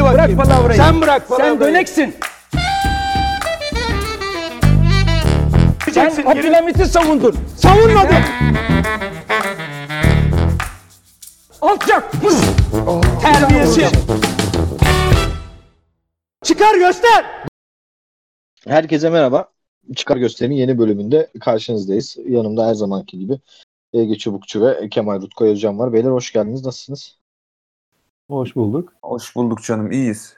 Hadi 0.00 0.18
bakayım. 0.18 0.38
Bırak 0.38 0.48
palavrayı. 0.48 0.78
Sen 0.78 1.00
bırak 1.00 1.28
palavrayı. 1.28 1.50
Sen 1.50 1.60
döneksin. 1.60 2.14
Sen 5.92 6.26
Abdülhamit'i 6.26 6.86
savundun. 6.86 7.36
Savunmadım. 7.56 8.16
Alçak. 11.60 12.12
Pıs. 12.12 12.44
Terbiyesiz. 13.22 13.92
Çıkar 16.44 16.74
göster. 16.74 17.24
Herkese 18.68 19.10
merhaba. 19.10 19.48
Çıkar 19.96 20.16
Göster'in 20.16 20.54
yeni 20.54 20.78
bölümünde 20.78 21.30
karşınızdayız. 21.40 22.16
Yanımda 22.28 22.66
her 22.66 22.74
zamanki 22.74 23.18
gibi 23.18 23.38
Ege 23.92 24.14
Çubukçu 24.18 24.62
ve 24.62 24.88
Kemal 24.88 25.22
Rutko 25.22 25.44
Özcan 25.44 25.78
var. 25.78 25.92
Beyler 25.92 26.10
hoş 26.10 26.32
geldiniz. 26.32 26.64
Nasılsınız? 26.64 27.19
Hoş 28.30 28.56
bulduk. 28.56 28.92
Hoş 29.02 29.36
bulduk 29.36 29.62
canım 29.62 29.92
iyiyiz. 29.92 30.36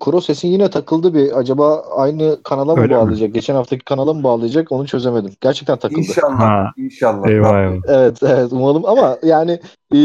Kuro 0.00 0.20
sesin 0.20 0.48
yine 0.48 0.70
takıldı 0.70 1.14
bir. 1.14 1.38
Acaba 1.38 1.80
aynı 1.80 2.42
kanala 2.42 2.76
mı 2.76 2.82
Öyle 2.82 2.94
mi? 2.94 3.00
bağlayacak? 3.00 3.34
Geçen 3.34 3.54
haftaki 3.54 3.84
kanala 3.84 4.14
mı 4.14 4.22
bağlayacak? 4.22 4.72
Onu 4.72 4.86
çözemedim. 4.86 5.32
Gerçekten 5.40 5.78
takıldı. 5.78 6.00
İnşallah. 6.00 6.40
Ha. 6.40 6.72
İnşallah. 6.76 7.28
Eyvah. 7.28 7.72
Evet, 7.88 8.22
evet 8.22 8.52
umalım 8.52 8.84
ama 8.84 9.18
yani 9.22 9.60
e, 9.94 9.98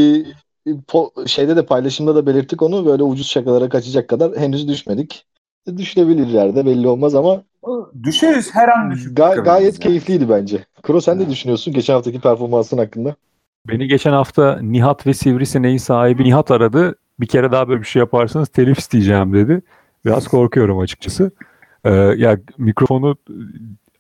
po- 0.67 1.27
şeyde 1.27 1.55
de 1.55 1.66
paylaşımda 1.66 2.16
da 2.16 2.25
belirttik 2.25 2.61
onu 2.61 2.85
böyle 2.85 3.03
ucuz 3.03 3.27
şakalara 3.27 3.69
kaçacak 3.69 4.08
kadar 4.09 4.38
henüz 4.38 4.67
düşmedik. 4.67 5.25
Düşülebilir 5.77 6.27
yerde 6.27 6.66
belli 6.66 6.88
olmaz 6.88 7.16
ama 7.16 7.44
Düşeriz 8.03 8.55
her 8.55 8.67
an 8.67 8.91
düşüp 8.91 9.17
ga- 9.17 9.44
gayet 9.44 9.73
yani. 9.73 9.80
keyifliydi 9.80 10.30
bence. 10.30 10.66
Kuro 10.83 11.02
sen 11.02 11.19
ne 11.19 11.30
düşünüyorsun 11.30 11.73
geçen 11.73 11.94
haftaki 11.94 12.19
performansın 12.19 12.77
hakkında? 12.77 13.16
Beni 13.68 13.88
geçen 13.88 14.12
hafta 14.12 14.60
Nihat 14.62 15.08
ve 15.08 15.14
Sivrisineğin 15.14 15.78
sahibi 15.78 16.24
Nihat 16.24 16.52
aradı. 16.52 16.96
Bir 17.20 17.28
kere 17.28 17.52
daha 17.52 17.68
böyle 17.68 17.82
bir 17.82 17.86
şey 17.86 18.00
yaparsanız 18.00 18.50
telif 18.50 18.80
isteyeceğim 18.80 19.34
dedi. 19.34 19.62
Biraz 20.06 20.28
korkuyorum 20.28 20.80
açıkçası. 20.80 21.31
Ee, 21.86 21.92
ya 21.94 22.38
mikrofonu 22.58 23.16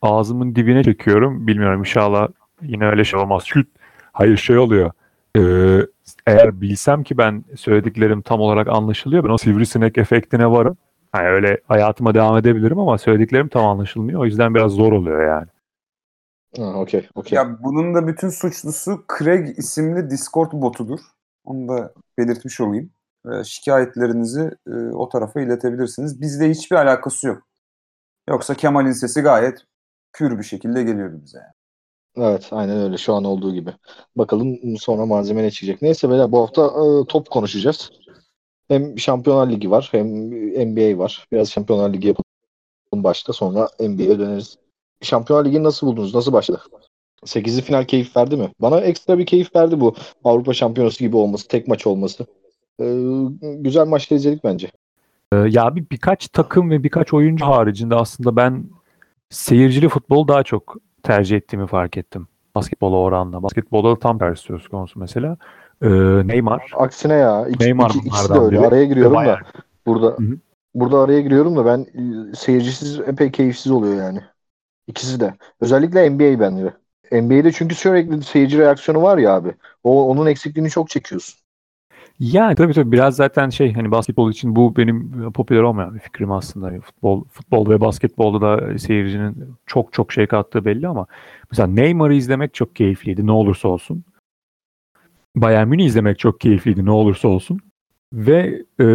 ağzımın 0.01 0.55
dibine 0.55 0.83
çekiyorum. 0.83 1.47
Bilmiyorum 1.47 1.79
inşallah 1.79 2.27
yine 2.61 2.85
öyle 2.85 3.03
şey 3.03 3.19
olmaz. 3.19 3.43
Çünkü 3.45 3.69
hayır 4.11 4.37
şey 4.37 4.57
oluyor. 4.57 4.91
Ee, 5.37 5.41
eğer 6.27 6.61
bilsem 6.61 7.03
ki 7.03 7.17
ben 7.17 7.43
söylediklerim 7.55 8.21
tam 8.21 8.39
olarak 8.41 8.67
anlaşılıyor 8.67 9.23
ben 9.23 9.29
o 9.29 9.37
sivrisinek 9.37 9.97
efektine 9.97 10.51
varım. 10.51 10.77
Yani 11.15 11.27
öyle 11.27 11.57
hayatıma 11.67 12.13
devam 12.13 12.37
edebilirim 12.37 12.79
ama 12.79 12.97
söylediklerim 12.97 13.47
tam 13.47 13.65
anlaşılmıyor. 13.65 14.21
O 14.21 14.25
yüzden 14.25 14.55
biraz 14.55 14.71
zor 14.71 14.91
oluyor 14.93 15.27
yani. 15.27 15.47
Ha, 16.57 16.73
okey. 16.73 17.09
Ya 17.31 17.63
bunun 17.63 17.95
da 17.95 18.07
bütün 18.07 18.29
suçlusu 18.29 19.05
Craig 19.19 19.59
isimli 19.59 20.09
Discord 20.09 20.51
botudur. 20.53 20.99
Onu 21.43 21.67
da 21.67 21.93
belirtmiş 22.17 22.61
olayım. 22.61 22.91
Ee, 23.31 23.43
şikayetlerinizi 23.43 24.51
e, 24.67 24.71
o 24.71 25.09
tarafa 25.09 25.41
iletebilirsiniz. 25.41 26.21
Bizle 26.21 26.49
hiçbir 26.49 26.75
alakası 26.75 27.27
yok. 27.27 27.47
Yoksa 28.29 28.55
Kemal'in 28.55 28.91
sesi 28.91 29.21
gayet 29.21 29.59
pür 30.13 30.37
bir 30.39 30.43
şekilde 30.43 30.83
geliyordu 30.83 31.19
bize. 31.23 31.37
yani. 31.37 31.53
Evet, 32.17 32.47
aynen 32.51 32.77
öyle 32.77 32.97
şu 32.97 33.13
an 33.13 33.23
olduğu 33.23 33.53
gibi. 33.53 33.73
Bakalım 34.15 34.77
sonra 34.77 35.05
malzeme 35.05 35.43
ne 35.43 35.51
çıkacak. 35.51 35.81
Neyse 35.81 36.09
beyler 36.09 36.31
bu 36.31 36.41
hafta 36.41 36.65
e, 36.65 37.07
top 37.07 37.29
konuşacağız. 37.29 37.91
Hem 38.67 38.99
Şampiyonlar 38.99 39.49
Ligi 39.49 39.71
var 39.71 39.89
hem 39.91 40.07
NBA 40.71 40.97
var. 40.97 41.27
Biraz 41.31 41.49
Şampiyonlar 41.51 41.93
Ligi 41.93 42.07
yapalım 42.07 43.03
başta 43.03 43.33
sonra 43.33 43.69
NBA'ye 43.79 44.19
döneriz. 44.19 44.57
Şampiyonlar 45.01 45.45
Ligi'ni 45.45 45.63
nasıl 45.63 45.87
buldunuz? 45.87 46.15
Nasıl 46.15 46.33
başladı? 46.33 46.61
8'li 47.25 47.61
final 47.61 47.83
keyif 47.85 48.17
verdi 48.17 48.37
mi? 48.37 48.49
Bana 48.59 48.79
ekstra 48.81 49.17
bir 49.17 49.25
keyif 49.25 49.55
verdi 49.55 49.79
bu 49.79 49.95
Avrupa 50.23 50.53
Şampiyonası 50.53 50.99
gibi 51.03 51.17
olması, 51.17 51.47
tek 51.47 51.67
maç 51.67 51.87
olması. 51.87 52.25
E, 52.81 52.85
güzel 53.41 53.87
maçlar 53.87 54.17
izledik 54.17 54.43
bence. 54.43 54.71
Ee, 55.33 55.37
Ya 55.37 55.75
bir 55.75 55.85
birkaç 55.91 56.27
takım 56.27 56.69
ve 56.71 56.83
birkaç 56.83 57.13
oyuncu 57.13 57.45
haricinde 57.45 57.95
aslında 57.95 58.35
ben 58.35 58.63
seyircili 59.29 59.89
futbolu 59.89 60.27
daha 60.27 60.43
çok 60.43 60.75
tercih 61.03 61.37
ettiğimi 61.37 61.67
fark 61.67 61.97
ettim. 61.97 62.27
Basketbola 62.55 62.95
oranla. 62.97 63.43
Basketbolda 63.43 63.89
da 63.89 63.99
tam 63.99 64.19
tersi 64.19 64.43
söz 64.43 64.67
konusu 64.67 64.99
mesela. 64.99 65.37
Ee, 65.81 65.87
Neymar. 66.27 66.71
Aksine 66.77 67.13
ya. 67.13 67.47
İki, 67.47 67.65
Neymar 67.65 67.89
iki- 67.89 68.07
ikisi 68.07 68.33
de 68.33 68.39
öyle. 68.39 68.57
biri. 68.57 68.67
Araya 68.67 68.85
giriyorum 68.85 69.15
da. 69.25 69.39
Burada 69.85 70.07
Hı 70.07 70.23
hı. 70.23 70.37
burada 70.75 70.99
araya 70.99 71.21
giriyorum 71.21 71.55
da 71.55 71.65
ben 71.65 71.79
e, 71.79 72.35
seyircisiz 72.35 72.99
epey 72.99 73.31
keyifsiz 73.31 73.71
oluyor 73.71 73.95
yani. 73.95 74.19
İkisi 74.91 75.19
de. 75.19 75.33
Özellikle 75.61 76.09
NBA 76.09 76.39
bence. 76.39 76.73
NBA'de 77.11 77.51
çünkü 77.51 77.75
sürekli 77.75 78.23
seyirci 78.23 78.57
reaksiyonu 78.57 79.03
var 79.03 79.17
ya 79.17 79.35
abi. 79.35 79.51
O 79.83 80.09
onun 80.09 80.25
eksikliğini 80.25 80.69
çok 80.69 80.89
çekiyorsun. 80.89 81.35
Yani 82.19 82.55
tabii 82.55 82.73
tabii 82.73 82.91
biraz 82.91 83.15
zaten 83.15 83.49
şey 83.49 83.73
hani 83.73 83.91
basketbol 83.91 84.31
için 84.31 84.55
bu 84.55 84.75
benim 84.75 85.31
popüler 85.31 85.61
olmayan 85.61 85.95
bir 85.95 85.99
fikrim 85.99 86.31
aslında. 86.31 86.65
Hani 86.65 86.81
futbol 86.81 87.23
futbol 87.31 87.69
ve 87.69 87.81
basketbolda 87.81 88.41
da 88.41 88.79
seyircinin 88.79 89.55
çok 89.65 89.93
çok 89.93 90.11
şey 90.13 90.27
kattığı 90.27 90.65
belli 90.65 90.87
ama 90.87 91.05
mesela 91.51 91.67
Neymar'ı 91.67 92.13
izlemek 92.13 92.53
çok 92.53 92.75
keyifliydi 92.75 93.27
ne 93.27 93.31
olursa 93.31 93.67
olsun. 93.67 94.03
Bayern 95.35 95.67
Münih 95.67 95.85
izlemek 95.85 96.19
çok 96.19 96.39
keyifliydi 96.39 96.85
ne 96.85 96.91
olursa 96.91 97.27
olsun. 97.27 97.59
Ve 98.13 98.63
e, 98.81 98.85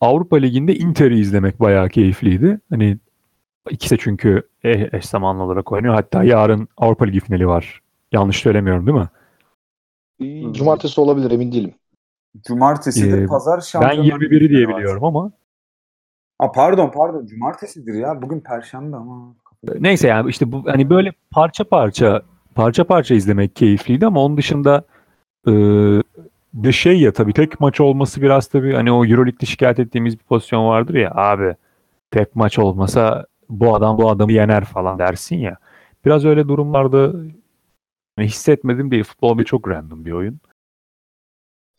Avrupa 0.00 0.36
Ligi'nde 0.36 0.76
Inter'i 0.76 1.20
izlemek 1.20 1.60
bayağı 1.60 1.88
keyifliydi. 1.88 2.60
Hani 2.70 2.98
ikisi 3.70 3.94
de 3.94 3.98
çünkü 4.00 4.42
e- 4.64 4.88
eş 4.96 5.06
zamanlı 5.06 5.42
olarak 5.42 5.72
oynuyor. 5.72 5.94
Hatta 5.94 6.24
yarın 6.24 6.68
Avrupa 6.76 7.04
Ligi 7.04 7.20
finali 7.20 7.46
var. 7.48 7.82
Yanlış 8.12 8.36
söylemiyorum 8.36 8.86
değil 8.86 8.98
mi? 8.98 9.08
Cumartesi 10.54 11.00
olabilir 11.00 11.30
emin 11.30 11.52
değilim. 11.52 11.74
Cumartesi 12.46 13.12
de 13.12 13.22
Ee, 13.22 13.26
pazar 13.26 13.56
Ben 13.56 13.62
şampiyonlar 13.62 14.04
21'i 14.04 14.40
Ligi 14.40 14.48
diye 14.54 14.68
var. 14.68 14.76
biliyorum 14.76 15.04
ama 15.04 15.32
Aa, 16.40 16.52
pardon 16.52 16.90
pardon 16.90 17.26
cumartesidir 17.26 17.94
ya. 17.94 18.22
Bugün 18.22 18.40
perşembe 18.40 18.96
ama. 18.96 19.34
Neyse 19.78 20.08
yani 20.08 20.30
işte 20.30 20.52
bu 20.52 20.66
hani 20.66 20.90
böyle 20.90 21.12
parça 21.30 21.64
parça 21.64 22.22
parça 22.54 22.84
parça 22.84 23.14
izlemek 23.14 23.56
keyifliydi 23.56 24.06
ama 24.06 24.24
onun 24.24 24.36
dışında 24.36 24.82
e, 25.48 25.52
de 26.54 26.72
şey 26.72 27.00
ya 27.00 27.12
tabii 27.12 27.32
tek 27.32 27.60
maç 27.60 27.80
olması 27.80 28.22
biraz 28.22 28.46
tabii 28.46 28.74
hani 28.74 28.92
o 28.92 29.04
Euroleague'de 29.04 29.46
şikayet 29.46 29.78
ettiğimiz 29.78 30.18
bir 30.18 30.24
pozisyon 30.24 30.66
vardır 30.68 30.94
ya 30.94 31.12
abi 31.14 31.56
tek 32.10 32.36
maç 32.36 32.58
olmasa 32.58 33.26
bu 33.48 33.74
adam 33.74 33.98
bu 33.98 34.10
adamı 34.10 34.32
yener 34.32 34.64
falan 34.64 34.98
dersin 34.98 35.36
ya. 35.36 35.56
Biraz 36.04 36.24
öyle 36.24 36.48
durumlarda 36.48 37.12
hani 38.16 38.26
hissetmedim 38.26 38.90
değil. 38.90 39.04
Futbol 39.04 39.38
bir 39.38 39.44
çok 39.44 39.68
random 39.68 40.04
bir 40.04 40.12
oyun. 40.12 40.40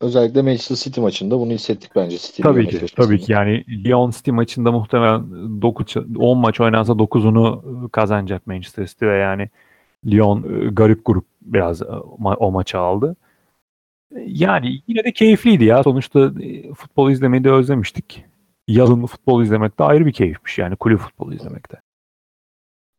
Özellikle 0.01 0.41
Manchester 0.41 0.75
City 0.75 1.01
maçında 1.01 1.39
bunu 1.39 1.51
hissettik 1.51 1.91
bence. 1.95 2.17
City 2.17 2.41
Tabii 2.41 2.67
ki. 2.67 2.85
Tabii 2.95 3.19
ki 3.19 3.31
yani 3.31 3.65
Lyon 3.85 4.11
City 4.11 4.31
maçında 4.31 4.71
muhtemelen 4.71 5.21
9 5.61 5.97
10 6.17 6.37
maç 6.37 6.61
oynansa 6.61 6.99
9'unu 6.99 7.89
kazanacak 7.89 8.47
Manchester 8.47 8.85
City 8.85 9.05
ve 9.05 9.17
yani 9.17 9.49
Lyon 10.05 10.43
e, 10.43 10.69
garip 10.69 11.05
grup 11.05 11.25
biraz 11.41 11.81
e, 11.81 11.85
o 11.85 12.51
maçı 12.51 12.79
aldı. 12.79 13.15
E, 14.15 14.19
Yani 14.27 14.81
yine 14.87 15.03
de 15.03 15.11
keyifliydi 15.11 15.65
ya. 15.65 15.83
Sonuçta 15.83 16.31
futbol 16.75 17.11
izlemeyi 17.11 17.43
de 17.43 17.51
özlemiştik. 17.51 18.25
Yazın 18.69 19.05
futbol 19.05 19.43
izlemek 19.43 19.79
de 19.79 19.83
ayrı 19.83 20.05
bir 20.05 20.13
keyifmiş 20.13 20.57
yani 20.57 20.75
kulüp 20.75 20.99
futbolu 20.99 21.33
izlemek 21.33 21.71
de. 21.71 21.81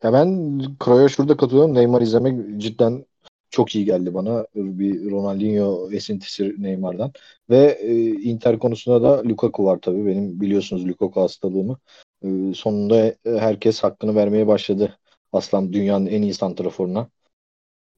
Ya 0.03 0.13
ben 0.13 0.61
Kroy'a 0.79 1.09
şurada 1.09 1.37
katılıyorum. 1.37 1.75
Neymar 1.75 2.03
izlemek 2.03 2.61
cidden 2.61 3.05
çok 3.51 3.75
iyi 3.75 3.85
geldi 3.85 4.15
bana. 4.15 4.47
Bir 4.55 5.11
Ronaldinho 5.11 5.91
esintisi 5.93 6.55
Neymar'dan. 6.59 7.13
Ve 7.51 7.79
e, 7.83 8.11
Inter 8.11 8.59
konusunda 8.59 9.03
da 9.03 9.29
Lukaku 9.29 9.65
var 9.65 9.79
tabii. 9.83 10.07
Benim 10.07 10.41
biliyorsunuz 10.41 10.89
Lukaku 10.89 11.21
hastalığımı. 11.21 11.79
E, 12.23 12.55
sonunda 12.55 13.15
herkes 13.25 13.83
hakkını 13.83 14.15
vermeye 14.15 14.47
başladı. 14.47 14.99
Aslan 15.33 15.73
dünyanın 15.73 16.07
en 16.07 16.23
iyi 16.23 16.35
santraforuna. 16.35 17.09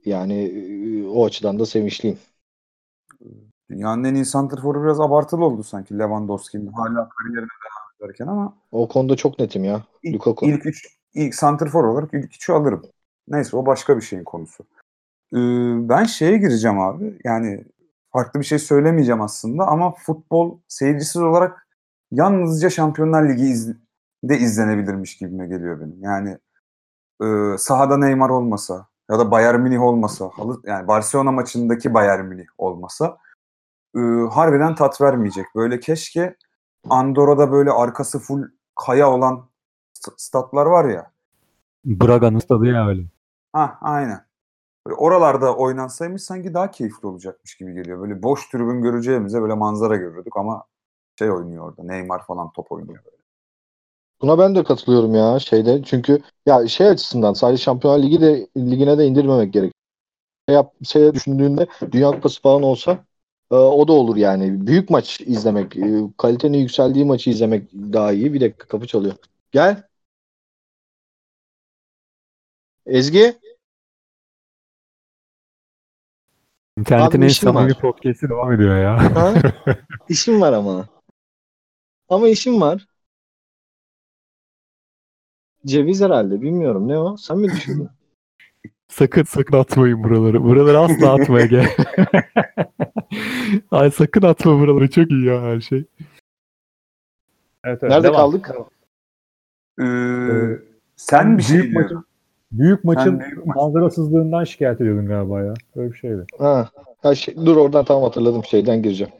Yani 0.05 0.35
e, 0.35 1.07
o 1.07 1.27
açıdan 1.27 1.59
da 1.59 1.67
sevinçliyim. 1.67 2.19
Dünyanın 3.73 4.05
en 4.05 4.15
iyi 4.15 4.25
santrforu 4.25 4.83
biraz 4.85 5.01
abartılı 5.01 5.45
oldu 5.45 5.63
sanki 5.63 5.99
Lewandowski'nin 5.99 6.67
hala 6.73 7.09
kariyerine 7.09 7.49
devam 7.49 8.11
ederken 8.11 8.27
ama 8.27 8.55
O 8.73 8.89
konuda 8.89 9.17
çok 9.17 9.39
netim 9.39 9.65
ya. 9.65 9.83
İlk, 10.03 10.15
Lukaku. 10.15 10.47
ilk 10.47 10.67
üç, 10.67 10.99
ilk 11.15 11.35
santrfor 11.35 11.85
olarak 11.85 12.15
ilk 12.15 12.25
üçü 12.35 12.53
alırım. 12.53 12.83
Neyse 13.29 13.57
o 13.57 13.67
başka 13.67 13.97
bir 13.97 14.03
şeyin 14.03 14.25
konusu. 14.25 14.65
Ee, 15.33 15.39
ben 15.89 16.05
şeye 16.05 16.39
gireceğim 16.39 16.81
abi. 16.81 17.19
Yani 17.25 17.65
farklı 18.13 18.41
bir 18.41 18.45
şey 18.45 18.59
söylemeyeceğim 18.59 19.21
aslında 19.21 19.67
ama 19.67 19.91
futbol 19.93 20.59
seyircisiz 20.69 21.23
olarak 21.23 21.67
yalnızca 22.11 22.71
Şampiyonlar 22.71 23.29
Ligi 23.29 23.45
iz- 23.45 23.77
de 24.25 24.39
izlenebilirmiş 24.39 25.17
gibime 25.19 25.47
geliyor 25.47 25.81
benim. 25.81 26.03
Yani 26.03 26.39
e, 27.23 27.59
sahada 27.59 27.97
Neymar 27.97 28.31
olmasa 28.31 28.87
ya 29.11 29.19
da 29.19 29.31
Bayern 29.31 29.61
Münih 29.61 29.83
olmasa, 29.83 30.31
halı, 30.33 30.61
yani 30.65 30.89
Barcelona 30.89 31.33
maçındaki 31.33 31.95
Bayern 31.95 32.25
Münih 32.25 32.47
olmasa 32.59 33.19
e, 33.97 34.01
harbiden 34.31 34.75
tat 34.75 35.01
vermeyecek. 35.01 35.47
Böyle 35.55 35.81
keşke 35.81 36.37
Andorra'da 36.91 37.53
böyle 37.53 37.71
arkası 37.71 38.19
full 38.19 38.43
kaya 38.77 39.11
olan 39.11 39.49
st- 39.95 40.15
statlar 40.17 40.67
var 40.67 40.85
ya. 40.89 41.13
Braga'nın 41.85 42.39
stadı 42.39 42.67
ya 42.67 42.89
öyle. 42.89 43.03
Ha 43.53 43.79
aynen. 43.81 44.27
Böyle 44.87 44.97
oralarda 44.97 45.57
oynansaymış 45.57 46.23
sanki 46.23 46.55
daha 46.55 46.71
keyifli 46.71 47.09
olacakmış 47.09 47.57
gibi 47.57 47.75
geliyor. 47.75 48.01
Böyle 48.01 48.23
boş 48.23 48.49
tribün 48.49 48.83
göreceğimize 48.83 49.43
böyle 49.43 49.55
manzara 49.55 49.97
görürdük 49.97 50.37
ama 50.37 50.65
şey 51.19 51.31
oynuyor 51.31 51.69
orada. 51.69 51.83
Neymar 51.85 52.27
falan 52.27 52.53
top 52.53 52.73
oynuyor. 52.73 53.03
Buna 54.23 54.39
ben 54.39 54.55
de 54.55 54.65
katılıyorum 54.65 55.15
ya 55.15 55.39
şeyde. 55.39 55.83
Çünkü 55.83 56.23
ya 56.47 56.69
şey 56.69 56.89
açısından 56.89 57.33
sadece 57.33 57.63
Şampiyonlar 57.63 58.03
Ligi 58.03 58.21
de 58.21 58.49
ligine 58.57 58.99
de 58.99 59.07
indirmemek 59.07 59.53
gerek. 59.53 59.73
Şey, 60.49 60.55
yap, 60.57 60.75
şey 60.85 61.15
düşündüğünde 61.15 61.67
Dünya 61.93 62.11
Kupası 62.11 62.43
falan 62.43 62.63
olsa 62.63 63.05
e, 63.53 63.55
o 63.57 63.89
da 63.89 63.93
olur 63.93 64.17
yani. 64.17 64.67
Büyük 64.67 64.91
maç 64.91 65.21
izlemek, 65.21 65.77
e, 65.77 66.03
kalitenin 66.19 66.59
yükseldiği 66.59 67.05
maçı 67.05 67.31
izlemek 67.31 67.73
daha 67.73 68.13
iyi. 68.13 68.33
Bir 68.35 68.41
dakika 68.41 68.69
kapı 68.69 68.87
çalıyor. 68.87 69.15
Gel. 69.53 69.83
Ezgi. 72.87 73.39
İnternetin 76.79 77.19
Abi 77.19 77.25
en 77.25 77.29
samimi 77.29 77.75
podcast'i 77.75 78.29
devam 78.29 78.53
ediyor 78.53 78.79
ya. 78.79 79.15
Ha? 79.17 79.35
işim 80.09 80.41
var 80.41 80.53
ama. 80.53 80.89
Ama 82.09 82.29
işim 82.29 82.61
var. 82.61 82.87
Ceviz 85.67 86.01
herhalde. 86.01 86.43
Bilmiyorum. 86.43 86.89
Ne 86.89 86.99
o? 86.99 87.17
Sen 87.17 87.39
mi 87.39 87.49
düşündün? 87.53 87.89
sakın 88.89 89.23
sakın 89.23 89.57
atmayın 89.57 90.05
buraları. 90.05 90.45
Buraları 90.45 90.79
asla 90.79 91.13
atmaya 91.13 91.47
gel. 91.47 91.77
Ay 93.71 93.91
sakın 93.91 94.23
atma 94.23 94.59
buraları. 94.61 94.91
Çok 94.91 95.11
iyi 95.11 95.27
ya 95.27 95.43
her 95.43 95.61
şey. 95.61 95.85
Evet, 97.65 97.79
evet, 97.83 97.83
Nerede 97.83 98.05
devam. 98.09 98.17
kaldık? 98.17 98.51
Ee, 99.81 100.59
sen 100.97 101.39
bir 101.39 101.43
şey 101.43 101.73
maçın, 101.73 102.05
büyük 102.53 102.85
maçın 102.85 103.21
büyük 103.21 103.47
maç. 103.47 103.57
manzarasızlığından 103.57 104.45
şikayet 104.45 104.81
ediyordun 104.81 105.07
galiba 105.07 105.41
ya. 105.43 105.55
Böyle 105.77 105.93
bir 105.93 105.97
şeydi. 105.99 106.27
Ha. 106.39 106.69
ha 107.03 107.15
şey, 107.15 107.37
dur 107.37 107.57
oradan 107.57 107.85
tam 107.85 108.03
hatırladım 108.03 108.45
şeyden 108.45 108.83
gireceğim. 108.83 109.13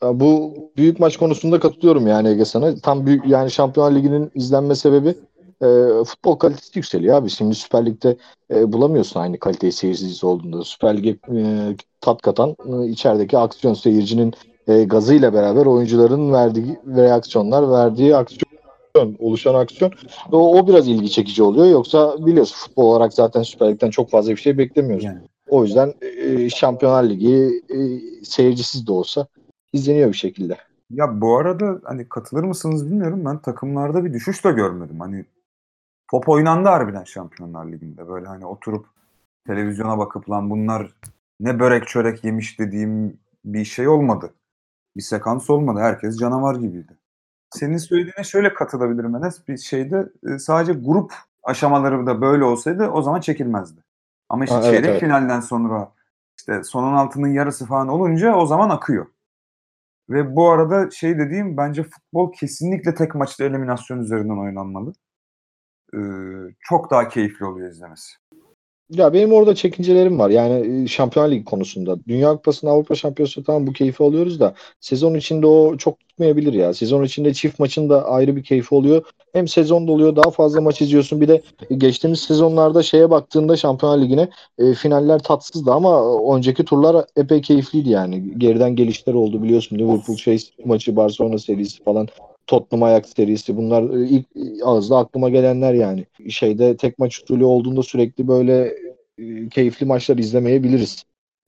Ha, 0.00 0.20
Bu 0.20 0.54
büyük 0.76 1.00
maç 1.00 1.16
konusunda 1.16 1.60
katılıyorum 1.60 2.06
yani 2.06 2.28
Ege 2.28 2.44
sana. 2.44 2.74
Tam 2.74 3.06
büyük 3.06 3.26
yani 3.26 3.50
Şampiyonlar 3.50 3.94
Ligi'nin 3.94 4.30
izlenme 4.34 4.74
sebebi 4.74 5.14
e, 5.62 5.66
futbol 6.04 6.36
kalitesi 6.36 6.78
yükseliyor 6.78 7.16
abi. 7.16 7.30
Şimdi 7.30 7.54
Süper 7.54 7.86
Lig'de 7.86 8.16
e, 8.50 8.72
bulamıyorsun 8.72 9.20
aynı 9.20 9.38
kaliteyi 9.38 9.72
seyircisi 9.72 10.26
olduğunda. 10.26 10.64
Süper 10.64 10.96
Lig'e 10.96 11.38
e, 11.38 11.76
tat 12.00 12.22
katan 12.22 12.56
e, 12.68 12.86
içerideki 12.88 13.38
aksiyon 13.38 13.74
seyircinin 13.74 14.34
e, 14.68 14.84
gazıyla 14.84 15.34
beraber 15.34 15.66
oyuncuların 15.66 16.32
verdiği 16.32 16.78
reaksiyonlar, 16.96 17.70
verdiği 17.70 18.16
aksiyon 18.16 19.16
oluşan 19.18 19.54
aksiyon 19.54 19.92
o, 20.32 20.58
o 20.58 20.68
biraz 20.68 20.88
ilgi 20.88 21.10
çekici 21.10 21.42
oluyor. 21.42 21.66
Yoksa 21.66 22.26
biliyorsun 22.26 22.56
futbol 22.56 22.84
olarak 22.84 23.12
zaten 23.12 23.42
Süper 23.42 23.70
Lig'den 23.70 23.90
çok 23.90 24.10
fazla 24.10 24.30
bir 24.30 24.36
şey 24.36 24.58
beklemiyoruz. 24.58 25.04
Yani. 25.04 25.18
O 25.48 25.64
yüzden 25.64 25.94
e, 26.00 26.50
Şampiyonlar 26.50 27.04
Ligi 27.04 27.62
e, 27.70 27.78
seyircisiz 28.24 28.86
de 28.86 28.92
olsa 28.92 29.26
izleniyor 29.72 30.08
bir 30.08 30.16
şekilde. 30.16 30.56
Ya 30.90 31.20
bu 31.20 31.36
arada 31.36 31.80
hani 31.84 32.08
katılır 32.08 32.44
mısınız 32.44 32.86
bilmiyorum. 32.86 33.22
Ben 33.24 33.38
takımlarda 33.38 34.04
bir 34.04 34.12
düşüş 34.12 34.44
de 34.44 34.52
görmedim. 34.52 35.00
Hani 35.00 35.24
top 36.10 36.28
oynandı 36.28 36.68
harbiden 36.68 37.04
Şampiyonlar 37.04 37.66
Ligi'nde. 37.66 38.08
Böyle 38.08 38.26
hani 38.26 38.46
oturup 38.46 38.86
televizyona 39.46 39.98
bakıp 39.98 40.30
lan 40.30 40.50
bunlar 40.50 40.94
ne 41.40 41.60
börek 41.60 41.88
çörek 41.88 42.24
yemiş 42.24 42.58
dediğim 42.58 43.18
bir 43.44 43.64
şey 43.64 43.88
olmadı. 43.88 44.34
Bir 44.96 45.02
sekans 45.02 45.50
olmadı. 45.50 45.80
Herkes 45.80 46.18
canavar 46.18 46.54
gibiydi. 46.54 46.96
Senin 47.50 47.76
söylediğine 47.76 48.24
şöyle 48.24 48.54
katılabilirim 48.54 49.16
Enes. 49.16 49.48
Bir 49.48 49.56
şeyde 49.56 50.08
e, 50.28 50.38
sadece 50.38 50.72
grup 50.72 51.12
aşamaları 51.42 52.06
da 52.06 52.20
böyle 52.20 52.44
olsaydı 52.44 52.88
o 52.88 53.02
zaman 53.02 53.20
çekilmezdi. 53.20 53.80
Ama 54.28 54.44
işte 54.44 54.56
Ha, 54.56 54.62
evet, 54.64 54.72
çeyrek 54.72 54.90
evet. 54.90 55.00
finalden 55.00 55.40
sonra 55.40 55.92
işte 56.38 56.64
son 56.64 56.84
16'nın 56.84 57.28
yarısı 57.28 57.66
falan 57.66 57.88
olunca 57.88 58.34
o 58.36 58.46
zaman 58.46 58.70
akıyor. 58.70 59.06
Ve 60.10 60.36
bu 60.36 60.50
arada 60.50 60.90
şey 60.90 61.18
dediğim 61.18 61.56
bence 61.56 61.82
futbol 61.82 62.32
kesinlikle 62.32 62.94
tek 62.94 63.14
maçta 63.14 63.44
eliminasyon 63.44 63.98
üzerinden 63.98 64.38
oynanmalı. 64.38 64.92
Ee, 65.96 66.00
çok 66.60 66.90
daha 66.90 67.08
keyifli 67.08 67.46
oluyor 67.46 67.70
izlemesi. 67.70 68.12
Ya 68.90 69.12
benim 69.12 69.32
orada 69.32 69.54
çekincelerim 69.54 70.18
var. 70.18 70.30
Yani 70.30 70.82
e, 70.84 70.86
Şampiyonlar 70.86 71.30
Ligi 71.30 71.44
konusunda. 71.44 71.96
Dünya 72.08 72.30
Kupası'nda 72.32 72.70
Avrupa 72.70 72.94
Şampiyonası 72.94 73.44
tamam 73.44 73.66
bu 73.66 73.72
keyfi 73.72 74.02
alıyoruz 74.02 74.40
da 74.40 74.54
sezon 74.80 75.14
içinde 75.14 75.46
o 75.46 75.76
çok 75.76 76.00
tutmayabilir 76.00 76.52
ya. 76.52 76.74
Sezon 76.74 77.04
içinde 77.04 77.34
çift 77.34 77.58
maçın 77.58 77.88
da 77.88 78.04
ayrı 78.08 78.36
bir 78.36 78.42
keyfi 78.44 78.74
oluyor. 78.74 79.02
Hem 79.32 79.48
sezon 79.48 79.88
doluyor 79.88 80.16
daha 80.16 80.30
fazla 80.30 80.60
maç 80.60 80.80
izliyorsun. 80.80 81.20
Bir 81.20 81.28
de 81.28 81.42
e, 81.70 81.74
geçtiğimiz 81.74 82.20
sezonlarda 82.20 82.82
şeye 82.82 83.10
baktığında 83.10 83.56
Şampiyonlar 83.56 84.02
Ligi'ne 84.02 84.28
e, 84.58 84.74
finaller 84.74 85.18
tatsızdı 85.18 85.72
ama 85.72 86.20
önceki 86.36 86.64
turlar 86.64 87.06
epey 87.16 87.40
keyifliydi 87.40 87.90
yani. 87.90 88.38
Geriden 88.38 88.76
gelişler 88.76 89.14
oldu 89.14 89.42
biliyorsun. 89.42 89.78
Liverpool 89.78 90.16
şey 90.16 90.50
maçı, 90.64 90.96
Barcelona 90.96 91.38
serisi 91.38 91.82
falan. 91.82 92.08
Tottenham 92.46 92.82
Ajax 92.82 93.14
serisi 93.16 93.56
bunlar 93.56 94.00
e, 94.00 94.08
ilk 94.08 94.26
e, 94.36 94.64
ağızda 94.64 94.96
aklıma 94.98 95.28
gelenler 95.28 95.74
yani. 95.74 96.06
Şeyde 96.28 96.76
tek 96.76 96.98
maç 96.98 97.18
usulü 97.18 97.44
olduğunda 97.44 97.82
sürekli 97.82 98.28
böyle 98.28 98.74
e, 99.18 99.48
keyifli 99.48 99.86
maçlar 99.86 100.18
izlemeyebiliriz. 100.18 101.04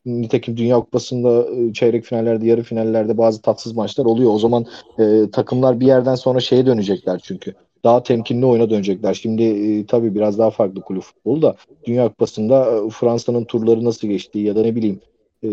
Nitekim 0.07 0.57
Dünya 0.57 0.81
Kupası'nda 0.81 1.47
çeyrek 1.73 2.05
finallerde, 2.05 2.47
yarı 2.47 2.63
finallerde 2.63 3.19
bazı 3.19 3.43
tatsız 3.43 3.73
maçlar 3.73 4.05
oluyor. 4.05 4.35
O 4.35 4.39
zaman 4.39 4.67
e, 4.99 5.31
takımlar 5.33 5.81
bir 5.81 5.87
yerden 5.87 6.15
sonra 6.15 6.41
şeye 6.41 6.67
dönecekler 6.67 7.21
çünkü. 7.25 7.55
Daha 7.85 8.03
temkinli 8.03 8.47
oyuna 8.47 8.71
dönecekler. 8.71 9.15
Şimdi 9.15 9.43
e, 9.43 9.87
tabii 9.87 10.15
biraz 10.15 10.39
daha 10.39 10.51
farklı 10.51 10.81
kulüp 10.81 11.03
futbolu 11.03 11.43
da 11.43 11.57
Dünya 11.87 12.09
Kupası'nda 12.09 12.89
Fransa'nın 12.89 13.45
turları 13.45 13.85
nasıl 13.85 14.09
geçtiği 14.09 14.45
ya 14.45 14.57
da 14.57 14.63
ne 14.63 14.77
bileyim 14.77 15.01
e, 15.45 15.49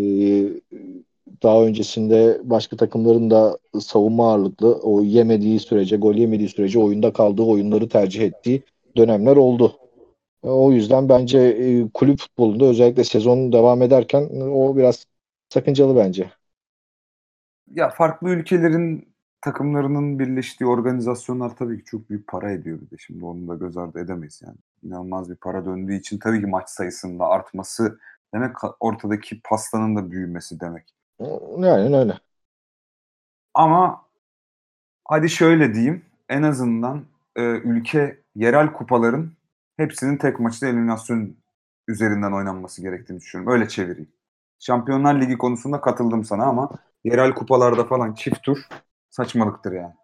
daha 1.42 1.62
öncesinde 1.62 2.40
başka 2.44 2.76
takımların 2.76 3.30
da 3.30 3.58
savunma 3.80 4.30
ağırlıklı 4.30 4.80
o 4.82 5.02
yemediği 5.02 5.60
sürece, 5.60 5.96
gol 5.96 6.14
yemediği 6.14 6.48
sürece 6.48 6.78
oyunda 6.78 7.12
kaldığı 7.12 7.42
oyunları 7.42 7.88
tercih 7.88 8.22
ettiği 8.22 8.62
dönemler 8.96 9.36
oldu. 9.36 9.76
O 10.42 10.72
yüzden 10.72 11.08
bence 11.08 11.38
e, 11.38 11.88
kulüp 11.94 12.18
futbolunda 12.18 12.64
özellikle 12.64 13.04
sezon 13.04 13.52
devam 13.52 13.82
ederken 13.82 14.28
e, 14.32 14.44
o 14.44 14.76
biraz 14.76 15.06
sakıncalı 15.48 15.96
bence. 15.96 16.30
Ya 17.70 17.90
farklı 17.90 18.30
ülkelerin 18.30 19.08
takımlarının 19.40 20.18
birleştiği 20.18 20.66
organizasyonlar 20.66 21.56
tabii 21.56 21.78
ki 21.78 21.84
çok 21.84 22.10
büyük 22.10 22.26
para 22.26 22.52
ediyor 22.52 22.80
bir 22.80 22.90
de. 22.90 22.96
Şimdi 22.98 23.24
onu 23.24 23.48
da 23.48 23.54
göz 23.54 23.76
ardı 23.76 24.00
edemeyiz 24.00 24.42
yani. 24.46 24.56
İnanılmaz 24.82 25.30
bir 25.30 25.36
para 25.36 25.64
döndüğü 25.64 25.94
için 25.94 26.18
tabii 26.18 26.40
ki 26.40 26.46
maç 26.46 26.68
sayısının 26.68 27.18
da 27.18 27.26
artması 27.26 27.98
demek 28.34 28.52
ortadaki 28.80 29.40
pastanın 29.44 29.96
da 29.96 30.10
büyümesi 30.10 30.60
demek. 30.60 30.95
Yani 31.58 31.96
öyle. 31.96 32.18
Ama 33.54 34.02
hadi 35.04 35.28
şöyle 35.30 35.74
diyeyim. 35.74 36.04
En 36.28 36.42
azından 36.42 37.04
e, 37.36 37.42
ülke 37.42 38.20
yerel 38.34 38.72
kupaların 38.72 39.32
hepsinin 39.76 40.16
tek 40.16 40.40
maçta 40.40 40.66
eliminasyon 40.66 41.36
üzerinden 41.88 42.32
oynanması 42.32 42.82
gerektiğini 42.82 43.20
düşünüyorum. 43.20 43.52
Öyle 43.52 43.68
çevireyim. 43.68 44.08
Şampiyonlar 44.58 45.20
Ligi 45.20 45.38
konusunda 45.38 45.80
katıldım 45.80 46.24
sana 46.24 46.44
ama 46.44 46.70
yerel 47.04 47.34
kupalarda 47.34 47.84
falan 47.84 48.14
çift 48.14 48.42
tur 48.42 48.58
saçmalıktır 49.10 49.72
yani. 49.72 49.94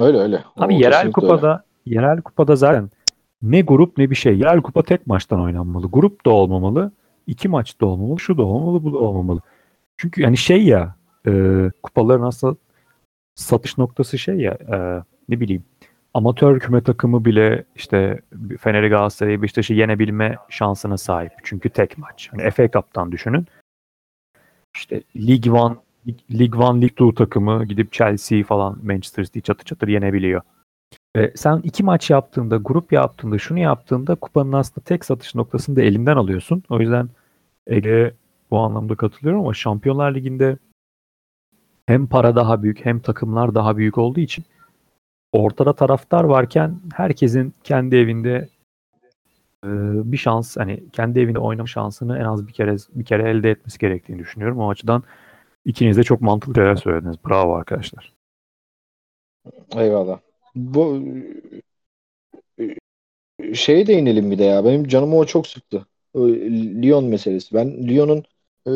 Öyle 0.00 0.18
öyle. 0.18 0.44
Abi 0.56 0.74
O 0.74 0.78
yerel 0.78 1.12
kupada 1.12 1.64
yerel 1.86 2.22
kupada 2.22 2.56
zaten 2.56 2.90
ne 3.42 3.60
grup 3.60 3.98
ne 3.98 4.10
bir 4.10 4.14
şey. 4.14 4.38
Yerel 4.38 4.62
kupa 4.62 4.82
tek 4.82 5.06
maçtan 5.06 5.40
oynanmalı. 5.40 5.90
Grup 5.90 6.26
da 6.26 6.30
olmamalı. 6.30 6.92
iki 7.26 7.48
maç 7.48 7.80
da 7.80 7.86
olmamalı. 7.86 8.20
Şu 8.20 8.38
da 8.38 8.42
olmamalı, 8.42 8.84
bu 8.84 8.92
da 8.92 8.98
olmamalı. 8.98 9.40
Çünkü 10.02 10.22
yani 10.22 10.36
şey 10.36 10.64
ya 10.64 10.96
e, 11.26 11.30
kupaların 11.82 12.24
aslında 12.24 12.56
satış 13.34 13.78
noktası 13.78 14.18
şey 14.18 14.36
ya 14.36 14.52
e, 14.52 15.02
ne 15.28 15.40
bileyim 15.40 15.64
amatör 16.14 16.60
küme 16.60 16.82
takımı 16.82 17.24
bile 17.24 17.64
işte 17.76 18.20
Fener'i 18.60 18.88
Galatasaray'ı 18.88 19.42
Beşiktaş'ı 19.42 19.74
yenebilme 19.74 20.36
şansına 20.48 20.96
sahip. 20.96 21.32
Çünkü 21.42 21.70
tek 21.70 21.98
maç. 21.98 22.28
Hani 22.30 22.50
FA 22.50 22.70
Cup'tan 22.70 23.12
düşünün. 23.12 23.46
İşte 24.74 25.02
League 25.16 25.52
One 25.52 25.76
Lig 26.30 26.54
1, 26.54 26.80
Lig 26.82 27.00
2 27.00 27.14
takımı 27.14 27.64
gidip 27.64 27.92
Chelsea 27.92 28.44
falan 28.44 28.78
Manchester 28.82 29.24
City 29.24 29.40
çatır 29.40 29.64
çatır 29.64 29.88
yenebiliyor. 29.88 30.42
E, 31.16 31.32
sen 31.36 31.60
iki 31.64 31.82
maç 31.82 32.10
yaptığında, 32.10 32.56
grup 32.56 32.92
yaptığında, 32.92 33.38
şunu 33.38 33.58
yaptığında 33.58 34.14
kupanın 34.14 34.52
aslında 34.52 34.84
tek 34.84 35.04
satış 35.04 35.34
noktasını 35.34 35.76
da 35.76 35.82
elinden 35.82 36.16
alıyorsun. 36.16 36.62
O 36.70 36.80
yüzden 36.80 37.08
Ege 37.66 38.14
bu 38.52 38.58
anlamda 38.58 38.96
katılıyorum 38.96 39.40
ama 39.40 39.54
Şampiyonlar 39.54 40.14
Ligi'nde 40.14 40.58
hem 41.86 42.06
para 42.06 42.36
daha 42.36 42.62
büyük 42.62 42.84
hem 42.84 43.00
takımlar 43.00 43.54
daha 43.54 43.76
büyük 43.76 43.98
olduğu 43.98 44.20
için 44.20 44.44
ortada 45.32 45.72
taraftar 45.72 46.24
varken 46.24 46.80
herkesin 46.94 47.54
kendi 47.64 47.96
evinde 47.96 48.48
e, 49.64 49.68
bir 50.12 50.16
şans 50.16 50.56
hani 50.56 50.82
kendi 50.92 51.20
evinde 51.20 51.38
oynama 51.38 51.66
şansını 51.66 52.18
en 52.18 52.24
az 52.24 52.48
bir 52.48 52.52
kere 52.52 52.76
bir 52.94 53.04
kere 53.04 53.30
elde 53.30 53.50
etmesi 53.50 53.78
gerektiğini 53.78 54.18
düşünüyorum. 54.18 54.58
O 54.58 54.70
açıdan 54.70 55.02
ikiniz 55.64 55.96
de 55.96 56.02
çok 56.02 56.20
mantıklı 56.20 56.54
şeyler 56.54 56.76
söylediniz. 56.76 57.16
Bravo 57.28 57.54
arkadaşlar. 57.54 58.12
Eyvallah. 59.76 60.18
Bu 60.54 61.02
şeye 63.54 63.86
değinelim 63.86 64.30
bir 64.30 64.38
de 64.38 64.44
ya. 64.44 64.64
Benim 64.64 64.88
canımı 64.88 65.16
o 65.16 65.24
çok 65.24 65.46
sıktı. 65.46 65.86
Lyon 66.82 67.04
meselesi. 67.04 67.54
Ben 67.54 67.88
Lyon'un 67.88 68.24
e, 68.66 68.72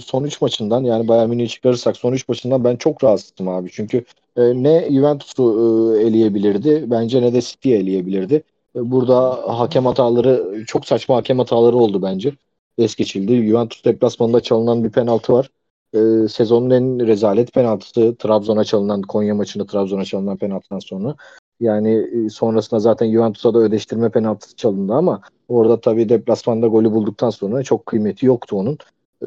son 0.00 0.24
3 0.24 0.40
maçından 0.40 0.84
yani 0.84 1.08
Bayern 1.08 1.28
Münih'i 1.28 1.48
çıkarırsak 1.48 1.96
son 1.96 2.12
3 2.12 2.28
maçından 2.28 2.64
ben 2.64 2.76
çok 2.76 3.04
rahatsızım 3.04 3.48
abi. 3.48 3.68
Çünkü 3.72 4.04
e, 4.36 4.42
ne 4.42 4.88
Juventus'u 4.90 5.96
e, 5.96 6.02
eleyebilirdi 6.02 6.84
bence 6.86 7.22
ne 7.22 7.32
de 7.32 7.40
City'yi 7.40 7.76
eleyebilirdi. 7.76 8.42
E, 8.76 8.90
burada 8.90 9.30
hakem 9.58 9.86
hataları 9.86 10.64
çok 10.66 10.86
saçma 10.86 11.16
hakem 11.16 11.38
hataları 11.38 11.76
oldu 11.76 12.02
bence. 12.02 12.32
Es 12.78 12.94
geçildi. 12.94 13.46
Juventus 13.46 13.84
deplasmanında 13.84 14.40
çalınan 14.40 14.84
bir 14.84 14.90
penaltı 14.90 15.32
var. 15.32 15.50
E, 15.94 16.28
sezonun 16.28 16.70
en 16.70 17.06
rezalet 17.06 17.52
penaltısı 17.52 18.16
Trabzon'a 18.18 18.64
çalınan 18.64 19.02
Konya 19.02 19.34
maçında 19.34 19.66
Trabzon'a 19.66 20.04
çalınan 20.04 20.36
penaltıdan 20.36 20.78
sonra. 20.78 21.16
Yani 21.60 22.08
e, 22.26 22.28
sonrasında 22.28 22.80
zaten 22.80 23.12
Juventus'a 23.12 23.54
da 23.54 23.58
ödeştirme 23.58 24.10
penaltısı 24.10 24.56
çalındı 24.56 24.92
ama 24.94 25.20
orada 25.48 25.80
tabii 25.80 26.08
deplasmanda 26.08 26.66
golü 26.66 26.92
bulduktan 26.92 27.30
sonra 27.30 27.62
çok 27.62 27.86
kıymeti 27.86 28.26
yoktu 28.26 28.56
onun. 28.56 28.78
Ee, 29.22 29.26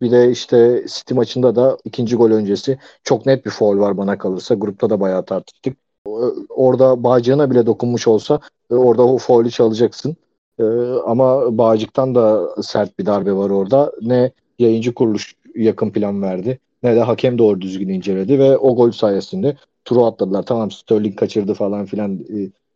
bir 0.00 0.10
de 0.10 0.30
işte 0.30 0.84
City 0.88 1.14
maçında 1.14 1.56
da 1.56 1.78
ikinci 1.84 2.16
gol 2.16 2.30
öncesi 2.30 2.78
çok 3.04 3.26
net 3.26 3.46
bir 3.46 3.50
foul 3.50 3.78
var 3.78 3.96
bana 3.96 4.18
kalırsa. 4.18 4.54
Grupta 4.54 4.90
da 4.90 5.00
bayağı 5.00 5.24
tartıştık. 5.24 5.76
Orada 6.48 7.04
Bağcı'na 7.04 7.50
bile 7.50 7.66
dokunmuş 7.66 8.08
olsa 8.08 8.40
e, 8.70 8.74
orada 8.74 9.06
o 9.06 9.18
faulü 9.18 9.50
çalacaksın. 9.50 10.16
Ee, 10.58 10.64
ama 11.06 11.58
Bağcık'tan 11.58 12.14
da 12.14 12.48
sert 12.62 12.98
bir 12.98 13.06
darbe 13.06 13.32
var 13.32 13.50
orada. 13.50 13.92
Ne 14.02 14.30
yayıncı 14.58 14.94
kuruluş 14.94 15.34
yakın 15.54 15.90
plan 15.90 16.22
verdi 16.22 16.58
ne 16.82 16.96
de 16.96 17.00
hakem 17.00 17.38
doğru 17.38 17.60
düzgün 17.60 17.88
inceledi 17.88 18.38
ve 18.38 18.58
o 18.58 18.76
gol 18.76 18.90
sayesinde 18.90 19.56
turu 19.84 20.04
atladılar. 20.04 20.42
Tamam 20.42 20.70
Sterling 20.70 21.16
kaçırdı 21.18 21.54
falan 21.54 21.86
filan. 21.86 22.20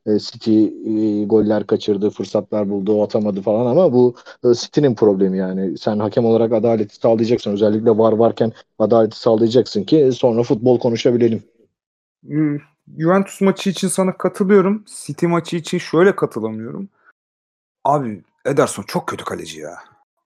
E, 0.07 0.19
City 0.19 0.65
e, 0.65 1.25
goller 1.25 1.67
kaçırdı, 1.67 2.11
fırsatlar 2.11 2.71
buldu, 2.71 3.03
atamadı 3.03 3.43
falan 3.43 3.67
ama 3.67 3.93
bu 3.93 4.15
e, 4.45 4.55
City'nin 4.55 4.95
problemi 4.95 5.39
yani. 5.39 5.79
Sen 5.79 5.99
hakem 5.99 6.25
olarak 6.25 6.53
adaleti 6.53 6.97
sağlayacaksın. 6.97 7.53
Özellikle 7.53 7.99
var 7.99 8.13
varken 8.13 8.53
adaleti 8.79 9.19
sağlayacaksın 9.19 9.83
ki 9.85 10.11
sonra 10.13 10.43
futbol 10.43 10.79
konuşabilelim. 10.79 11.43
Hmm, 12.27 12.59
Juventus 12.99 13.41
maçı 13.41 13.71
için 13.71 13.89
sana 13.89 14.17
katılıyorum. 14.17 14.85
City 15.07 15.27
maçı 15.27 15.57
için 15.57 15.79
şöyle 15.79 16.17
katılamıyorum. 16.17 16.89
Abi 17.85 18.23
Ederson 18.47 18.83
çok 18.87 19.07
kötü 19.07 19.25
kaleci 19.25 19.61
ya. 19.61 19.75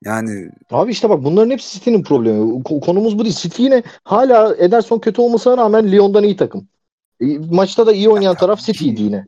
Yani 0.04 0.50
Abi 0.70 0.90
işte 0.90 1.11
bak 1.11 1.25
bunların 1.25 1.50
hepsi 1.50 1.78
City'nin 1.78 2.02
problemi. 2.02 2.62
Ko- 2.62 2.80
Konumuz 2.80 3.18
bu 3.18 3.25
değil. 3.25 3.37
City 3.37 3.62
yine 3.62 3.82
hala 4.04 4.56
Ederson 4.56 4.99
kötü 4.99 5.20
olmasına 5.20 5.56
rağmen 5.56 5.92
Lyon'dan 5.92 6.25
iyi 6.25 6.37
takım. 6.37 6.68
Maçta 7.50 7.87
da 7.87 7.92
iyi 7.92 8.08
oynayan 8.08 8.35
taraf 8.35 8.61
City'ydi 8.61 9.02
yine. 9.02 9.26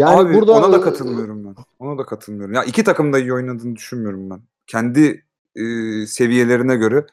Yani 0.00 0.16
abi 0.16 0.34
burada 0.34 0.52
ona 0.52 0.72
da 0.72 0.80
katılmıyorum 0.80 1.44
ben. 1.44 1.54
Ona 1.78 1.98
da 1.98 2.06
katılmıyorum. 2.06 2.54
Ya 2.54 2.64
iki 2.64 2.84
takım 2.84 3.12
da 3.12 3.18
iyi 3.18 3.32
oynadığını 3.34 3.76
düşünmüyorum 3.76 4.30
ben. 4.30 4.40
Kendi 4.66 5.24
e, 5.56 5.62
seviyelerine 6.06 6.76
göre 6.76 7.06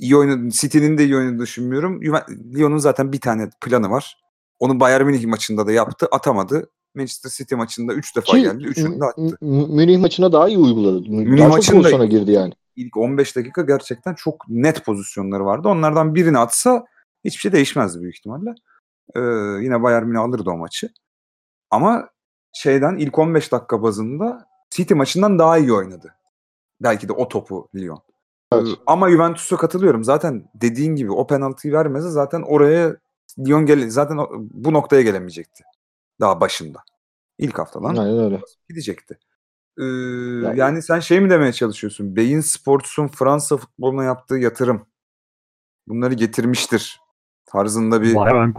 iyi 0.00 0.16
oynadı. 0.16 0.48
City'nin 0.48 0.98
de 0.98 1.04
iyi 1.04 1.16
oynadığını 1.16 1.42
düşünmüyorum. 1.42 2.02
Lyon'un 2.54 2.78
zaten 2.78 3.12
bir 3.12 3.20
tane 3.20 3.50
planı 3.60 3.90
var. 3.90 4.16
Onu 4.58 4.80
Bayern 4.80 5.04
Münih 5.04 5.26
maçında 5.26 5.66
da 5.66 5.72
yaptı, 5.72 6.06
atamadı. 6.10 6.70
Manchester 6.94 7.30
City 7.30 7.54
maçında 7.54 7.94
3 7.94 8.16
defa 8.16 8.32
Ki, 8.32 8.42
geldi, 8.42 8.64
3'ünü 8.64 9.00
de 9.00 9.04
attı. 9.04 9.36
Münih 9.40 9.98
maçına 9.98 10.32
daha 10.32 10.48
iyi 10.48 10.58
uyguladı. 10.58 11.10
Münih 11.10 11.38
daha 11.38 11.48
çok 11.48 11.56
maçında- 11.56 11.76
pozisyona 11.76 12.04
girdi 12.04 12.32
yani. 12.32 12.52
İlk 12.76 12.96
15 12.96 13.36
dakika 13.36 13.62
gerçekten 13.62 14.14
çok 14.14 14.48
net 14.48 14.84
pozisyonları 14.84 15.44
vardı. 15.44 15.68
Onlardan 15.68 16.14
birini 16.14 16.38
atsa 16.38 16.84
hiçbir 17.24 17.40
şey 17.40 17.52
değişmezdi 17.52 18.00
büyük 18.00 18.16
ihtimalle. 18.16 18.54
Ee, 19.14 19.20
yine 19.64 19.82
Bayern 19.82 20.06
Münih 20.06 20.20
alırdı 20.20 20.50
o 20.50 20.56
maçı. 20.56 20.90
Ama 21.70 22.08
şeyden 22.52 22.96
ilk 22.96 23.18
15 23.18 23.52
dakika 23.52 23.82
bazında 23.82 24.46
City 24.70 24.94
maçından 24.94 25.38
daha 25.38 25.58
iyi 25.58 25.72
oynadı. 25.72 26.14
Belki 26.80 27.08
de 27.08 27.12
o 27.12 27.28
topu 27.28 27.68
Lyon. 27.74 28.02
Evet. 28.52 28.68
Ee, 28.68 28.80
Ama 28.86 29.10
Juventus'a 29.10 29.56
katılıyorum. 29.56 30.04
Zaten 30.04 30.48
dediğin 30.54 30.96
gibi 30.96 31.12
o 31.12 31.26
penaltıyı 31.26 31.74
vermese 31.74 32.08
zaten 32.10 32.42
oraya 32.42 32.96
Lyon 33.38 33.66
gele 33.66 33.90
zaten 33.90 34.18
bu 34.38 34.72
noktaya 34.72 35.02
gelemeyecekti. 35.02 35.64
Daha 36.20 36.40
başında. 36.40 36.78
İlk 37.38 37.58
haftadan 37.58 37.96
Aynen 37.96 38.18
öyle. 38.18 38.40
gidecekti. 38.68 39.18
Ee, 39.78 39.84
Yani- 39.84 40.58
yani 40.58 40.82
sen 40.82 41.00
şey 41.00 41.20
mi 41.20 41.30
demeye 41.30 41.52
çalışıyorsun? 41.52 42.16
Beyin 42.16 42.40
Sports'un 42.40 43.08
Fransa 43.08 43.56
futboluna 43.56 44.04
yaptığı 44.04 44.36
yatırım 44.36 44.86
bunları 45.88 46.14
getirmiştir 46.14 47.00
tarzında 47.46 48.02
bir 48.02 48.14
hemen 48.14 48.54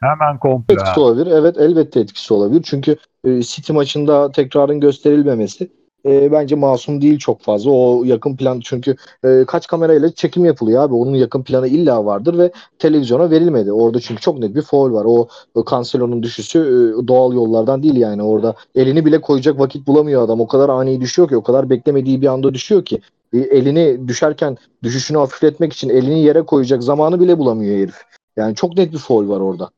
hemen 0.00 0.38
komple. 0.38 0.74
etkisi 0.74 1.00
olabilir. 1.00 1.26
Evet 1.26 1.56
elbette 1.58 2.00
etkisi 2.00 2.34
olabilir. 2.34 2.62
Çünkü 2.64 2.96
e, 3.24 3.42
City 3.42 3.72
maçında 3.72 4.32
tekrarın 4.32 4.80
gösterilmemesi 4.80 5.70
e, 6.06 6.32
bence 6.32 6.54
masum 6.54 7.00
değil 7.00 7.18
çok 7.18 7.40
fazla. 7.40 7.70
O 7.70 8.04
yakın 8.04 8.36
plan 8.36 8.60
çünkü 8.60 8.96
e, 9.24 9.44
kaç 9.46 9.66
kamerayla 9.66 10.12
çekim 10.12 10.44
yapılıyor 10.44 10.82
abi. 10.82 10.94
Onun 10.94 11.14
yakın 11.14 11.42
planı 11.42 11.68
illa 11.68 12.04
vardır 12.04 12.38
ve 12.38 12.52
televizyona 12.78 13.30
verilmedi. 13.30 13.72
Orada 13.72 14.00
çünkü 14.00 14.20
çok 14.20 14.38
net 14.38 14.54
bir 14.54 14.62
foul 14.62 14.92
var. 14.92 15.04
O, 15.04 15.28
o 15.54 15.64
Cancelo'nun 15.70 16.22
düşüşü 16.22 16.58
e, 16.58 17.08
doğal 17.08 17.32
yollardan 17.32 17.82
değil 17.82 17.96
yani. 17.96 18.22
Orada 18.22 18.54
elini 18.74 19.04
bile 19.04 19.20
koyacak 19.20 19.58
vakit 19.58 19.86
bulamıyor 19.86 20.22
adam. 20.22 20.40
O 20.40 20.46
kadar 20.46 20.68
ani 20.68 21.00
düşüyor 21.00 21.28
ki, 21.28 21.36
o 21.36 21.42
kadar 21.42 21.70
beklemediği 21.70 22.22
bir 22.22 22.26
anda 22.26 22.54
düşüyor 22.54 22.84
ki. 22.84 23.00
E, 23.32 23.38
elini 23.38 24.08
düşerken 24.08 24.56
düşüşünü 24.82 25.18
hafifletmek 25.18 25.72
için 25.72 25.88
elini 25.88 26.20
yere 26.20 26.42
koyacak 26.42 26.82
zamanı 26.82 27.20
bile 27.20 27.38
bulamıyor 27.38 27.76
herif. 27.76 28.02
Yani 28.36 28.54
çok 28.54 28.76
net 28.76 28.92
bir 28.92 28.98
foul 28.98 29.28
var 29.28 29.40
orada. 29.40 29.70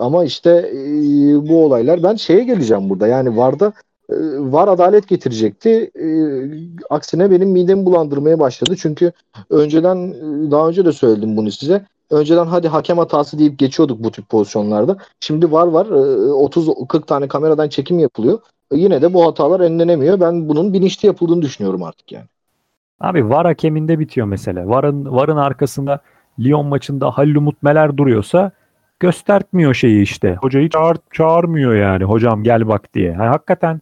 Ama 0.00 0.24
işte 0.24 0.50
e, 0.50 0.78
bu 1.48 1.64
olaylar 1.64 2.02
ben 2.02 2.14
şeye 2.14 2.44
geleceğim 2.44 2.90
burada. 2.90 3.06
Yani 3.06 3.36
VAR'da 3.36 3.72
e, 4.10 4.14
VAR 4.38 4.68
adalet 4.68 5.08
getirecekti. 5.08 5.90
E, 5.94 6.06
aksine 6.90 7.30
benim 7.30 7.48
midemi 7.48 7.86
bulandırmaya 7.86 8.38
başladı. 8.38 8.74
Çünkü 8.78 9.12
önceden 9.50 10.14
daha 10.50 10.68
önce 10.68 10.84
de 10.84 10.92
söyledim 10.92 11.36
bunu 11.36 11.50
size. 11.50 11.84
Önceden 12.10 12.46
hadi 12.46 12.68
hakem 12.68 12.98
hatası 12.98 13.38
deyip 13.38 13.58
geçiyorduk 13.58 14.04
bu 14.04 14.10
tip 14.10 14.28
pozisyonlarda. 14.28 14.96
Şimdi 15.20 15.52
VAR 15.52 15.66
var. 15.66 15.86
E, 15.86 16.30
30-40 16.30 17.06
tane 17.06 17.28
kameradan 17.28 17.68
çekim 17.68 17.98
yapılıyor. 17.98 18.38
E, 18.72 18.76
yine 18.76 19.02
de 19.02 19.14
bu 19.14 19.26
hatalar 19.26 19.60
önlenemiyor. 19.60 20.20
Ben 20.20 20.48
bunun 20.48 20.72
bilinçli 20.72 21.06
yapıldığını 21.06 21.42
düşünüyorum 21.42 21.82
artık 21.82 22.12
yani. 22.12 22.26
Abi 23.00 23.28
VAR 23.28 23.46
hakeminde 23.46 23.98
bitiyor 23.98 24.26
mesele. 24.26 24.68
VAR'ın 24.68 25.12
VAR'ın 25.12 25.36
arkasında 25.36 26.00
Lyon 26.40 26.66
maçında 26.66 27.10
Halil 27.10 27.34
Umut 27.34 27.62
Meler 27.62 27.96
duruyorsa 27.96 28.52
göstertmiyor 29.00 29.74
şeyi 29.74 30.02
işte. 30.02 30.34
Hocayı 30.34 30.68
çağır, 30.68 30.96
çağırmıyor 31.12 31.74
yani. 31.74 32.04
Hocam 32.04 32.42
gel 32.42 32.68
bak 32.68 32.94
diye. 32.94 33.10
Yani 33.10 33.28
hakikaten 33.28 33.80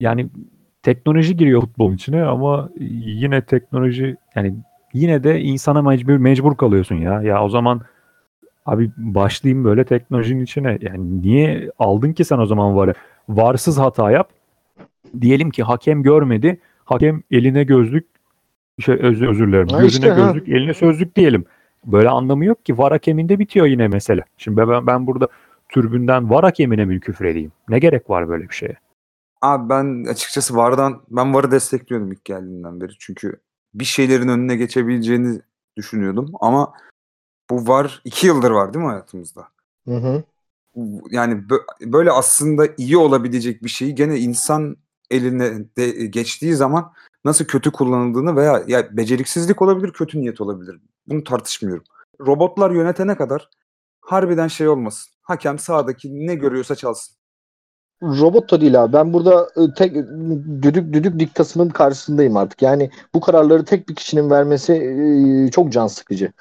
yani 0.00 0.28
teknoloji 0.82 1.36
giriyor 1.36 1.60
futbolun 1.60 1.94
içine 1.94 2.24
ama 2.24 2.70
yine 3.00 3.42
teknoloji 3.44 4.16
yani 4.34 4.54
yine 4.92 5.24
de 5.24 5.40
insana 5.40 5.82
mecbur 5.82 6.16
mecbur 6.16 6.56
kalıyorsun 6.56 6.96
ya. 6.96 7.22
Ya 7.22 7.44
o 7.44 7.48
zaman 7.48 7.80
abi 8.66 8.90
başlayayım 8.96 9.64
böyle 9.64 9.84
teknolojinin 9.84 10.44
içine. 10.44 10.78
Yani 10.80 11.22
niye 11.22 11.70
aldın 11.78 12.12
ki 12.12 12.24
sen 12.24 12.38
o 12.38 12.46
zaman 12.46 12.76
VAR'ı? 12.76 12.94
VAR'sız 13.28 13.78
hata 13.78 14.10
yap. 14.10 14.30
Diyelim 15.20 15.50
ki 15.50 15.62
hakem 15.62 16.02
görmedi. 16.02 16.60
Hakem 16.84 17.22
eline 17.30 17.64
gözlük 17.64 18.06
şey 18.80 18.94
özür, 18.94 19.28
özür 19.28 19.48
dilerim. 19.48 19.68
Ha 19.68 19.80
Gözüne 19.80 20.08
işte, 20.08 20.20
ha. 20.20 20.26
gözlük, 20.26 20.48
eline 20.48 20.74
sözlük 20.74 21.16
diyelim. 21.16 21.44
Böyle 21.86 22.08
anlamı 22.08 22.44
yok 22.44 22.66
ki. 22.66 22.78
VAR 22.78 22.92
hakeminde 22.92 23.38
bitiyor 23.38 23.66
yine 23.66 23.88
mesele. 23.88 24.24
Şimdi 24.36 24.56
ben, 24.56 24.86
ben 24.86 25.06
burada 25.06 25.28
türbünden 25.68 26.30
VAR 26.30 26.44
hakemine 26.44 26.84
mi 26.84 27.00
küfür 27.00 27.24
edeyim? 27.24 27.52
Ne 27.68 27.78
gerek 27.78 28.10
var 28.10 28.28
böyle 28.28 28.48
bir 28.48 28.54
şeye? 28.54 28.76
Abi 29.42 29.68
ben 29.68 30.04
açıkçası 30.04 30.56
VAR'dan 30.56 31.02
ben 31.10 31.34
VAR'ı 31.34 31.50
destekliyordum 31.50 32.12
ilk 32.12 32.24
geldiğinden 32.24 32.80
beri. 32.80 32.92
Çünkü 32.98 33.40
bir 33.74 33.84
şeylerin 33.84 34.28
önüne 34.28 34.56
geçebileceğini 34.56 35.40
düşünüyordum 35.76 36.32
ama 36.40 36.72
bu 37.50 37.68
VAR 37.68 38.02
iki 38.04 38.26
yıldır 38.26 38.50
var 38.50 38.74
değil 38.74 38.84
mi 38.84 38.90
hayatımızda? 38.90 39.48
Hı 39.88 39.96
hı. 39.96 40.22
Yani 41.10 41.34
bö- 41.34 41.92
böyle 41.92 42.10
aslında 42.10 42.66
iyi 42.76 42.96
olabilecek 42.96 43.64
bir 43.64 43.68
şeyi 43.68 43.94
gene 43.94 44.18
insan 44.18 44.76
eline 45.10 45.76
de 45.76 46.06
geçtiği 46.06 46.54
zaman 46.54 46.92
nasıl 47.24 47.44
kötü 47.44 47.72
kullanıldığını 47.72 48.36
veya 48.36 48.62
ya 48.66 48.96
beceriksizlik 48.96 49.62
olabilir, 49.62 49.92
kötü 49.92 50.20
niyet 50.20 50.40
olabilir. 50.40 50.80
Bunu 51.06 51.24
tartışmıyorum. 51.24 51.84
Robotlar 52.20 52.70
yönetene 52.70 53.16
kadar 53.16 53.48
harbiden 54.00 54.48
şey 54.48 54.68
olmasın. 54.68 55.12
Hakem 55.22 55.58
sağdaki 55.58 56.26
ne 56.26 56.34
görüyorsa 56.34 56.74
çalsın. 56.74 57.16
Robot 58.02 58.50
da 58.52 58.60
değil 58.60 58.82
abi. 58.82 58.92
Ben 58.92 59.12
burada 59.12 59.48
e, 59.56 59.74
tek 59.74 59.94
düdük 60.62 60.92
düdük 60.92 61.18
diktasının 61.18 61.68
karşısındayım 61.68 62.36
artık. 62.36 62.62
Yani 62.62 62.90
bu 63.14 63.20
kararları 63.20 63.64
tek 63.64 63.88
bir 63.88 63.94
kişinin 63.94 64.30
vermesi 64.30 64.72
e, 64.72 65.50
çok 65.50 65.72
can 65.72 65.86
sıkıcı. 65.86 66.32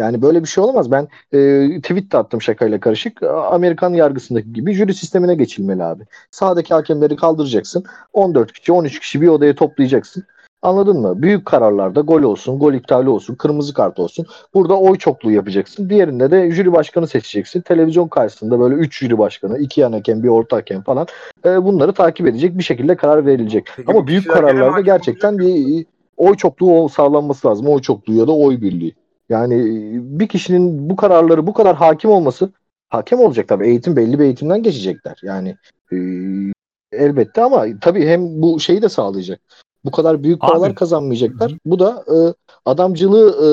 Yani 0.00 0.22
böyle 0.22 0.42
bir 0.42 0.48
şey 0.48 0.64
olamaz. 0.64 0.90
Ben 0.90 1.08
e, 1.32 1.80
tweet 1.80 2.12
de 2.12 2.18
attım 2.18 2.42
şakayla 2.42 2.80
karışık. 2.80 3.22
Amerikan 3.22 3.94
yargısındaki 3.94 4.52
gibi 4.52 4.72
jüri 4.72 4.94
sistemine 4.94 5.34
geçilmeli 5.34 5.84
abi. 5.84 6.02
Sağdaki 6.30 6.74
hakemleri 6.74 7.16
kaldıracaksın. 7.16 7.84
14 8.12 8.52
kişi, 8.52 8.72
13 8.72 9.00
kişi 9.00 9.20
bir 9.20 9.28
odaya 9.28 9.54
toplayacaksın. 9.54 10.24
Anladın 10.62 11.00
mı? 11.00 11.22
Büyük 11.22 11.46
kararlarda 11.46 12.00
gol 12.00 12.22
olsun, 12.22 12.58
gol 12.58 12.72
iptali 12.72 13.08
olsun, 13.08 13.34
kırmızı 13.34 13.74
kart 13.74 13.98
olsun. 13.98 14.26
Burada 14.54 14.78
oy 14.78 14.98
çokluğu 14.98 15.30
yapacaksın. 15.30 15.90
Diğerinde 15.90 16.30
de 16.30 16.50
jüri 16.50 16.72
başkanı 16.72 17.06
seçeceksin. 17.06 17.60
Televizyon 17.60 18.08
karşısında 18.08 18.60
böyle 18.60 18.74
3 18.74 18.98
jüri 18.98 19.18
başkanı, 19.18 19.58
2 19.58 19.80
yan 19.80 19.92
hakem, 19.92 20.22
bir 20.22 20.28
orta 20.28 20.56
hakem 20.56 20.82
falan 20.82 21.06
e, 21.44 21.64
bunları 21.64 21.92
takip 21.92 22.26
edecek 22.26 22.58
bir 22.58 22.62
şekilde 22.62 22.96
karar 22.96 23.26
verilecek. 23.26 23.68
Peki 23.76 23.90
Ama 23.90 24.06
büyük 24.06 24.30
kararlarda 24.30 24.80
gerçekten 24.80 25.38
bir 25.38 25.86
oy 26.16 26.36
çokluğu 26.36 26.88
sağlanması 26.88 27.48
lazım. 27.48 27.66
Oy 27.66 27.80
çokluğu 27.80 28.14
ya 28.14 28.26
da 28.26 28.32
oy 28.32 28.60
birliği. 28.60 28.94
Yani 29.30 29.54
e, 29.54 30.18
bir 30.20 30.28
kişinin 30.28 30.90
bu 30.90 30.96
kararları 30.96 31.46
bu 31.46 31.52
kadar 31.52 31.76
hakim 31.76 32.10
olması 32.10 32.50
hakem 32.88 33.20
olacak 33.20 33.48
tabii. 33.48 33.66
Eğitim 33.66 33.96
belli 33.96 34.18
bir 34.18 34.24
eğitimden 34.24 34.62
geçecekler. 34.62 35.20
Yani 35.22 35.56
e, 35.92 35.96
elbette 36.92 37.42
ama 37.42 37.66
tabii 37.80 38.06
hem 38.06 38.42
bu 38.42 38.60
şeyi 38.60 38.82
de 38.82 38.88
sağlayacak. 38.88 39.40
Bu 39.84 39.90
kadar 39.90 40.22
büyük 40.22 40.40
paralar 40.40 40.68
Abi. 40.68 40.74
kazanmayacaklar. 40.74 41.54
Bu 41.66 41.78
da 41.78 42.04
e, 42.08 42.16
adamcılığı 42.64 43.36
e, 43.42 43.48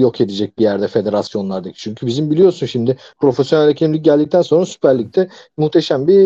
yok 0.00 0.20
edecek 0.20 0.58
bir 0.58 0.62
yerde 0.62 0.88
federasyonlardaki. 0.88 1.78
Çünkü 1.78 2.06
bizim 2.06 2.30
biliyorsun 2.30 2.66
şimdi 2.66 2.96
profesyonel 3.20 3.66
hakemlik 3.66 4.04
geldikten 4.04 4.42
sonra 4.42 4.66
Süper 4.66 4.98
Lig'de 4.98 5.28
muhteşem 5.56 6.06
bir 6.06 6.24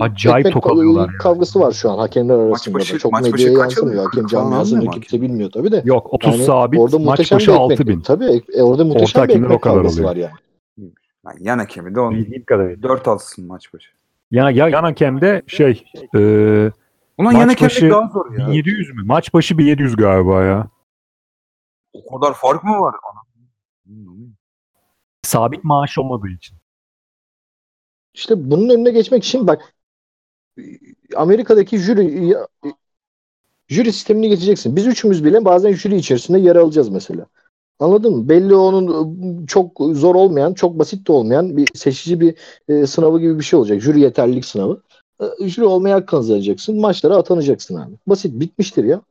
Acayip 0.00 0.38
ekmek 0.46 0.54
tok 0.54 0.70
alıyorlar 0.72 1.06
kav- 1.08 1.10
yani. 1.12 1.18
kavgası 1.18 1.60
var 1.60 1.72
şu 1.72 1.90
an 1.90 1.98
hakemler 1.98 2.34
arasında 2.38 2.74
başı- 2.74 2.94
da. 2.94 2.98
Çok 2.98 3.12
maç 3.12 3.32
başı 3.32 3.46
medyaya 3.46 3.58
yansımıyor. 3.58 4.04
Hakem 4.04 4.78
mu 4.84 4.90
kimse 4.90 5.20
bilmiyor 5.20 5.50
tabii 5.50 5.72
de. 5.72 5.82
Yok 5.84 6.12
30 6.14 6.34
Yani 6.34 6.44
sabit 6.44 6.80
orada 6.80 6.98
maç 6.98 7.06
muhteşem 7.06 7.36
başı 7.36 7.50
bir 7.50 7.56
6 7.56 7.72
ekmek. 7.72 7.88
bin. 7.88 8.00
Tabii 8.00 8.42
e, 8.54 8.62
orada 8.62 8.84
muhteşem 8.84 9.22
bir 9.22 9.28
hakemler 9.28 9.42
o 9.42 9.52
ekmek 9.52 9.62
kadar 9.62 9.76
kavgası 9.76 9.94
alıyor. 10.00 10.10
var 10.10 10.16
yani. 10.16 10.32
Yani 11.26 11.38
yan 11.48 11.58
hakemi 11.58 11.94
de 11.94 12.00
on 12.00 12.14
Bildiğim 12.14 12.44
kadarıyla. 12.44 12.82
4 12.82 13.08
alsın 13.08 13.46
maç 13.46 13.74
başı. 13.74 13.90
Ya, 14.30 14.50
ya 14.50 14.68
yan 14.68 14.82
hakemde 14.82 15.42
şey 15.46 15.84
e, 16.14 16.18
Ulan 17.18 17.24
Maç 17.24 17.34
yan 17.34 17.40
hakemlik 17.48 17.62
başı 17.62 17.90
daha 17.90 18.08
zor 18.08 18.38
ya. 18.38 18.46
1700 18.48 18.94
mü? 18.94 19.02
Maç 19.04 19.34
başı 19.34 19.58
1700 19.58 19.96
galiba 19.96 20.42
ya. 20.44 20.66
O 21.92 22.18
kadar 22.20 22.34
fark 22.34 22.64
mı 22.64 22.80
var? 22.80 22.94
Anam. 23.12 23.24
Sabit 25.22 25.64
maaş 25.64 25.98
olmadığı 25.98 26.28
için. 26.28 26.56
İşte 28.14 28.50
bunun 28.50 28.68
önüne 28.68 28.90
geçmek 28.90 29.24
için 29.24 29.46
bak 29.46 29.73
Amerika'daki 31.16 31.78
jüri 31.78 32.34
jüri 33.68 33.92
sistemini 33.92 34.28
getireceksin. 34.28 34.76
Biz 34.76 34.86
üçümüz 34.86 35.24
bile 35.24 35.44
bazen 35.44 35.72
jüri 35.72 35.96
içerisinde 35.96 36.38
yer 36.38 36.56
alacağız 36.56 36.88
mesela. 36.88 37.26
Anladın 37.78 38.16
mı? 38.16 38.28
Belli 38.28 38.54
onun 38.54 38.86
ıı, 39.42 39.46
çok 39.46 39.80
zor 39.92 40.14
olmayan, 40.14 40.54
çok 40.54 40.78
basit 40.78 41.08
de 41.08 41.12
olmayan 41.12 41.56
bir 41.56 41.68
seçici 41.74 42.20
bir 42.20 42.34
e, 42.68 42.86
sınavı 42.86 43.20
gibi 43.20 43.38
bir 43.38 43.44
şey 43.44 43.58
olacak. 43.58 43.80
Jüri 43.80 44.00
yeterlilik 44.00 44.44
sınavı. 44.44 44.82
E, 45.40 45.48
jüri 45.48 45.64
olmaya 45.64 45.96
hak 45.96 46.08
kazanacaksın. 46.08 46.80
Maçlara 46.80 47.16
atanacaksın 47.16 47.74
abi. 47.74 47.94
Basit 48.06 48.40
bitmiştir 48.40 48.84
ya. 48.84 49.02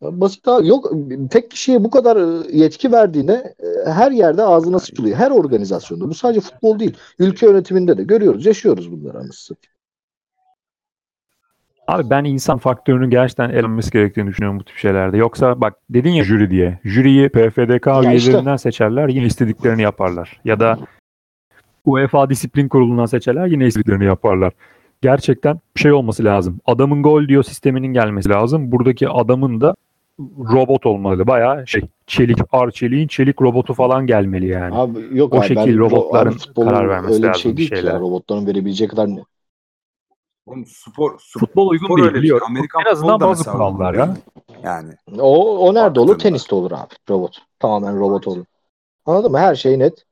Basit 0.00 0.48
abi. 0.48 0.68
Yok 0.68 0.92
tek 1.30 1.50
kişiye 1.50 1.84
bu 1.84 1.90
kadar 1.90 2.16
e, 2.16 2.56
yetki 2.58 2.92
verdiğine 2.92 3.54
her 3.84 4.12
yerde 4.12 4.42
ağzına 4.42 4.78
sıçılıyor. 4.78 5.16
Her 5.16 5.30
organizasyonda. 5.30 6.08
Bu 6.08 6.14
sadece 6.14 6.40
futbol 6.40 6.78
değil. 6.78 6.96
Ülke 7.18 7.46
yönetiminde 7.46 7.98
de 7.98 8.02
görüyoruz, 8.02 8.46
yaşıyoruz 8.46 8.92
bunları 8.92 9.18
anasını 9.18 9.32
satayım. 9.32 9.77
Abi 11.88 12.10
ben 12.10 12.24
insan 12.24 12.58
faktörünün 12.58 13.10
gerçekten 13.10 13.50
elenmesi 13.50 13.90
gerektiğini 13.90 14.26
düşünüyorum 14.28 14.60
bu 14.60 14.64
tip 14.64 14.76
şeylerde. 14.76 15.16
Yoksa 15.16 15.60
bak 15.60 15.74
dedin 15.90 16.10
ya 16.10 16.24
jüri 16.24 16.50
diye. 16.50 16.78
Jüriyi 16.84 17.28
PFDK 17.28 17.86
Ya 17.86 18.12
üyelerinden 18.12 18.56
seçerler 18.56 19.08
yine 19.08 19.26
istediklerini 19.26 19.82
yaparlar. 19.82 20.40
Ya 20.44 20.60
da 20.60 20.78
UEFA 21.84 22.30
disiplin 22.30 22.68
kurulundan 22.68 23.06
seçerler 23.06 23.46
yine 23.46 23.66
istediklerini 23.66 24.04
yaparlar. 24.04 24.52
Gerçekten 25.02 25.60
şey 25.76 25.92
olması 25.92 26.24
lazım. 26.24 26.60
Adamın 26.66 27.02
gol 27.02 27.28
diyor 27.28 27.42
sisteminin 27.42 27.92
gelmesi 27.92 28.28
lazım. 28.28 28.72
Buradaki 28.72 29.08
adamın 29.08 29.60
da 29.60 29.74
robot 30.38 30.86
olmalı. 30.86 31.26
Bayağı 31.26 31.66
şey 31.66 31.82
çelik 32.06 32.38
arçeliğin 32.52 33.08
çelik 33.08 33.42
robotu 33.42 33.74
falan 33.74 34.06
gelmeli 34.06 34.46
yani. 34.46 34.74
Abi 34.74 34.98
yok 35.12 35.34
O 35.34 35.38
abi 35.38 35.46
şekil 35.46 35.78
robotların 35.78 36.30
abi 36.30 36.64
karar 36.64 36.88
vermesi 36.88 37.14
öyle 37.14 37.22
bir 37.22 37.28
lazım 37.28 37.42
şey 37.42 37.52
bir 37.52 37.56
değil 37.56 37.82
ki 37.82 37.86
ya. 37.86 38.00
Robotların 38.00 38.46
verebileceği 38.46 38.88
kadar 38.88 39.08
ne? 39.08 39.20
Oğlum 40.48 40.66
spor, 40.66 41.18
spor, 41.18 41.40
Futbol 41.40 41.68
uygun 41.68 41.86
spor 41.86 41.96
değil 41.98 42.08
bir 42.08 42.14
şey. 42.14 42.22
biliyorum. 42.22 42.46
Amerikan 42.50 42.82
en 42.86 42.90
azından 42.90 43.12
futbolu 43.14 43.20
da 43.20 43.30
bazı 43.30 43.40
mesela 43.40 43.56
kurallar 43.56 43.94
ya. 43.94 44.16
Yani 44.64 44.94
O, 45.18 45.58
o 45.68 45.74
nerede 45.74 46.00
olur? 46.00 46.08
Baktığında. 46.08 46.22
Teniste 46.28 46.54
olur 46.54 46.72
abi. 46.72 46.94
Robot. 47.10 47.38
Tamamen 47.58 47.98
robot 48.00 48.26
olur. 48.28 48.44
Anladın 49.06 49.30
mı? 49.32 49.38
Her 49.38 49.54
şey 49.54 49.78
net. 49.78 50.04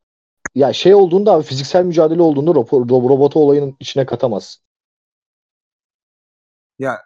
Ya 0.54 0.72
şey 0.72 0.94
olduğunda 0.94 1.32
abi 1.32 1.42
fiziksel 1.44 1.84
mücadele 1.84 2.22
olduğunda 2.22 2.50
ro- 2.50 2.68
ro- 2.68 3.08
robotu 3.08 3.40
olayın 3.40 3.76
içine 3.80 4.06
katamaz. 4.06 4.62
ya 6.78 7.02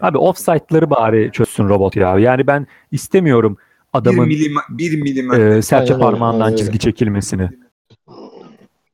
Abi 0.00 0.18
offside'ları 0.18 0.90
bari 0.90 1.30
çözsün 1.32 1.68
robot 1.68 1.96
ya. 1.96 2.18
Yani 2.18 2.46
ben 2.46 2.66
istemiyorum 2.90 3.56
bir 3.94 3.98
adamın 3.98 4.28
milim 4.28 4.56
bir 4.70 5.02
milimetre 5.02 5.56
e, 5.56 5.62
serçe 5.62 5.94
Aynen 5.94 6.04
parmağından 6.06 6.44
aynen 6.44 6.56
çizgi 6.56 6.78
çekilmesini. 6.78 7.50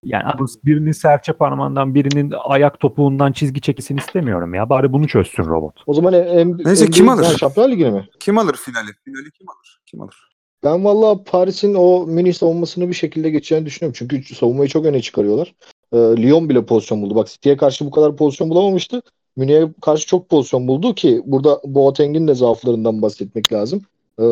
Yani 0.06 0.24
abi 0.24 0.42
birinin 0.64 0.92
serçe 0.92 1.32
parmağından 1.32 1.94
birinin 1.94 2.32
ayak 2.44 2.80
topuğundan 2.80 3.32
çizgi 3.32 3.60
çekilsin 3.60 3.96
istemiyorum 3.96 4.54
ya. 4.54 4.68
Bari 4.68 4.92
bunu 4.92 5.08
çözsün 5.08 5.44
robot. 5.44 5.74
O 5.86 5.94
zaman 5.94 6.12
en, 6.12 6.58
Neyse, 6.64 6.90
kim 6.90 7.08
alır? 7.08 7.36
Şampiyonlar 7.38 7.72
Ligi'ne 7.72 7.90
mi? 7.90 8.08
kim 8.20 8.38
alır 8.38 8.54
finali? 8.54 8.90
Finali 9.04 9.30
kim 9.30 9.48
alır? 9.48 9.80
Kim 9.86 10.00
alır? 10.00 10.30
Ben 10.64 10.84
valla 10.84 11.24
Paris'in 11.24 11.74
o 11.74 12.06
mini 12.06 12.34
savunmasını 12.34 12.88
bir 12.88 12.94
şekilde 12.94 13.30
geçeceğini 13.30 13.66
düşünüyorum. 13.66 13.96
Çünkü 13.98 14.34
savunmayı 14.34 14.68
çok 14.68 14.86
öne 14.86 15.02
çıkarıyorlar. 15.02 15.54
Ee, 15.92 15.96
Lyon 15.96 16.48
bile 16.48 16.66
pozisyon 16.66 17.02
buldu. 17.02 17.14
Bak 17.14 17.28
City'ye 17.28 17.56
karşı 17.56 17.86
bu 17.86 17.90
kadar 17.90 18.16
pozisyon 18.16 18.50
bulamamıştı. 18.50 19.02
Münih'e 19.36 19.68
karşı 19.82 20.06
çok 20.06 20.28
pozisyon 20.28 20.68
buldu 20.68 20.94
ki 20.94 21.22
burada 21.26 21.60
Boateng'in 21.64 22.28
de 22.28 22.34
zaaflarından 22.34 23.02
bahsetmek 23.02 23.52
lazım. 23.52 23.82
Ee, 24.20 24.24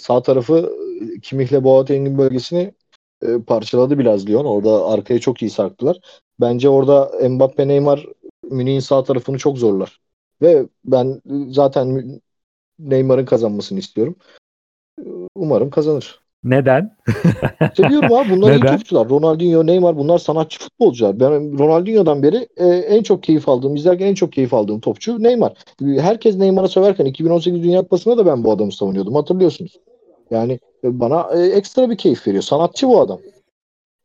sağ 0.00 0.22
tarafı 0.22 0.72
e, 1.16 1.20
Kimmich'le 1.20 1.64
Boateng'in 1.64 2.18
bölgesini 2.18 2.72
e, 3.22 3.42
parçaladı 3.42 3.98
biraz 3.98 4.28
Lyon. 4.28 4.44
Orada 4.44 4.86
arkaya 4.86 5.20
çok 5.20 5.42
iyi 5.42 5.50
sarktılar. 5.50 6.00
Bence 6.40 6.68
orada 6.68 7.28
Mbappe 7.28 7.68
Neymar 7.68 8.06
Münih'in 8.50 8.80
sağ 8.80 9.04
tarafını 9.04 9.38
çok 9.38 9.58
zorlar. 9.58 10.00
Ve 10.42 10.66
ben 10.84 11.22
zaten 11.50 12.20
Neymar'ın 12.78 13.24
kazanmasını 13.24 13.78
istiyorum. 13.78 14.16
Umarım 15.34 15.70
kazanır. 15.70 16.22
Neden? 16.44 16.96
İşte 17.70 17.88
diyorum 17.88 18.12
abi 18.12 18.30
bunlar 18.30 18.50
iyi 18.50 18.60
Neden? 18.60 18.76
topçular. 18.76 19.08
Ronaldinho, 19.08 19.66
Neymar 19.66 19.96
bunlar 19.96 20.18
sanatçı 20.18 20.58
futbolcular. 20.58 21.20
Ben 21.20 21.58
Ronaldinho'dan 21.58 22.22
beri 22.22 22.48
e, 22.56 22.66
en 22.66 23.02
çok 23.02 23.22
keyif 23.22 23.48
aldığım, 23.48 23.76
izlerken 23.76 24.06
en 24.06 24.14
çok 24.14 24.32
keyif 24.32 24.54
aldığım 24.54 24.80
topçu 24.80 25.22
Neymar. 25.22 25.52
Herkes 25.80 26.36
Neymar'a 26.36 26.68
söverken 26.68 27.04
2018 27.04 27.62
Dünya 27.62 27.82
Kupası'nda 27.82 28.18
da 28.18 28.26
ben 28.26 28.44
bu 28.44 28.52
adamı 28.52 28.72
savunuyordum. 28.72 29.14
Hatırlıyorsunuz. 29.14 29.76
Yani 30.32 30.58
bana 30.84 31.30
e, 31.34 31.46
ekstra 31.46 31.90
bir 31.90 31.96
keyif 31.96 32.26
veriyor. 32.26 32.42
Sanatçı 32.42 32.88
bu 32.88 33.00
adam. 33.00 33.20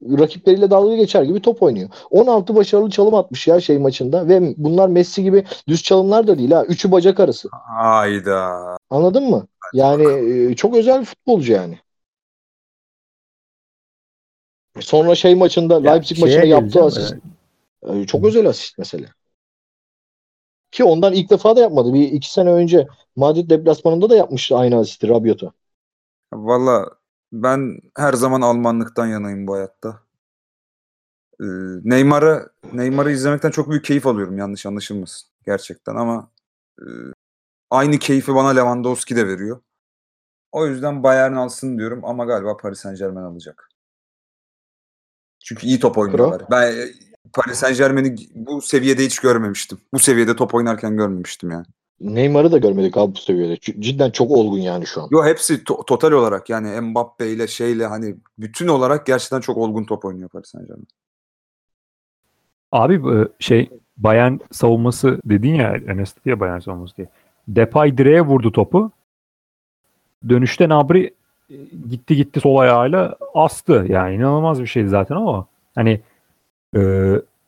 Rakipleriyle 0.03 0.69
dalga 0.71 0.95
geçer 0.95 1.23
gibi 1.23 1.41
top 1.41 1.63
oynuyor. 1.63 1.89
16 2.11 2.55
başarılı 2.55 2.89
çalım 2.89 3.15
atmış 3.15 3.47
ya 3.47 3.61
şey 3.61 3.77
maçında 3.77 4.27
ve 4.27 4.53
bunlar 4.57 4.89
Messi 4.89 5.23
gibi 5.23 5.43
düz 5.67 5.83
çalımlar 5.83 6.27
da 6.27 6.37
değil 6.37 6.51
ha. 6.51 6.65
Üçü 6.65 6.91
bacak 6.91 7.19
arası. 7.19 7.49
Hayda. 7.51 8.77
Anladın 8.89 9.29
mı? 9.29 9.47
Yani 9.73 10.05
e, 10.51 10.55
çok 10.55 10.75
özel 10.75 10.99
bir 11.01 11.05
futbolcu 11.05 11.53
yani. 11.53 11.79
Sonra 14.79 15.15
şey 15.15 15.35
maçında 15.35 15.73
Ya 15.73 15.91
Leipzig 15.91 16.19
maçında 16.19 16.45
yaptığı 16.45 16.83
asist. 16.83 17.15
e, 17.83 18.05
Çok 18.05 18.25
özel 18.25 18.47
asist 18.47 18.77
mesela. 18.77 19.07
Ki 20.71 20.83
ondan 20.83 21.13
ilk 21.13 21.29
defa 21.29 21.55
da 21.55 21.59
yapmadı. 21.59 21.93
Bir 21.93 22.11
iki 22.11 22.31
sene 22.31 22.51
önce 22.51 22.87
Madrid 23.15 23.49
deplasmanında 23.49 24.09
da 24.09 24.15
yapmıştı 24.15 24.57
aynı 24.57 24.77
asisti 24.77 25.07
Rabiot'a. 25.07 25.51
Valla 26.33 26.89
ben 27.31 27.79
her 27.97 28.13
zaman 28.13 28.41
Almanlıktan 28.41 29.07
yanayım 29.07 29.47
bu 29.47 29.53
hayatta. 29.53 30.03
Ee, 31.41 31.45
Neymar'ı 31.83 32.49
Neymar'ı 32.73 33.11
izlemekten 33.11 33.51
çok 33.51 33.69
büyük 33.69 33.85
keyif 33.85 34.07
alıyorum 34.07 34.37
yanlış 34.37 34.65
anlaşılmasın 34.65 35.29
gerçekten 35.45 35.95
ama 35.95 36.31
e, 36.79 36.85
aynı 37.69 37.99
keyfi 37.99 38.35
bana 38.35 38.49
Lewandowski 38.49 39.15
de 39.15 39.27
veriyor. 39.27 39.61
O 40.51 40.67
yüzden 40.67 41.03
Bayern 41.03 41.33
alsın 41.33 41.77
diyorum 41.77 42.05
ama 42.05 42.25
galiba 42.25 42.57
Paris 42.57 42.79
Saint-Germain 42.79 43.25
alacak. 43.25 43.69
Çünkü 45.45 45.67
iyi 45.67 45.79
top 45.79 45.97
oynuyorlar. 45.97 46.41
Ben 46.51 46.71
e, 46.71 46.91
Paris 47.33 47.57
Saint-Germain'i 47.57 48.15
bu 48.35 48.61
seviyede 48.61 49.05
hiç 49.05 49.19
görmemiştim. 49.19 49.77
Bu 49.93 49.99
seviyede 49.99 50.35
top 50.35 50.53
oynarken 50.53 50.97
görmemiştim 50.97 51.51
yani. 51.51 51.65
Neymar'ı 52.01 52.51
da 52.51 52.57
görmedik 52.57 52.97
abi 52.97 53.15
bu 53.15 53.19
seviyede. 53.19 53.57
C- 53.57 53.81
Cidden 53.81 54.11
çok 54.11 54.31
olgun 54.31 54.57
yani 54.57 54.85
şu 54.85 55.01
an. 55.01 55.07
Yo 55.11 55.25
hepsi 55.25 55.53
to- 55.53 55.85
total 55.85 56.11
olarak 56.11 56.49
yani 56.49 56.81
Mbappe 56.81 57.31
ile 57.31 57.47
şeyle 57.47 57.85
hani 57.85 58.15
bütün 58.37 58.67
olarak 58.67 59.05
gerçekten 59.05 59.41
çok 59.41 59.57
olgun 59.57 59.83
top 59.83 60.05
oynuyor 60.05 60.29
Paris 60.29 60.49
Saint-Germain. 60.49 60.87
Abi 62.71 62.93
e, 62.95 63.27
şey 63.39 63.69
Bayern 63.97 64.37
savunması 64.51 65.19
dedin 65.25 65.55
ya 65.55 65.75
Enes 65.87 66.13
ya 66.25 66.39
Bayern 66.39 66.59
savunması 66.59 66.97
diye. 66.97 67.07
Depay 67.47 67.97
direğe 67.97 68.21
vurdu 68.21 68.51
topu. 68.51 68.91
Dönüşte 70.29 70.69
Nabri 70.69 71.13
e, 71.49 71.55
gitti 71.89 72.15
gitti 72.15 72.39
sol 72.39 72.57
ayağıyla 72.57 73.15
astı. 73.33 73.85
Yani 73.89 74.15
inanılmaz 74.15 74.61
bir 74.61 74.67
şeydi 74.67 74.89
zaten 74.89 75.15
ama 75.15 75.45
hani 75.75 76.01
e, 76.75 76.81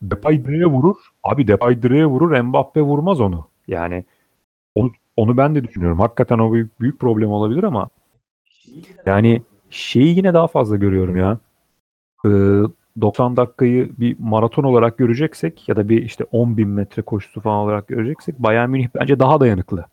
Depay 0.01 0.45
direğe 0.45 0.65
vurur. 0.65 0.95
Abi 1.23 1.47
Depay 1.47 1.81
direğe 1.83 2.05
vurur. 2.05 2.39
Mbappe 2.39 2.81
vurmaz 2.81 3.21
onu. 3.21 3.47
Yani 3.67 4.03
onu, 4.75 4.91
onu 5.17 5.37
ben 5.37 5.55
de 5.55 5.63
düşünüyorum. 5.63 5.99
Hakikaten 5.99 6.39
o 6.39 6.53
büyük, 6.53 6.81
büyük 6.81 6.99
problem 6.99 7.31
olabilir 7.31 7.63
ama 7.63 7.89
yani 9.05 9.41
şeyi 9.69 10.17
yine 10.17 10.33
daha 10.33 10.47
fazla 10.47 10.75
görüyorum 10.75 11.17
ya. 11.17 11.37
E, 12.25 12.29
90 13.01 13.37
dakikayı 13.37 13.89
bir 13.97 14.15
maraton 14.19 14.63
olarak 14.63 14.97
göreceksek 14.97 15.69
ya 15.69 15.75
da 15.75 15.89
bir 15.89 16.03
işte 16.03 16.25
10 16.31 16.57
bin 16.57 16.69
metre 16.69 17.01
koşusu 17.01 17.41
falan 17.41 17.57
olarak 17.57 17.87
göreceksek 17.87 18.39
Bayern 18.39 18.69
Münih 18.69 18.87
bence 18.95 19.19
daha 19.19 19.39
dayanıklı. 19.39 19.85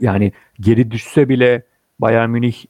yani 0.00 0.32
geri 0.60 0.90
düşse 0.90 1.28
bile 1.28 1.62
Bayern 2.00 2.30
Münih 2.30 2.64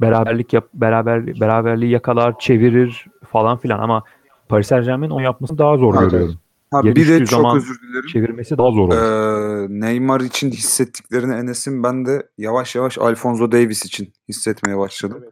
beraberlik 0.00 0.52
yap, 0.52 0.68
beraber 0.74 1.40
beraberliği 1.40 1.90
yakalar, 1.92 2.38
çevirir 2.38 3.06
falan 3.28 3.58
filan 3.58 3.78
ama 3.78 4.02
Paris 4.48 4.66
Saint-Germain 4.66 5.10
onu 5.10 5.22
yapmasını 5.22 5.58
daha 5.58 5.76
zor 5.76 5.94
Evet. 5.94 6.10
görüyorum. 6.10 6.38
Ha, 6.72 6.84
bir 6.84 7.08
de 7.08 7.18
çok 7.18 7.28
zaman- 7.28 7.56
özür 7.56 7.80
dilerim. 7.82 8.06
Çevirmesi 8.06 8.58
daha 8.58 8.70
zor 8.70 8.78
olur. 8.88 8.94
Ee, 8.96 9.66
Neymar 9.80 10.20
için 10.20 10.50
hissettiklerini 10.50 11.34
Enes'in 11.34 11.82
ben 11.82 12.06
de 12.06 12.28
yavaş 12.38 12.74
yavaş 12.74 12.98
Alfonso 12.98 13.52
Davis 13.52 13.84
için 13.84 14.12
hissetmeye 14.28 14.78
başladım. 14.78 15.24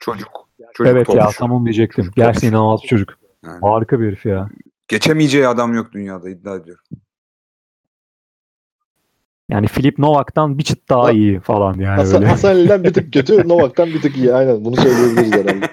Çocuk. 0.00 0.28
Çocuk 0.74 0.92
evet 0.92 1.08
ya 1.08 1.24
topçu. 1.24 1.38
tamam 1.38 1.64
diyecektim. 1.64 2.04
Çocuk 2.04 2.16
Gerçekten 2.16 2.48
inanılmaz 2.48 2.82
bir 2.82 2.88
çocuk. 2.88 3.08
Yani 3.44 3.58
Harika 3.62 4.00
bir 4.00 4.06
herif 4.06 4.26
ya. 4.26 4.48
geçemeyeceği 4.88 5.46
adam 5.48 5.74
yok 5.74 5.92
dünyada 5.92 6.30
iddia 6.30 6.56
ediyorum. 6.56 6.84
Yani 9.48 9.66
Filip 9.66 9.98
Novak'tan 9.98 10.58
bir 10.58 10.62
çıt 10.64 10.88
daha 10.88 11.04
Ha- 11.04 11.10
iyi 11.12 11.40
falan 11.40 11.74
yani 11.74 11.96
Hasan, 11.96 12.20
böyle. 12.20 12.30
Hasan 12.30 12.48
Ali'den 12.50 12.84
bir 12.84 12.92
tık 12.92 13.12
kötü, 13.12 13.48
Novak'tan 13.48 13.88
bir 13.88 14.02
tık 14.02 14.16
iyi. 14.16 14.34
Aynen 14.34 14.64
bunu 14.64 14.76
söyleyebiliriz 14.76 15.32
herhalde. 15.32 15.68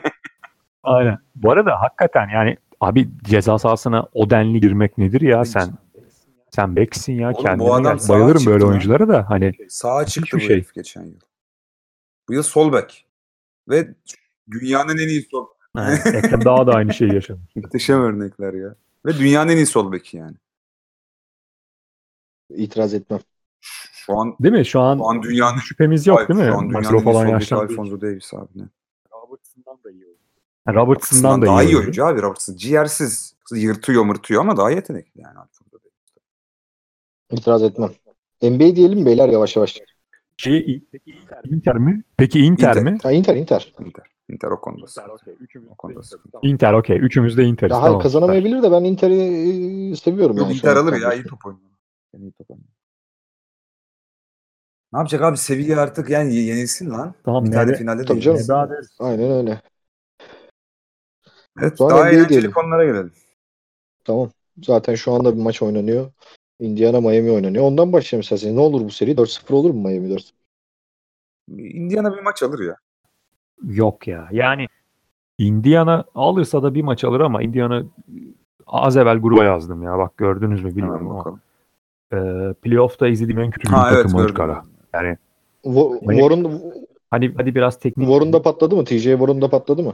Aynen. 0.83 1.17
Bu 1.35 1.51
arada 1.51 1.81
hakikaten 1.81 2.27
yani 2.33 2.57
abi 2.81 3.09
ceza 3.23 3.59
sahasına 3.59 4.07
o 4.13 4.29
denli 4.29 4.61
girmek 4.61 4.97
nedir 4.97 5.21
ya 5.21 5.45
sen? 5.45 5.69
Sen 6.55 6.75
beksin 6.75 7.13
ya 7.13 7.27
Oğlum 7.27 7.37
bu 7.39 7.43
kendine 7.43 7.71
adam 7.71 7.83
gel. 7.83 7.97
sağa 7.97 8.13
Bayılırım 8.13 8.45
böyle 8.45 8.63
lan. 8.63 8.69
oyunculara 8.69 9.07
da 9.07 9.29
hani 9.29 9.53
Sağa 9.69 10.05
çıktı 10.05 10.37
bu 10.37 10.41
şey. 10.41 10.49
herif 10.49 10.73
geçen 10.73 11.03
yıl. 11.03 11.19
Bu 12.29 12.33
yıl 12.33 12.43
sol 12.43 12.73
bek. 12.73 13.05
Ve 13.69 13.95
dünyanın 14.51 14.97
en 14.97 15.07
iyi 15.07 15.21
sol. 15.21 15.47
yani 15.75 15.99
Ekrem 16.05 16.45
daha 16.45 16.67
da 16.67 16.73
aynı 16.73 16.93
şeyi 16.93 17.13
yaşadı. 17.15 17.39
Muhteşem 17.55 18.01
örnekler 18.01 18.53
ya. 18.53 18.75
Ve 19.05 19.17
dünyanın 19.17 19.51
en 19.51 19.57
iyi 19.57 19.65
sol 19.65 19.91
beki 19.91 20.17
yani. 20.17 20.35
İtiraz 22.49 22.93
etmem. 22.93 23.19
Şu 23.61 24.13
an 24.19 24.35
Değil 24.41 24.53
mi? 24.55 24.65
Şu 24.65 24.79
an, 24.79 24.97
şu 24.97 25.05
an 25.05 25.23
dünyanın 25.23 25.59
şüphemiz 25.59 26.07
yok 26.07 26.29
değil 26.29 26.39
mi? 26.39 26.45
Şu 26.45 26.57
an 26.57 26.71
Marcelo 26.71 26.91
dünyanın 26.91 26.97
en 26.99 27.01
iyi 27.01 27.03
falan 27.03 27.23
sol 27.23 27.25
beki 27.25 27.31
yaşlandı. 27.33 27.63
Alfonso 27.71 28.01
Davis 28.01 28.33
abi 28.33 28.47
ne? 28.55 28.63
Robertson'dan 29.13 29.77
da 29.83 29.91
iyi 29.91 30.05
oyuncu. 30.67 30.85
Robertson'dan 30.85 31.41
da 31.41 31.45
daha 31.45 31.63
iyi 31.63 31.69
iyi 31.69 31.77
oyuncu 31.77 32.05
abi 32.05 32.21
Robertson. 32.21 32.55
Ciğersiz. 32.55 33.37
Yırtıyor 33.51 34.03
mırtıyor 34.03 34.41
ama 34.41 34.57
daha 34.57 34.71
yetenekli 34.71 35.21
yani. 35.21 35.37
İtiraz 37.31 37.63
etmem. 37.63 37.91
NBA 38.41 38.75
diyelim 38.75 39.05
beyler 39.05 39.29
yavaş 39.29 39.55
yavaş? 39.55 39.81
Şey, 40.37 40.83
Inter 41.45 41.75
mi? 41.75 42.03
Peki 42.17 42.39
Inter, 42.39 42.69
Inter. 42.69 42.83
mi? 42.83 42.97
Ha, 43.03 43.11
Inter 43.11 43.35
Inter. 43.35 43.73
Inter. 43.79 44.05
Inter 44.29 44.47
o 44.47 44.61
konuda. 44.61 44.87
sıkıntı. 44.87 45.37
O 45.71 45.75
konuda 45.75 46.03
sıkıntı. 46.03 46.37
Inter 46.41 46.73
okey. 46.73 46.97
Üçümüz 46.97 47.37
de 47.37 47.43
Inter'iz. 47.43 47.71
Daha 47.71 47.85
tamam. 47.85 48.01
kazanamayabilir 48.01 48.63
de 48.63 48.71
ben 48.71 48.83
Inter'i 48.83 49.13
e, 49.91 49.95
seviyorum. 49.95 50.37
Yok 50.37 50.47
yani 50.47 50.57
Inter 50.57 50.75
alır 50.75 51.01
ya 51.01 51.13
iyi 51.13 51.23
top 51.23 51.45
oynuyor. 51.45 51.71
Yani 52.13 52.25
iyi 52.25 52.31
top 52.31 52.51
oynuyor. 52.51 52.69
Ne 54.93 54.99
yapacak 54.99 55.21
abi 55.21 55.37
Sevilla 55.37 55.81
artık 55.81 56.09
yani 56.09 56.35
ye- 56.35 56.43
yenilsin 56.43 56.89
lan. 56.89 57.13
Tamam, 57.25 57.45
bir 57.45 57.51
tane 57.51 57.75
finalde 57.75 58.01
de 58.01 58.05
Tabii 58.05 58.21
canım. 58.21 58.69
Aynen 58.99 59.31
öyle. 59.31 59.61
Evet 61.61 61.77
Sonra 61.77 61.95
daha 61.95 62.09
eğlenceli 62.09 62.29
diyelim. 62.29 62.51
konulara 62.51 62.85
gelelim. 62.85 63.11
Tamam. 64.05 64.29
Zaten 64.63 64.95
şu 64.95 65.11
anda 65.11 65.37
bir 65.37 65.41
maç 65.41 65.61
oynanıyor. 65.61 66.11
Indiana 66.59 67.01
Miami 67.01 67.31
oynanıyor. 67.31 67.63
Ondan 67.63 67.93
başlayalım 67.93 68.21
isterseniz. 68.21 68.53
Ne 68.55 68.59
olur 68.61 68.81
bu 68.81 68.89
seri? 68.89 69.17
4-0 69.17 69.53
olur 69.53 69.71
mu 69.71 69.81
Miami 69.89 70.09
4 70.09 70.31
Indiana 71.57 72.15
bir 72.17 72.21
maç 72.21 72.43
alır 72.43 72.59
ya. 72.67 72.75
Yok 73.63 74.07
ya. 74.07 74.27
Yani 74.31 74.67
Indiana 75.37 76.05
alırsa 76.15 76.63
da 76.63 76.73
bir 76.73 76.81
maç 76.81 77.03
alır 77.03 77.19
ama 77.19 77.43
Indiana 77.43 77.83
az 78.67 78.97
evvel 78.97 79.17
gruba 79.17 79.43
yazdım 79.43 79.83
ya. 79.83 79.97
Bak 79.97 80.17
gördünüz 80.17 80.63
mü 80.63 80.69
bilmiyorum 80.75 80.99
Hemen 80.99 81.09
ama. 81.11 81.19
bakalım. 81.19 81.41
Ee, 82.13 82.53
playoff'ta 82.53 83.07
izlediğim 83.07 83.39
en 83.39 83.51
kötü 83.51 83.67
bir 83.67 83.73
Ha 83.73 83.89
evet 83.93 84.03
takım 84.03 84.19
açık 84.19 84.35
gördüm. 84.37 84.51
ara. 84.51 84.65
Yani 84.93 85.17
Miami- 85.65 86.19
Warren, 86.19 86.61
hadi 87.11 87.33
hadi 87.37 87.55
biraz 87.55 87.79
teknik. 87.79 88.07
Warren 88.07 88.33
da 88.33 88.41
patladı 88.41 88.75
mı? 88.75 88.85
TJ 88.85 89.03
Warren 89.03 89.41
da 89.41 89.49
patladı 89.49 89.83
mı? 89.83 89.93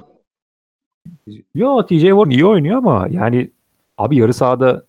Yo 1.56 1.86
TJ 1.86 2.02
Warren 2.02 2.30
iyi 2.30 2.46
oynuyor 2.46 2.78
ama 2.78 3.08
yani 3.12 3.50
abi 3.98 4.18
yarı 4.18 4.34
sahada 4.34 4.84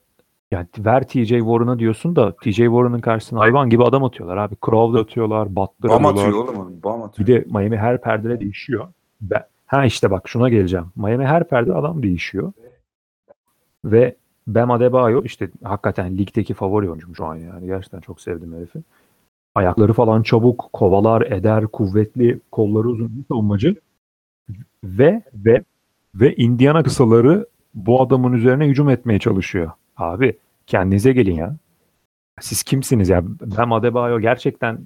yani 0.50 0.66
ver 0.78 1.08
TJ 1.08 1.28
Warren'a 1.28 1.78
diyorsun 1.78 2.16
da 2.16 2.36
TJ 2.36 2.56
Warren'ın 2.56 3.00
karşısına 3.00 3.40
hayvan 3.40 3.70
gibi 3.70 3.84
adam 3.84 4.04
atıyorlar 4.04 4.36
abi. 4.36 4.54
Crowder 4.66 5.00
atıyorlar, 5.00 5.56
Butler 5.56 5.90
Bam 5.90 6.06
alıyorlar. 6.06 6.28
atıyor 6.28 6.44
oğlum. 6.58 6.82
Bam 6.84 7.00
Bir 7.00 7.04
atıyor. 7.04 7.28
de 7.28 7.44
Miami 7.50 7.76
her 7.76 8.00
perdede 8.00 8.40
değişiyor. 8.40 8.88
Ben, 9.20 9.44
ha 9.66 9.84
işte 9.84 10.10
bak 10.10 10.28
şuna 10.28 10.48
geleceğim. 10.48 10.86
Miami 10.96 11.26
her 11.26 11.48
perde 11.48 11.74
adam 11.74 12.02
değişiyor. 12.02 12.52
Ve 13.84 14.16
Bam 14.46 14.70
Adebayo 14.70 15.22
işte 15.24 15.50
hakikaten 15.62 16.18
ligdeki 16.18 16.54
favori 16.54 16.90
oyuncum 16.90 17.16
şu 17.16 17.24
an 17.24 17.36
yani. 17.36 17.66
Gerçekten 17.66 18.00
çok 18.00 18.20
sevdim 18.20 18.54
herifi. 18.56 18.78
Ayakları 19.54 19.92
falan 19.92 20.22
çabuk, 20.22 20.68
kovalar, 20.72 21.22
eder, 21.22 21.66
kuvvetli, 21.66 22.40
kolları 22.52 22.88
uzun 22.88 23.16
bir 23.18 23.24
savunmacı. 23.28 23.76
Ve 24.84 25.22
ve 25.34 25.62
ve 26.14 26.34
Indiana 26.34 26.82
kısaları 26.82 27.46
bu 27.74 28.02
adamın 28.02 28.32
üzerine 28.32 28.66
hücum 28.66 28.88
etmeye 28.88 29.18
çalışıyor. 29.18 29.70
Abi 29.96 30.38
kendinize 30.66 31.12
gelin 31.12 31.34
ya. 31.34 31.56
Siz 32.40 32.62
kimsiniz 32.62 33.08
ya? 33.08 33.22
Bam 33.24 33.72
Adebayo 33.72 34.20
gerçekten 34.20 34.80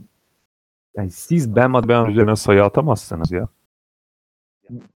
yani 0.97 1.11
siz 1.11 1.57
Bam 1.57 1.75
Adebayo'nun 1.75 2.11
üzerine 2.11 2.37
sayı 2.37 2.65
atamazsınız 2.65 3.33
ya. 3.33 3.49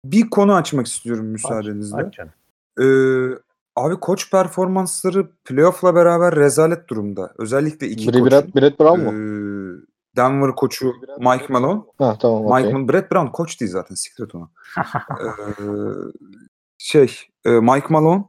Bir 0.05 0.31
konu 0.31 0.55
açmak 0.55 0.87
istiyorum 0.87 1.27
müsaadenizle. 1.27 1.97
Aç. 1.97 2.19
Ee, 2.81 2.85
abi 3.77 4.01
koç 4.01 4.31
performansları 4.31 5.29
playoff'la 5.45 5.95
beraber 5.95 6.37
rezalet 6.37 6.89
durumda. 6.89 7.33
Özellikle 7.39 7.89
iki 7.89 8.13
Brett, 8.13 8.23
koçun. 8.23 8.53
Brett 8.57 8.81
Brown 8.81 9.01
mu? 9.01 9.13
Ee, 9.13 9.92
Denver 10.17 10.55
koçu 10.55 10.95
Mike 11.19 11.47
Malone. 11.49 11.83
Ha 11.99 12.19
tamam 12.21 12.43
Mike 12.43 12.55
okey. 12.55 12.73
Malone, 12.73 12.89
Brett 12.89 13.13
Brown 13.13 13.27
koç 13.27 13.61
değil 13.61 13.71
zaten. 13.71 13.95
Siktir 13.95 14.29
onu. 14.35 14.51
Ee, 15.21 15.65
şey 16.79 17.17
e, 17.45 17.51
Mike 17.51 17.87
Malone 17.89 18.25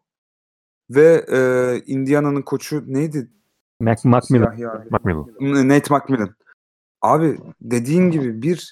ve 0.90 1.26
e, 1.32 1.40
Indiana'nın 1.86 2.42
koçu 2.42 2.84
neydi? 2.88 3.32
Mac, 3.80 4.70
abi. 4.70 4.90
Macmillan. 4.90 5.70
Nate 5.70 5.94
McMillan. 5.94 6.36
Abi 7.02 7.40
dediğin 7.62 8.12
gibi 8.12 8.42
bir 8.42 8.72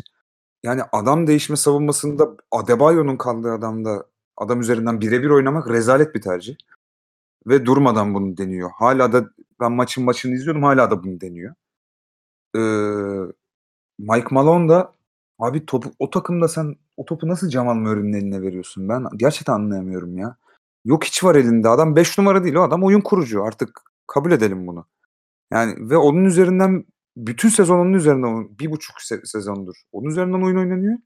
yani 0.64 0.82
adam 0.92 1.28
değişme 1.28 1.56
savunmasında 1.56 2.30
Adebayo'nun 2.52 3.18
kaldığı 3.18 3.52
adamda 3.52 4.06
adam 4.38 4.62
üzerinden 4.62 5.02
birebir 5.02 5.30
oynamak 5.30 5.70
rezalet 5.70 6.16
bir 6.16 6.22
tercih. 6.22 6.56
Ve 7.48 7.66
durmadan 7.66 8.14
bunu 8.14 8.38
deniyor. 8.38 8.70
Hala 8.76 9.14
da 9.14 9.30
ben 9.60 9.72
maçın 9.72 10.04
maçını 10.04 10.34
izliyordum 10.34 10.64
hala 10.64 10.92
da 10.92 11.04
bunu 11.04 11.22
deniyor. 11.22 11.56
Ee, 12.56 12.60
Mike 14.00 14.28
Malone 14.32 14.70
da 14.70 14.94
abi 15.40 15.66
topu 15.66 15.92
o 16.00 16.10
takımda 16.10 16.48
sen 16.48 16.76
o 16.98 17.06
topu 17.06 17.28
nasıl 17.28 17.50
Jamal 17.50 17.76
Murray'nin 17.76 18.14
eline 18.14 18.42
veriyorsun? 18.42 18.90
Ben 18.90 19.04
gerçekten 19.16 19.54
anlayamıyorum 19.54 20.18
ya. 20.18 20.36
Yok 20.86 21.04
hiç 21.06 21.24
var 21.24 21.36
elinde. 21.36 21.70
Adam 21.70 21.96
5 21.96 22.18
numara 22.18 22.44
değil 22.44 22.56
o 22.56 22.62
adam 22.62 22.84
oyun 22.84 23.02
kurucu. 23.02 23.44
Artık 23.44 23.82
kabul 24.08 24.32
edelim 24.32 24.68
bunu. 24.68 24.86
Yani 25.54 25.90
ve 25.90 25.98
onun 25.98 26.26
üzerinden 26.26 26.86
bütün 27.18 27.50
sezon 27.50 27.80
onun 27.80 27.94
üzerinden 27.94 28.60
bir 28.60 28.72
buçuk 28.72 28.96
se- 28.98 29.26
sezondur. 29.26 29.76
Onun 29.92 30.10
üzerinden 30.10 30.42
oyun 30.42 30.58
oynanıyor. 30.58 30.98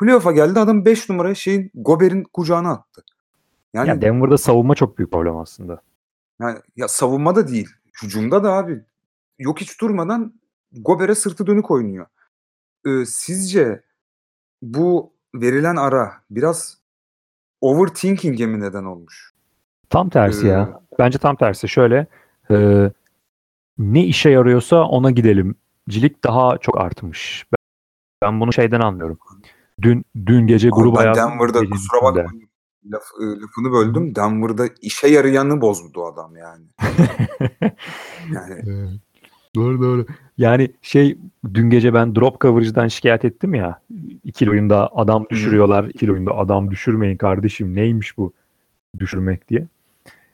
Playoff'a 0.00 0.32
geldi 0.32 0.60
adam 0.60 0.84
5 0.84 1.08
numarayı 1.10 1.36
şeyin 1.36 1.70
Gober'in 1.74 2.24
kucağına 2.32 2.70
attı. 2.72 3.02
Yani 3.74 3.88
Ya 3.88 4.02
Denver'da 4.02 4.38
savunma 4.38 4.74
çok 4.74 4.98
büyük 4.98 5.10
problem 5.12 5.36
aslında. 5.36 5.82
yani 6.40 6.58
ya 6.76 6.88
savunmada 6.88 7.48
değil, 7.48 7.68
hücumda 8.02 8.44
da 8.44 8.52
abi 8.52 8.84
yok 9.38 9.60
hiç 9.60 9.80
durmadan 9.80 10.34
Gober'e 10.72 11.14
sırtı 11.14 11.46
dönük 11.46 11.70
oynuyor. 11.70 12.06
Ee, 12.86 13.04
sizce 13.06 13.82
bu 14.62 15.12
verilen 15.34 15.76
ara 15.76 16.12
biraz 16.30 16.78
overthinking'e 17.60 18.46
mi 18.46 18.60
neden 18.60 18.84
olmuş? 18.84 19.32
Tam 19.90 20.08
tersi 20.08 20.46
Ee, 20.46 20.50
ya. 20.50 20.80
Bence 20.98 21.18
tam 21.18 21.36
tersi. 21.36 21.68
Şöyle 21.68 22.06
e, 22.50 22.90
ne 23.78 24.04
işe 24.04 24.30
yarıyorsa 24.30 24.82
ona 24.82 25.10
gidelim. 25.10 25.54
Cilik 25.88 26.24
daha 26.24 26.58
çok 26.58 26.80
artmış. 26.80 27.46
Ben, 27.52 27.58
ben 28.22 28.40
bunu 28.40 28.52
şeyden 28.52 28.80
anlıyorum. 28.80 29.18
Dün 29.82 30.04
dün 30.26 30.46
gece 30.46 30.68
gruba 30.68 31.00
ben 31.00 31.04
yazdım. 31.06 31.30
Denver'da 31.30 31.70
kusura 31.70 32.10
içinde. 32.10 32.24
bakma 32.24 32.40
laf, 32.92 33.02
e, 33.20 33.24
lafını 33.40 33.72
böldüm. 33.72 34.14
Denver'da 34.14 34.66
işe 34.82 35.08
yarayanı 35.08 35.60
bozdu 35.60 36.04
adam 36.04 36.36
yani. 36.36 36.64
Yani. 38.32 39.00
Doğru 39.56 39.82
doğru. 39.82 40.06
Yani 40.38 40.70
şey 40.82 41.18
dün 41.54 41.70
gece 41.70 41.94
ben 41.94 42.14
drop 42.16 42.40
coverage'dan 42.40 42.88
şikayet 42.88 43.24
ettim 43.24 43.54
ya. 43.54 43.80
İkili 44.24 44.50
oyunda 44.50 44.90
adam 44.96 45.26
düşürüyorlar. 45.30 45.84
ikili 45.84 46.12
oyunda 46.12 46.36
adam 46.36 46.70
düşürmeyin 46.70 47.16
kardeşim. 47.16 47.74
Neymiş 47.74 48.18
bu 48.18 48.32
düşürmek 48.98 49.48
diye. 49.48 49.66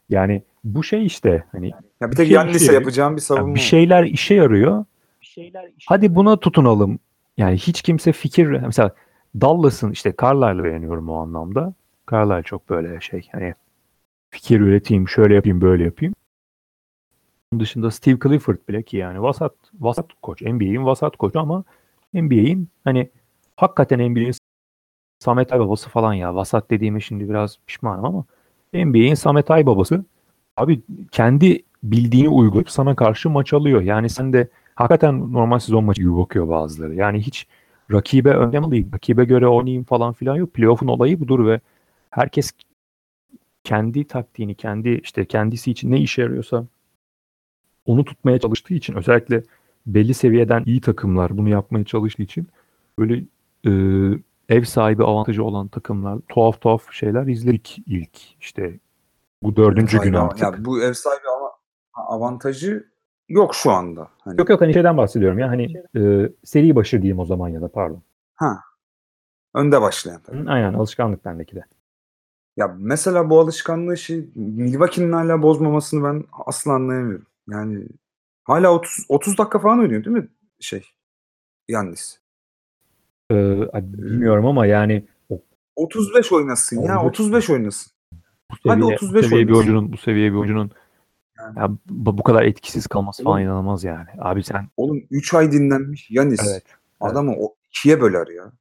Yani 0.08 0.42
bu 0.64 0.84
şey 0.84 1.06
işte 1.06 1.44
hani 1.52 1.72
ya 2.00 2.10
bir 2.10 2.16
tek 2.16 2.26
şey- 2.26 2.34
Yannis'e 2.34 2.66
şey- 2.66 2.74
yapacağım 2.74 3.16
bir 3.16 3.20
savunma. 3.20 3.54
bir 3.54 3.60
şeyler 3.60 4.04
işe 4.04 4.34
yarıyor. 4.34 4.84
Hadi 5.86 6.14
buna 6.14 6.40
tutunalım. 6.40 6.98
Yani 7.36 7.56
hiç 7.56 7.82
kimse 7.82 8.12
fikir 8.12 8.46
mesela 8.46 8.94
Dallas'ın 9.40 9.90
işte 9.92 10.14
Carlisle'ı 10.22 10.64
beğeniyorum 10.64 11.08
o 11.08 11.14
anlamda. 11.14 11.74
Carlisle 12.10 12.42
çok 12.42 12.70
böyle 12.70 13.00
şey 13.00 13.28
hani 13.32 13.54
fikir 14.30 14.60
üreteyim, 14.60 15.08
şöyle 15.08 15.34
yapayım, 15.34 15.60
böyle 15.60 15.84
yapayım. 15.84 16.14
Dışında 17.58 17.90
Steve 17.90 18.18
Clifford 18.22 18.58
bile 18.68 18.82
ki 18.82 18.96
yani 18.96 19.22
vasat 19.22 19.54
vasat 19.80 20.06
koç. 20.22 20.42
NBA'in 20.42 20.84
vasat 20.84 21.16
koçu 21.16 21.40
ama 21.40 21.64
NBA'in 22.14 22.68
hani 22.84 23.10
hakikaten 23.56 24.10
NBA'in 24.10 24.32
Samet 25.18 25.52
Aybabası 25.52 25.90
falan 25.90 26.14
ya. 26.14 26.34
Vasat 26.34 26.70
dediğime 26.70 27.00
şimdi 27.00 27.28
biraz 27.28 27.58
pişmanım 27.66 28.04
ama 28.04 28.24
NBA'in 28.74 29.14
Samet 29.14 29.50
Aybabası 29.50 30.04
abi 30.56 30.80
kendi 31.10 31.62
bildiğini 31.82 32.28
uygulayıp 32.28 32.70
sana 32.70 32.96
karşı 32.96 33.30
maç 33.30 33.52
alıyor. 33.52 33.82
Yani 33.82 34.08
sen 34.08 34.32
de 34.32 34.48
hakikaten 34.74 35.32
normal 35.32 35.58
sezon 35.58 35.84
maçı 35.84 36.00
gibi 36.02 36.16
bakıyor 36.16 36.48
bazıları. 36.48 36.94
Yani 36.94 37.20
hiç 37.20 37.46
rakibe 37.92 38.30
önlem 38.30 38.64
alayım, 38.64 38.90
rakibe 38.94 39.24
göre 39.24 39.48
oynayayım 39.48 39.84
falan 39.84 40.12
filan 40.12 40.36
yok. 40.36 40.54
Playoff'un 40.54 40.88
olayı 40.88 41.20
budur 41.20 41.46
ve 41.46 41.60
herkes 42.10 42.52
kendi 43.64 44.04
taktiğini, 44.04 44.54
kendi 44.54 44.88
işte 44.90 45.24
kendisi 45.24 45.70
için 45.70 45.90
ne 45.90 45.98
işe 46.00 46.22
yarıyorsa 46.22 46.66
onu 47.88 48.04
tutmaya 48.04 48.38
çalıştığı 48.38 48.74
için 48.74 48.94
özellikle 48.94 49.42
belli 49.86 50.14
seviyeden 50.14 50.62
iyi 50.66 50.80
takımlar 50.80 51.38
bunu 51.38 51.48
yapmaya 51.48 51.84
çalıştığı 51.84 52.22
için 52.22 52.48
böyle 52.98 53.24
e, 53.66 53.72
ev 54.48 54.64
sahibi 54.64 55.04
avantajı 55.04 55.44
olan 55.44 55.68
takımlar 55.68 56.18
tuhaf 56.28 56.60
tuhaf 56.60 56.92
şeyler 56.92 57.26
izledik 57.26 57.78
ilk 57.86 58.40
işte 58.40 58.78
bu 59.42 59.56
dördüncü 59.56 60.00
gün 60.00 60.12
artık. 60.12 60.42
Ya 60.42 60.64
bu 60.64 60.82
ev 60.82 60.92
sahibi 60.92 61.22
avantajı 61.94 62.86
yok 63.28 63.54
şu 63.54 63.70
anda. 63.70 64.08
Hani, 64.20 64.40
Yok 64.40 64.50
yok 64.50 64.60
hani 64.60 64.72
şeyden 64.72 64.96
bahsediyorum 64.96 65.38
ya 65.38 65.48
hani 65.48 65.72
e, 65.96 66.32
seri 66.44 66.76
başı 66.76 67.02
diyeyim 67.02 67.18
o 67.18 67.24
zaman 67.24 67.48
ya 67.48 67.60
da 67.60 67.68
pardon. 67.68 68.02
Ha. 68.34 68.58
Önde 69.54 69.80
başlayan 69.80 70.20
tabii. 70.20 70.50
Aynen 70.50 70.72
alışkanlık 70.72 71.24
bendeki 71.24 71.56
de. 71.56 71.64
Ya 72.56 72.76
mesela 72.78 73.30
bu 73.30 73.40
alışkanlığı 73.40 73.96
şey 73.96 74.28
Milwaukee'nin 74.34 75.12
hala 75.12 75.42
bozmamasını 75.42 76.04
ben 76.04 76.24
asla 76.46 76.72
anlayamıyorum. 76.72 77.26
Yani 77.50 77.84
hala 78.44 78.72
30 78.74 79.04
30 79.08 79.38
dakika 79.38 79.58
falan 79.58 79.78
oynuyor 79.78 80.04
değil 80.04 80.16
mi 80.16 80.28
şey 80.60 80.84
Yannis? 81.68 82.18
E, 83.30 83.34
hani 83.72 83.92
bilmiyorum 83.92 84.46
ama 84.46 84.66
yani 84.66 85.04
o 85.30 85.40
35 85.76 86.32
oynasın 86.32 86.82
ya 86.82 87.00
Olur. 87.02 87.08
35 87.10 87.50
oynasın. 87.50 87.92
bu 88.50 88.70
Hadi 88.70 88.80
seviye, 88.80 88.94
35 88.96 89.24
bu 89.24 89.28
seviye 89.28 89.48
bir 89.48 89.52
oynasın. 89.52 89.70
oyuncunun 89.72 89.92
bu 89.92 89.96
seviye 89.96 90.30
bir 90.32 90.36
oyuncunun 90.36 90.70
Yani. 91.38 91.58
ya 91.58 91.70
bu, 91.90 92.22
kadar 92.22 92.42
etkisiz 92.42 92.86
kalması 92.86 93.24
falan 93.24 93.36
Oğlum. 93.36 93.46
inanılmaz 93.46 93.84
yani. 93.84 94.08
Abi 94.18 94.44
sen 94.44 94.68
Oğlum 94.76 95.02
3 95.10 95.34
ay 95.34 95.52
dinlenmiş 95.52 96.10
Yanis. 96.10 96.40
Evet, 96.52 96.64
Adamı 97.00 97.34
o 97.38 97.54
ikiye 97.70 98.00
böler 98.00 98.26
ya. 98.26 98.52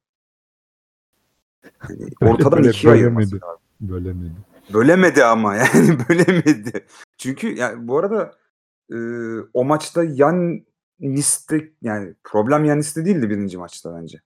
Yani 1.88 2.32
ortadan 2.32 2.58
böyle 2.58 2.70
ikiye 2.70 2.92
bölemedi. 2.92 3.34
mi? 3.34 4.32
Bölemedi 4.74 5.24
ama 5.24 5.56
yani 5.56 5.98
bölemedi. 6.08 6.86
Çünkü 7.18 7.54
yani 7.54 7.88
bu 7.88 7.98
arada 7.98 8.37
e, 8.92 8.96
o 9.54 9.64
maçta 9.64 10.04
Yannis'te 10.04 11.72
yani 11.82 12.14
problem 12.24 12.64
Yannis'te 12.64 13.04
değildi 13.04 13.30
birinci 13.30 13.58
maçta 13.58 13.94
bence. 13.94 14.20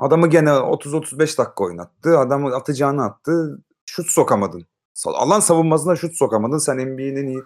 Adamı 0.00 0.26
gene 0.26 0.48
30-35 0.48 1.18
dakika 1.18 1.64
oynattı. 1.64 2.18
Adamı 2.18 2.54
atacağını 2.54 3.04
attı. 3.04 3.58
Şut 3.86 4.06
sokamadın. 4.10 4.66
Alan 5.06 5.40
savunmasına 5.40 5.96
şut 5.96 6.16
sokamadın. 6.16 6.58
Sen 6.58 6.76
NBA'nin 6.76 7.16
en 7.16 7.26
iyi 7.26 7.42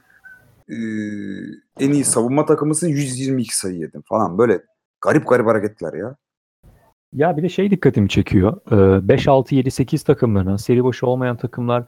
en 1.81 1.93
iyi 1.93 2.05
savunma 2.05 2.47
takımısın 2.47 2.89
122 2.89 3.57
sayı 3.57 3.77
yedin 3.79 4.01
falan. 4.01 4.39
Böyle 4.39 4.63
garip 5.01 5.29
garip 5.29 5.47
hareketler 5.47 5.95
ya. 5.95 6.17
Ya 7.13 7.37
bir 7.37 7.43
de 7.43 7.49
şey 7.49 7.71
dikkatimi 7.71 8.09
çekiyor. 8.09 8.61
Ee, 9.03 9.09
5, 9.09 9.29
6, 9.29 9.55
7, 9.55 9.71
8 9.71 10.03
takımlarına 10.03 10.59
seri 10.59 10.85
başı 10.85 11.07
olmayan 11.07 11.37
takımlar 11.37 11.85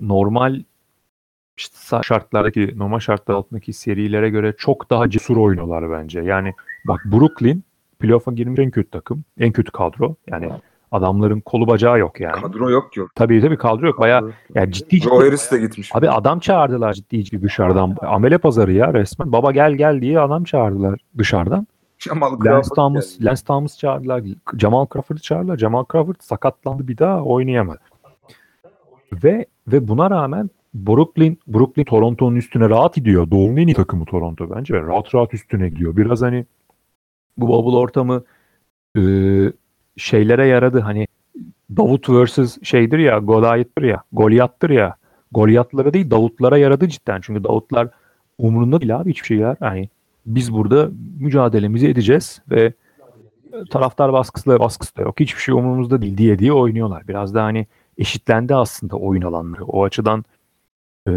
normal 0.00 0.62
işte 1.60 2.00
şartlardaki 2.02 2.74
normal 2.76 2.98
şartlar 2.98 3.34
altındaki 3.34 3.72
serilere 3.72 4.30
göre 4.30 4.54
çok 4.58 4.90
daha 4.90 5.10
cesur 5.10 5.36
oynuyorlar 5.36 5.90
bence. 5.90 6.20
Yani 6.20 6.54
bak 6.88 7.00
Brooklyn 7.04 7.64
playoff'a 7.98 8.32
girmiş 8.32 8.58
en 8.60 8.70
kötü 8.70 8.90
takım. 8.90 9.24
En 9.38 9.52
kötü 9.52 9.72
kadro. 9.72 10.14
Yani 10.30 10.50
adamların 10.92 11.40
kolu 11.40 11.66
bacağı 11.66 11.98
yok 11.98 12.20
yani. 12.20 12.40
Kadro 12.42 12.70
yok 12.70 12.92
ki. 12.92 13.00
Tabii 13.14 13.40
tabii 13.40 13.56
kadro 13.56 13.86
yok. 13.86 13.98
Kadro- 13.98 14.32
yani 14.54 14.72
ciddi 14.72 15.00
Joe 15.00 15.12
ciddi. 15.12 15.24
Harris 15.24 15.52
de 15.52 15.58
gitmiş. 15.58 15.96
Abi 15.96 16.10
adam 16.10 16.40
çağırdılar 16.40 16.92
ciddi 16.92 17.24
ciddi 17.24 17.42
dışarıdan. 17.42 17.96
Amele 18.00 18.38
pazarı 18.38 18.72
ya 18.72 18.94
resmen. 18.94 19.32
Baba 19.32 19.52
gel 19.52 19.72
gel 19.72 20.00
diye 20.00 20.20
adam 20.20 20.44
çağırdılar 20.44 21.00
dışarıdan. 21.18 21.66
Jamal 21.98 22.32
Lance 22.44 22.68
Thomas, 22.74 23.12
geldi. 23.12 23.24
Lance 23.24 23.42
Thomas 23.46 23.78
çağırdılar. 23.78 24.22
Jamal 24.58 24.86
Crawford'ı 24.92 25.20
çağırdılar. 25.20 25.56
Jamal 25.56 25.84
Crawford 25.92 26.16
sakatlandı 26.20 26.88
bir 26.88 26.98
daha 26.98 27.22
oynayamadı. 27.22 27.80
Ve 29.12 29.46
ve 29.68 29.88
buna 29.88 30.10
rağmen 30.10 30.50
Brooklyn 30.74 31.38
Brooklyn 31.48 31.84
Toronto'nun 31.84 32.36
üstüne 32.36 32.68
rahat 32.70 32.94
gidiyor. 32.94 33.30
Doğu'nun 33.30 33.56
en 33.56 33.66
iyi 33.66 33.74
takımı 33.74 34.04
Toronto 34.04 34.50
bence. 34.50 34.74
Rahat 34.74 35.14
rahat 35.14 35.34
üstüne 35.34 35.68
gidiyor. 35.68 35.96
Biraz 35.96 36.22
hani 36.22 36.46
bu 37.36 37.48
bubble 37.48 37.76
ortamı 37.76 38.24
e, 38.98 39.02
şeylere 39.96 40.46
yaradı. 40.46 40.80
Hani 40.80 41.06
Davut 41.76 42.10
versus 42.10 42.58
şeydir 42.62 42.98
ya 42.98 43.18
Goliath'tır 43.18 43.82
ya 43.82 44.02
Goliath'tır 44.12 44.70
ya 44.70 44.96
Goliath'lara 45.32 45.94
değil 45.94 46.10
Davutlara 46.10 46.58
yaradı 46.58 46.88
cidden. 46.88 47.20
Çünkü 47.20 47.44
Davutlar 47.44 47.88
umurunda 48.38 48.80
değil 48.80 48.96
abi 48.96 49.10
hiçbir 49.10 49.26
şeyler. 49.26 49.56
Hani 49.60 49.88
biz 50.26 50.52
burada 50.52 50.90
mücadelemizi 51.20 51.88
edeceğiz 51.88 52.42
ve 52.50 52.72
taraftar 53.70 54.12
baskısı 54.12 54.50
da, 54.50 54.60
baskısı 54.60 54.96
da 54.96 55.02
yok. 55.02 55.20
Hiçbir 55.20 55.40
şey 55.40 55.54
umurumuzda 55.54 56.02
değil 56.02 56.18
diye 56.18 56.38
diye 56.38 56.52
oynuyorlar. 56.52 57.08
Biraz 57.08 57.34
da 57.34 57.44
hani 57.44 57.66
eşitlendi 57.98 58.54
aslında 58.54 58.96
oyun 58.96 59.22
alanları. 59.22 59.64
O 59.64 59.84
açıdan 59.84 60.24
e, 61.08 61.12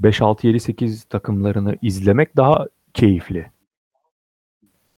5, 0.00 0.22
6, 0.22 0.46
7, 0.46 0.60
8 0.60 1.04
takımlarını 1.04 1.76
izlemek 1.82 2.36
daha 2.36 2.66
keyifli. 2.94 3.50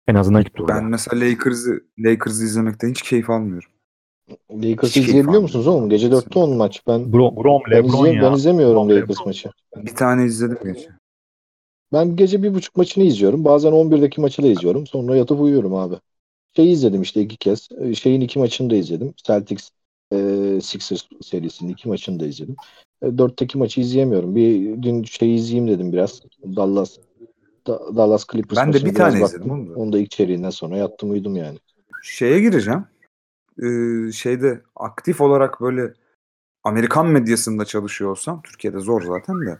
En 0.09 0.15
azından 0.15 0.43
ilk 0.43 0.55
turda. 0.55 0.75
Ben 0.75 0.85
mesela 0.85 1.21
Lakers'ı 1.21 1.81
Lakers'ı 1.99 2.45
izlemekten 2.45 2.91
hiç 2.91 3.03
keyif 3.03 3.31
almıyorum. 3.31 3.69
Lakers'ı 4.51 4.87
Hiç 4.87 4.95
keyif 4.95 5.09
izleyebiliyor 5.09 5.43
musunuz 5.43 5.67
oğlum? 5.67 5.89
Gece 5.91 6.07
4'te 6.09 6.39
onun 6.39 6.57
maç. 6.57 6.83
Ben 6.87 7.13
Brom, 7.13 7.37
Brom, 7.37 7.63
ben, 7.71 7.79
Lebron 7.79 7.89
izleyeyim, 7.89 8.23
ya. 8.23 8.31
ben 8.31 8.37
izlemiyorum 8.37 8.89
Lebron, 8.89 9.01
Lakers 9.01 9.11
Lebron. 9.11 9.27
maçı. 9.27 9.51
Bir 9.77 9.95
tane 9.95 10.25
izledim 10.25 10.59
geçen. 10.65 10.99
Ben 11.93 12.17
gece 12.17 12.43
bir 12.43 12.55
buçuk 12.55 12.77
maçını 12.77 13.05
izliyorum. 13.05 13.45
Bazen 13.45 13.73
11'deki 13.73 14.21
maçı 14.21 14.43
da 14.43 14.47
izliyorum. 14.47 14.87
Sonra 14.87 15.17
yatıp 15.17 15.41
uyuyorum 15.41 15.75
abi. 15.75 15.95
Şeyi 16.57 16.73
izledim 16.73 17.03
işte 17.03 17.21
iki 17.21 17.37
kez. 17.37 17.69
Ee, 17.81 17.95
Şeyin 17.95 18.21
iki 18.21 18.39
maçını 18.39 18.71
da 18.71 18.75
izledim. 18.75 19.15
Celtics 19.17 19.71
e, 20.13 20.61
Sixers 20.61 21.03
serisinin 21.23 21.73
iki 21.73 21.89
maçını 21.89 22.21
da 22.21 22.27
izledim. 22.27 22.57
E, 23.03 23.19
dörtteki 23.19 23.59
maçı 23.59 23.81
izleyemiyorum. 23.81 24.37
Bir 24.37 24.83
dün 24.83 25.03
şey 25.03 25.35
izleyeyim 25.35 25.69
dedim 25.69 25.93
biraz. 25.93 26.23
Dallas 26.57 26.99
Da- 27.67 27.97
Dallas 27.97 28.27
Clippers 28.33 28.59
Ben 28.59 28.73
de 28.73 28.85
bir 28.85 28.95
tane 28.95 29.21
baktım. 29.21 29.41
izledim 29.41 29.51
oğlum 29.51 29.71
da. 29.71 29.75
Onu 29.75 29.93
da 29.93 29.99
ilk 29.99 30.11
çeyreğinden 30.11 30.51
sonra 30.51 30.77
yattım 30.77 31.11
uyudum 31.11 31.37
yani. 31.37 31.59
Şeye 32.03 32.41
gireceğim. 32.41 32.85
Ee, 33.63 34.13
şeyde 34.13 34.61
aktif 34.77 35.21
olarak 35.21 35.61
böyle 35.61 35.95
Amerikan 36.65 37.07
medyasında 37.07 37.65
çalışıyor 37.65 38.11
olsam, 38.11 38.43
Türkiye'de 38.43 38.79
zor 38.79 39.03
zaten 39.03 39.47
de. 39.47 39.59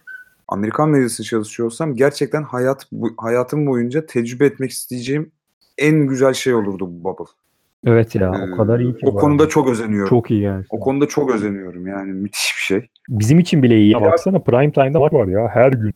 Amerikan 0.49 0.89
medyasında 0.89 1.27
çalışıyor 1.27 1.67
olsam 1.67 1.95
gerçekten 1.95 2.43
hayat 2.43 2.87
bu, 2.93 3.11
hayatım 3.17 3.67
boyunca 3.67 4.07
tecrübe 4.07 4.47
etmek 4.47 4.71
isteyeceğim 4.71 5.33
en 5.79 6.07
güzel 6.07 6.35
şey 6.35 6.55
olurdu 6.55 6.89
bu 6.91 7.05
bubble. 7.05 7.33
Evet 7.87 8.15
ya 8.15 8.33
Ee, 8.35 8.53
o 8.53 8.57
kadar 8.57 8.81
iyi 8.81 8.97
ki. 8.97 9.07
O 9.07 9.15
konuda 9.15 9.43
arada. 9.43 9.51
çok 9.53 9.69
özeniyorum. 9.69 10.09
çok 10.09 10.31
iyi 10.31 10.41
yani. 10.43 10.65
O 10.71 10.81
konuda 10.81 11.09
çok 11.09 11.35
özeniyorum 11.35 11.87
yani 11.87 12.13
müthiş 12.13 12.55
bir 12.57 12.63
şey. 12.63 12.89
Bizim 13.09 13.39
için 13.39 13.63
bile 13.63 13.77
iyi. 13.77 13.91
Ya- 13.93 14.01
Baksana 14.01 14.39
prime 14.39 14.73
time'da 14.73 14.99
maç 15.01 15.13
var 15.13 15.27
ya 15.27 15.49
her 15.49 15.73
gün. 15.73 15.95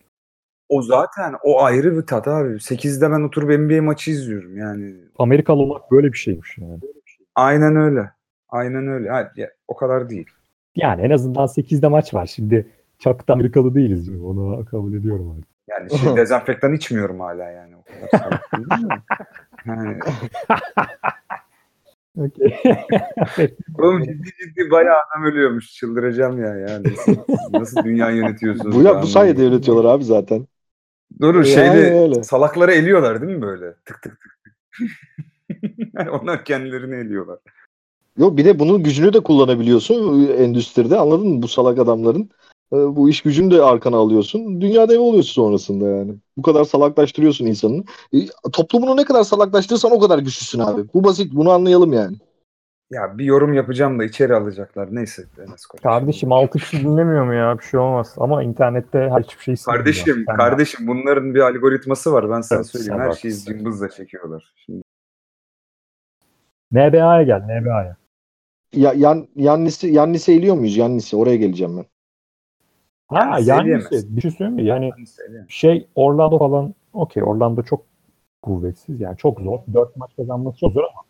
O 0.69 0.83
zaten 0.83 1.35
o 1.43 1.63
ayrı 1.63 1.97
bir 1.97 2.03
tat 2.07 2.29
abi. 2.29 2.49
8'de 2.61 3.11
ben 3.11 3.21
oturup 3.21 3.51
NBA 3.61 3.83
maçı 3.83 4.11
izliyorum 4.11 4.57
yani. 4.57 4.95
Amerikalı 5.19 5.59
olmak 5.63 5.91
böyle 5.91 6.13
bir 6.13 6.19
şeymiş 6.19 6.59
yani. 6.59 6.79
Aynen 7.35 7.77
öyle. 7.77 8.11
Aynen 8.49 8.89
öyle. 8.89 9.11
Ha, 9.11 9.33
ya, 9.37 9.51
o 9.69 9.77
kadar 9.77 10.09
değil. 10.09 10.27
Yani 10.77 11.03
en 11.03 11.11
azından 11.11 11.47
8'de 11.47 11.89
maç 11.89 12.15
var. 12.15 12.27
Şimdi 12.27 12.67
çok 12.99 13.29
da 13.29 13.33
Amerikalı 13.33 13.75
değiliz. 13.75 14.09
diyor. 14.11 14.21
Onu 14.25 14.65
kabul 14.65 14.95
ediyorum 14.95 15.31
abi. 15.31 15.43
Yani 15.69 15.99
şey, 15.99 16.17
dezenfektan 16.17 16.73
içmiyorum 16.73 17.21
hala 17.21 17.51
yani. 17.51 17.75
O 17.77 17.83
kadar 17.85 18.09
salak 18.25 18.51
Yani, 22.17 22.31
oğlum 23.79 24.03
ciddi 24.03 24.31
ciddi 24.41 24.71
bayağı 24.71 24.97
adam 24.97 25.25
ölüyormuş. 25.25 25.73
Çıldıracağım 25.73 26.45
ya. 26.45 26.55
Yani 26.55 26.87
nasıl, 27.53 27.85
dünya 27.85 28.11
yönetiyorsunuz? 28.11 28.77
Bu, 28.77 28.83
ya, 28.83 29.03
bu 29.03 29.07
sayede 29.07 29.43
yönetiyorlar 29.43 29.85
abi 29.95 30.05
zaten. 30.05 30.47
Doğru 31.21 31.37
Yani 31.37 31.47
şeyde 31.47 32.01
öyle. 32.01 32.23
salakları 32.23 32.73
eliyorlar 32.73 33.23
değil 33.23 33.37
mi 33.37 33.43
böyle? 33.43 33.75
Tık 33.85 34.03
tık 34.03 34.19
tık. 34.21 34.37
Onlar 36.23 36.45
kendilerini 36.45 36.95
eliyorlar. 36.95 37.39
Yok 38.19 38.37
bir 38.37 38.45
de 38.45 38.59
bunun 38.59 38.83
gücünü 38.83 39.13
de 39.13 39.21
kullanabiliyorsun 39.21 40.29
endüstride 40.29 40.97
anladın 40.97 41.29
mı? 41.29 41.43
Bu 41.43 41.49
salak 41.49 41.79
adamların 41.79 42.31
bu 42.73 43.09
iş 43.09 43.23
gücünü 43.23 43.51
de 43.55 43.63
arkana 43.63 43.97
alıyorsun. 43.97 44.61
Dünya 44.61 44.89
devi 44.89 44.99
oluyorsun 44.99 45.33
sonrasında 45.33 45.89
yani. 45.89 46.15
Bu 46.37 46.43
kadar 46.43 46.65
salaklaştırıyorsun 46.65 47.47
insanı. 47.47 47.85
E, 48.13 48.19
toplumunu 48.53 48.97
ne 48.97 49.05
kadar 49.05 49.23
salaklaştırırsan 49.23 49.93
o 49.93 49.99
kadar 49.99 50.19
güçlüsün 50.19 50.59
abi. 50.59 50.83
Bu 50.95 51.05
basit 51.05 51.35
bunu 51.35 51.51
anlayalım 51.51 51.93
yani. 51.93 52.17
Ya 52.91 53.19
bir 53.19 53.25
yorum 53.25 53.53
yapacağım 53.53 53.99
da 53.99 54.05
içeri 54.05 54.35
alacaklar. 54.35 54.89
Neyse. 54.95 55.25
Kardeşim 55.83 56.33
6 56.33 56.59
kişi 56.59 56.81
dinlemiyor 56.81 57.25
mu 57.25 57.35
ya? 57.35 57.59
Bir 57.59 57.65
şey 57.65 57.81
olmaz. 57.81 58.15
Ama 58.17 58.43
internette 58.43 58.99
her 58.99 59.23
hiçbir 59.23 59.43
şey. 59.43 59.57
Kardeşim, 59.65 60.25
Sen- 60.27 60.37
kardeşim 60.37 60.87
bunların 60.87 61.35
bir 61.35 61.41
algoritması 61.41 62.13
var. 62.13 62.31
Ben 62.31 62.41
sana 62.41 62.59
Evet, 62.59 62.67
söyleyeyim. 62.67 63.01
Her 63.01 63.13
şeyi 63.13 63.35
cımbızla 63.35 63.89
çekiyorlar. 63.89 64.53
Şimdi 64.67 64.83
NBA'ya 66.73 67.23
gel 67.23 67.41
NBA'ya. 67.41 67.97
Ya, 68.73 68.93
yan, 68.97 69.29
Yannis'i 69.35 69.87
Yannis'i 69.87 70.33
eğiliyor 70.33 70.57
muyuz? 70.57 70.77
Yannis'i 70.77 71.17
oraya 71.17 71.37
geleceğim 71.37 71.77
ben. 71.77 71.85
Ha 73.09 73.39
Yani 73.39 73.49
yani 73.49 73.83
söyleyemez. 73.83 74.17
bir 74.17 74.21
şey 74.21 74.31
söyleyeyim 74.31 74.55
mi? 74.55 74.65
Yani 74.65 74.93
şey 75.49 75.87
Orlando 75.95 76.39
falan 76.39 76.75
okey 76.93 77.23
Orlando 77.23 77.63
çok 77.63 77.85
kuvvetsiz 78.43 79.01
yani 79.01 79.17
çok 79.17 79.41
zor. 79.41 79.59
4 79.75 79.97
maç 79.97 80.11
kazanması 80.17 80.59
çok 80.59 80.73
zor 80.73 80.83
ama 80.83 81.03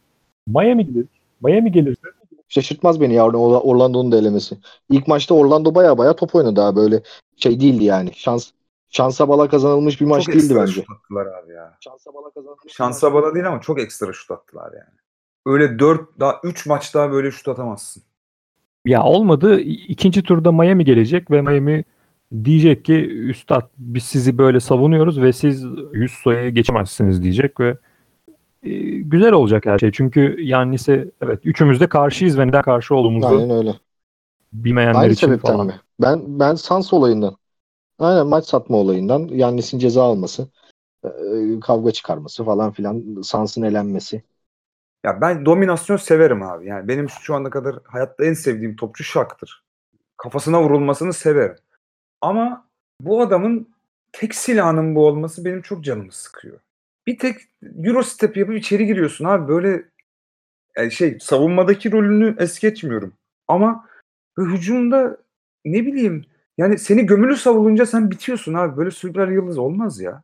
Miami 0.62 0.86
gelir. 0.86 1.06
Miami 1.40 1.72
gelirse 1.72 2.00
Şaşırtmaz 2.48 3.00
beni 3.00 3.14
ya 3.14 3.24
Or- 3.24 3.60
Orlando'nun 3.62 4.12
da 4.12 4.18
elemesi. 4.18 4.58
İlk 4.90 5.08
maçta 5.08 5.34
Orlando 5.34 5.74
baya 5.74 5.98
baya 5.98 6.16
top 6.16 6.34
oynadı 6.34 6.60
ha 6.60 6.76
böyle 6.76 7.02
şey 7.36 7.60
değildi 7.60 7.84
yani. 7.84 8.10
Şans 8.14 8.50
şansa 8.88 9.28
bala 9.28 9.48
kazanılmış 9.48 10.00
bir 10.00 10.06
maç 10.06 10.24
çok 10.24 10.34
değildi 10.34 10.44
ekstra 10.44 10.60
bence. 10.60 10.72
şut 10.72 10.90
attılar 10.90 11.26
abi 11.26 11.52
ya. 11.52 11.76
Şansa 11.80 12.14
bala 12.14 12.30
kazanılmış. 12.30 12.72
Şansa 12.72 13.14
bala 13.14 13.34
değil 13.34 13.48
ama 13.48 13.60
çok 13.60 13.80
ekstra 13.80 14.12
şut 14.12 14.30
attılar 14.30 14.72
yani. 14.72 14.96
Öyle 15.46 15.78
4 15.78 16.20
daha 16.20 16.40
3 16.44 16.66
maç 16.66 16.94
daha 16.94 17.10
böyle 17.12 17.30
şut 17.30 17.48
atamazsın. 17.48 18.02
Ya 18.86 19.04
olmadı. 19.04 19.60
İkinci 19.60 20.22
turda 20.22 20.52
Miami 20.52 20.84
gelecek 20.84 21.30
ve 21.30 21.42
Miami 21.42 21.84
diyecek 22.44 22.84
ki 22.84 22.94
üstad 23.08 23.62
biz 23.78 24.02
sizi 24.04 24.38
böyle 24.38 24.60
savunuyoruz 24.60 25.20
ve 25.20 25.32
siz 25.32 25.64
100 25.92 26.12
sayıya 26.12 26.50
geçemezsiniz 26.50 27.22
diyecek 27.22 27.60
ve 27.60 27.76
e, 28.62 28.70
güzel 29.00 29.32
olacak 29.32 29.66
her 29.66 29.78
şey. 29.78 29.92
Çünkü 29.92 30.42
Yannis'e 30.42 31.10
evet 31.20 31.40
üçümüz 31.44 31.80
de 31.80 31.86
karşıyız 31.86 32.38
ve 32.38 32.46
neden 32.46 32.62
karşı 32.62 32.94
olduğumuzu 32.94 33.26
Aynen 33.26 33.50
öyle. 33.50 33.74
bilmeyenler 34.52 35.00
Aynı 35.00 35.12
için 35.12 35.36
falan. 35.38 35.66
mi? 35.66 35.74
Ben 36.02 36.22
ben 36.26 36.54
Sans 36.54 36.92
olayından. 36.92 37.36
Aynen 37.98 38.26
maç 38.26 38.44
satma 38.44 38.76
olayından. 38.76 39.28
Yannis'in 39.28 39.78
ceza 39.78 40.02
alması. 40.04 40.48
e, 41.04 41.10
kavga 41.60 41.90
çıkarması 41.90 42.44
falan 42.44 42.72
filan. 42.72 43.22
Sans'ın 43.22 43.62
elenmesi. 43.62 44.22
Ya 45.04 45.20
ben 45.20 45.46
dominasyon 45.46 45.96
severim 45.96 46.42
abi. 46.42 46.66
Yani 46.66 46.88
benim 46.88 47.08
şu 47.10 47.34
ana 47.34 47.50
kadar 47.50 47.76
hayatta 47.84 48.24
en 48.24 48.32
sevdiğim 48.34 48.76
topçu 48.76 49.04
Şak'tır. 49.04 49.64
Kafasına 50.16 50.62
vurulmasını 50.62 51.12
severim. 51.12 51.56
Ama 52.20 52.68
bu 53.00 53.22
adamın 53.22 53.68
tek 54.12 54.34
silahının 54.34 54.94
bu 54.94 55.06
olması 55.06 55.44
benim 55.44 55.62
çok 55.62 55.84
canımı 55.84 56.12
sıkıyor. 56.12 56.60
Bir 57.06 57.18
tek 57.18 57.36
Euro 57.84 58.02
step 58.02 58.36
yapıp 58.36 58.56
içeri 58.56 58.86
giriyorsun 58.86 59.24
abi. 59.24 59.48
Böyle 59.48 59.84
yani 60.76 60.92
şey 60.92 61.18
savunmadaki 61.20 61.92
rolünü 61.92 62.36
es 62.38 62.58
geçmiyorum. 62.58 63.12
Ama 63.48 63.88
hücumda 64.38 65.16
ne 65.64 65.86
bileyim 65.86 66.24
yani 66.58 66.78
seni 66.78 67.06
gömülü 67.06 67.36
savununca 67.36 67.86
sen 67.86 68.10
bitiyorsun 68.10 68.54
abi. 68.54 68.76
Böyle 68.76 68.90
süper 68.90 69.28
yıldız 69.28 69.58
olmaz 69.58 70.00
ya. 70.00 70.22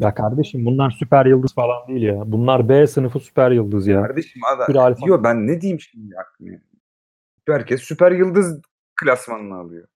Ya 0.00 0.14
kardeşim 0.14 0.66
bunlar 0.66 0.90
süper 0.90 1.26
yıldız 1.26 1.54
falan 1.54 1.88
değil 1.88 2.02
ya. 2.02 2.22
Bunlar 2.26 2.68
B 2.68 2.86
sınıfı 2.86 3.20
süper 3.20 3.50
yıldız 3.50 3.86
ya. 3.86 4.02
Kardeşim 4.02 4.42
adam 4.54 4.82
alfa. 4.82 5.06
diyor 5.06 5.24
ben 5.24 5.46
ne 5.46 5.60
diyeyim 5.60 5.80
şimdi 5.80 6.14
aklıma. 6.18 6.58
Herkes 7.48 7.82
süper 7.82 8.12
yıldız 8.12 8.60
klasmanını 9.00 9.56
alıyor. 9.56 9.88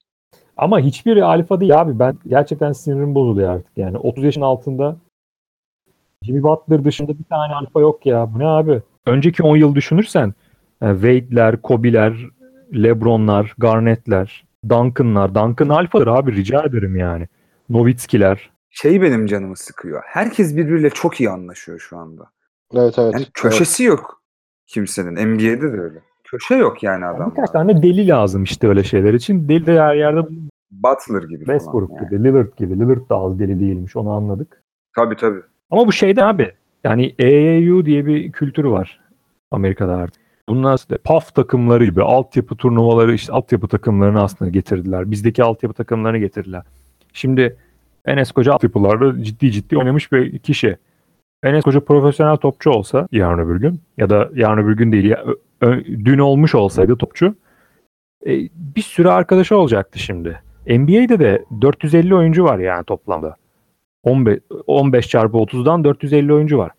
Ama 0.57 0.81
hiçbiri 0.81 1.25
alfa 1.25 1.61
değil 1.61 1.81
abi. 1.81 1.99
Ben 1.99 2.19
gerçekten 2.27 2.73
sinirim 2.73 3.15
bozuluyor 3.15 3.55
artık. 3.55 3.79
Yani 3.79 3.99
30 3.99 4.25
yaşın 4.25 4.41
altında 4.41 4.97
Jimmy 6.23 6.43
Butler 6.43 6.85
dışında 6.85 7.19
bir 7.19 7.25
tane 7.25 7.55
alfa 7.55 7.81
yok 7.81 8.07
ya. 8.07 8.35
Bu 8.35 8.39
ne 8.39 8.47
abi? 8.47 8.83
Önceki 9.07 9.43
10 9.43 9.57
yıl 9.57 9.75
düşünürsen 9.75 10.35
e, 10.83 10.87
Wade'ler, 10.93 11.63
Kobe'ler, 11.63 12.15
LeBron'lar, 12.75 13.55
Garnett'ler, 13.59 14.45
Duncan'lar. 14.69 15.35
Duncan 15.35 15.69
alfadır 15.69 16.07
abi 16.07 16.37
rica 16.37 16.63
ederim 16.63 16.97
yani. 16.97 17.29
Nowitzki'ler. 17.69 18.51
Şey 18.70 19.02
benim 19.02 19.26
canımı 19.26 19.56
sıkıyor. 19.56 20.02
Herkes 20.06 20.56
birbiriyle 20.56 20.90
çok 20.90 21.20
iyi 21.20 21.30
anlaşıyor 21.30 21.78
şu 21.78 21.98
anda. 21.98 22.30
Evet 22.74 22.94
evet. 22.98 23.12
Yani 23.12 23.22
evet. 23.22 23.30
köşesi 23.35 23.85
yok 23.85 24.22
kimsenin. 24.66 25.26
NBA'de 25.26 25.72
de 25.72 25.80
öyle. 25.80 25.98
Köşe 26.24 26.54
yok 26.54 26.83
yani 26.83 27.02
Yani 27.04 27.16
adam. 27.16 27.30
birkaç 27.30 27.50
tane 27.50 27.83
deli 27.83 28.09
lazım 28.09 28.42
işte 28.42 28.68
öyle 28.68 28.85
şeyler 28.85 29.14
için. 29.14 29.48
Deli 29.48 29.66
de 29.66 29.80
her 29.80 29.94
yerde 29.94 30.20
Butler 30.70 31.22
gibi 31.22 31.44
falan. 31.44 31.59
Westbrook 31.59 31.90
yani. 31.90 32.09
gibi, 32.09 32.24
Lillard 32.24 32.56
gibi. 32.56 32.78
Lillard 32.78 33.11
da 33.11 33.16
az 33.16 33.38
deli 33.38 33.61
değilmiş 33.61 33.96
onu 33.96 34.11
anladık. 34.11 34.62
Tabii 34.96 35.16
tabii. 35.16 35.40
Ama 35.70 35.87
bu 35.87 35.92
şeyde 35.92 36.24
abi 36.24 36.52
yani 36.85 37.14
AAU 37.20 37.87
diye 37.87 38.06
bir 38.06 38.33
kültür 38.33 38.64
var 38.64 39.00
Amerika'da 39.50 39.96
artık. 39.96 40.22
Bunlar 40.48 40.78
işte 40.78 40.98
PAF 40.98 41.35
takımları 41.35 41.85
gibi 41.85 42.02
altyapı 42.02 42.56
turnuvaları 42.56 43.14
işte 43.14 43.33
altyapı 43.33 43.68
takımlarını 43.68 44.22
aslında 44.22 44.50
getirdiler. 44.50 45.11
Bizdeki 45.11 45.42
altyapı 45.44 45.74
takımlarını 45.74 46.18
getirdiler. 46.18 46.62
Şimdi 47.12 47.56
Enes 48.11 48.33
Koca 48.33 48.53
altyapılarda 48.53 49.23
ciddi 49.23 49.53
ciddi 49.53 49.79
oynamış 49.79 50.12
bir 50.12 50.38
kişi. 50.38 50.77
Enes 51.44 51.64
Koca 51.64 51.81
profesyonel 51.81 52.37
topçu 52.37 52.70
olsa 52.70 53.09
yarın 53.12 53.38
öbür 53.38 53.61
gün 53.61 53.81
ya 53.99 54.11
da 54.11 54.31
yarın 54.35 54.64
öbür 54.64 54.77
gün 54.77 54.92
değil 54.92 55.05
ya, 55.05 55.25
ö- 55.61 55.85
dün 55.85 56.18
olmuş 56.18 56.55
olsaydı 56.55 56.96
topçu 56.96 57.35
e, 58.27 58.31
bir 58.55 58.83
sürü 58.83 59.09
arkadaşı 59.09 59.57
olacaktı 59.57 59.99
şimdi. 59.99 60.40
NBA'de 60.66 61.18
de 61.18 61.44
450 61.61 62.14
oyuncu 62.14 62.44
var 62.44 62.59
yani 62.59 62.85
toplamda. 62.85 63.37
15, 64.03 64.38
15 64.66 65.09
çarpı 65.09 65.37
30'dan 65.37 65.85
450 65.85 66.33
oyuncu 66.33 66.59
var. 66.59 66.70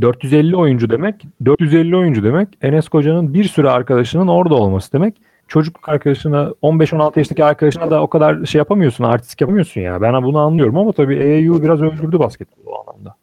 450 0.00 0.56
oyuncu 0.56 0.90
demek, 0.90 1.26
450 1.44 1.96
oyuncu 1.96 2.24
demek 2.24 2.48
Enes 2.62 2.88
Koca'nın 2.88 3.34
bir 3.34 3.44
sürü 3.44 3.68
arkadaşının 3.68 4.28
orada 4.28 4.54
olması 4.54 4.92
demek. 4.92 5.16
Çocukluk 5.50 5.88
arkadaşına, 5.88 6.54
15-16 6.62 7.18
yaşındaki 7.18 7.44
arkadaşına 7.44 7.90
da 7.90 8.02
o 8.02 8.08
kadar 8.08 8.44
şey 8.44 8.58
yapamıyorsun, 8.58 9.04
artistik 9.04 9.40
yapamıyorsun 9.40 9.80
ya. 9.80 10.02
Ben 10.02 10.22
bunu 10.22 10.38
anlıyorum 10.38 10.78
ama 10.78 10.92
tabii 10.92 11.16
AAU 11.16 11.62
biraz 11.62 11.82
öldürdü 11.82 12.18
basketbolu 12.18 12.70
o 12.70 12.80
anlamda. 12.80 13.16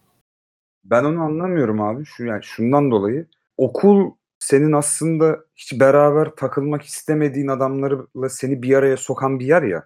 Ben 0.84 1.04
onu 1.04 1.22
anlamıyorum 1.22 1.82
abi. 1.82 2.06
Şu 2.06 2.26
yani 2.26 2.44
şundan 2.44 2.92
dolayı 2.92 3.26
okul 3.58 4.12
senin 4.40 4.72
aslında 4.72 5.40
hiç 5.56 5.80
beraber 5.80 6.30
takılmak 6.30 6.84
istemediğin 6.84 7.48
adamlarla 7.48 8.30
seni 8.30 8.62
bir 8.62 8.76
araya 8.76 8.98
sokan 8.98 9.40
bir 9.40 9.46
yer 9.46 9.64
ya. 9.64 9.84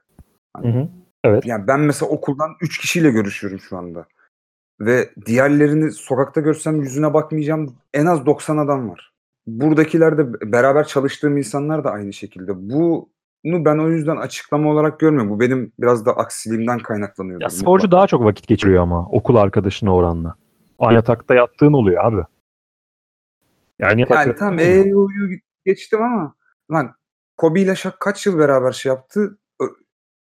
Hı 0.61 0.67
hı. 0.67 0.87
Evet. 1.23 1.45
Yani 1.45 1.67
ben 1.67 1.79
mesela 1.79 2.09
okuldan 2.09 2.49
3 2.61 2.77
kişiyle 2.77 3.11
görüşüyorum 3.11 3.59
şu 3.59 3.77
anda. 3.77 4.05
Ve 4.79 5.09
diğerlerini 5.25 5.91
sokakta 5.91 6.41
görsem 6.41 6.81
yüzüne 6.81 7.13
bakmayacağım 7.13 7.75
en 7.93 8.05
az 8.05 8.25
90 8.25 8.57
adam 8.57 8.89
var. 8.89 9.10
Buradakiler 9.47 10.17
de 10.17 10.51
beraber 10.51 10.87
çalıştığım 10.87 11.37
insanlar 11.37 11.83
da 11.83 11.91
aynı 11.91 12.13
şekilde. 12.13 12.69
Bunu 12.69 13.07
ben 13.43 13.77
o 13.77 13.89
yüzden 13.89 14.17
açıklama 14.17 14.71
olarak 14.71 14.99
görmüyorum. 14.99 15.29
Bu 15.29 15.39
benim 15.39 15.71
biraz 15.79 16.05
da 16.05 16.11
aksiliğimden 16.17 16.79
kaynaklanıyor. 16.79 17.41
Ya 17.41 17.49
sporcu 17.49 17.91
daha 17.91 18.07
çok 18.07 18.23
vakit 18.23 18.47
geçiriyor 18.47 18.83
ama 18.83 19.07
okul 19.09 19.35
arkadaşına 19.35 19.95
oranla. 19.95 20.35
Aynı 20.79 20.93
yatakta 20.93 21.35
yattığın 21.35 21.73
oluyor 21.73 22.05
abi. 22.05 22.21
Yani, 23.79 24.05
Yani 24.09 24.35
tamam 24.35 24.59
EU'yu 24.59 25.39
geçtim 25.65 26.01
ama 26.01 26.35
lan 26.71 26.93
Kobe 27.37 27.61
ile 27.61 27.75
Shaq 27.75 27.93
kaç 27.99 28.25
yıl 28.25 28.37
beraber 28.37 28.71
şey 28.71 28.89
yaptı? 28.89 29.37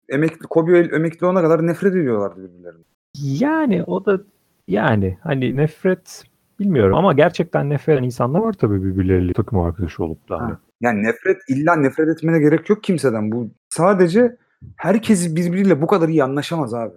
Emekli 0.09 0.47
Kobe 0.47 0.79
emekli 0.79 1.25
olana 1.25 1.41
kadar 1.41 1.67
nefret 1.67 1.95
ediyorlardı 1.95 2.43
birbirlerine. 2.43 2.83
Yani 3.15 3.83
o 3.83 4.05
da 4.05 4.19
yani 4.67 5.17
hani 5.23 5.55
nefret 5.55 6.23
bilmiyorum 6.59 6.97
ama 6.97 7.13
gerçekten 7.13 7.69
nefret 7.69 7.97
eden 7.97 8.03
insanlar 8.03 8.39
var 8.39 8.53
tabii 8.53 8.83
birbirleriyle 8.83 9.33
takım 9.33 9.59
arkadaşı 9.59 10.03
olup 10.03 10.29
da. 10.29 10.41
hani. 10.41 10.51
Ha. 10.51 10.59
Yani 10.81 11.03
nefret 11.03 11.37
illa 11.47 11.75
nefret 11.75 12.09
etmene 12.09 12.39
gerek 12.39 12.69
yok 12.69 12.83
kimseden. 12.83 13.31
Bu 13.31 13.49
sadece 13.69 14.37
herkes 14.75 15.35
birbiriyle 15.35 15.81
bu 15.81 15.87
kadar 15.87 16.09
iyi 16.09 16.23
anlaşamaz 16.23 16.73
abi. 16.73 16.95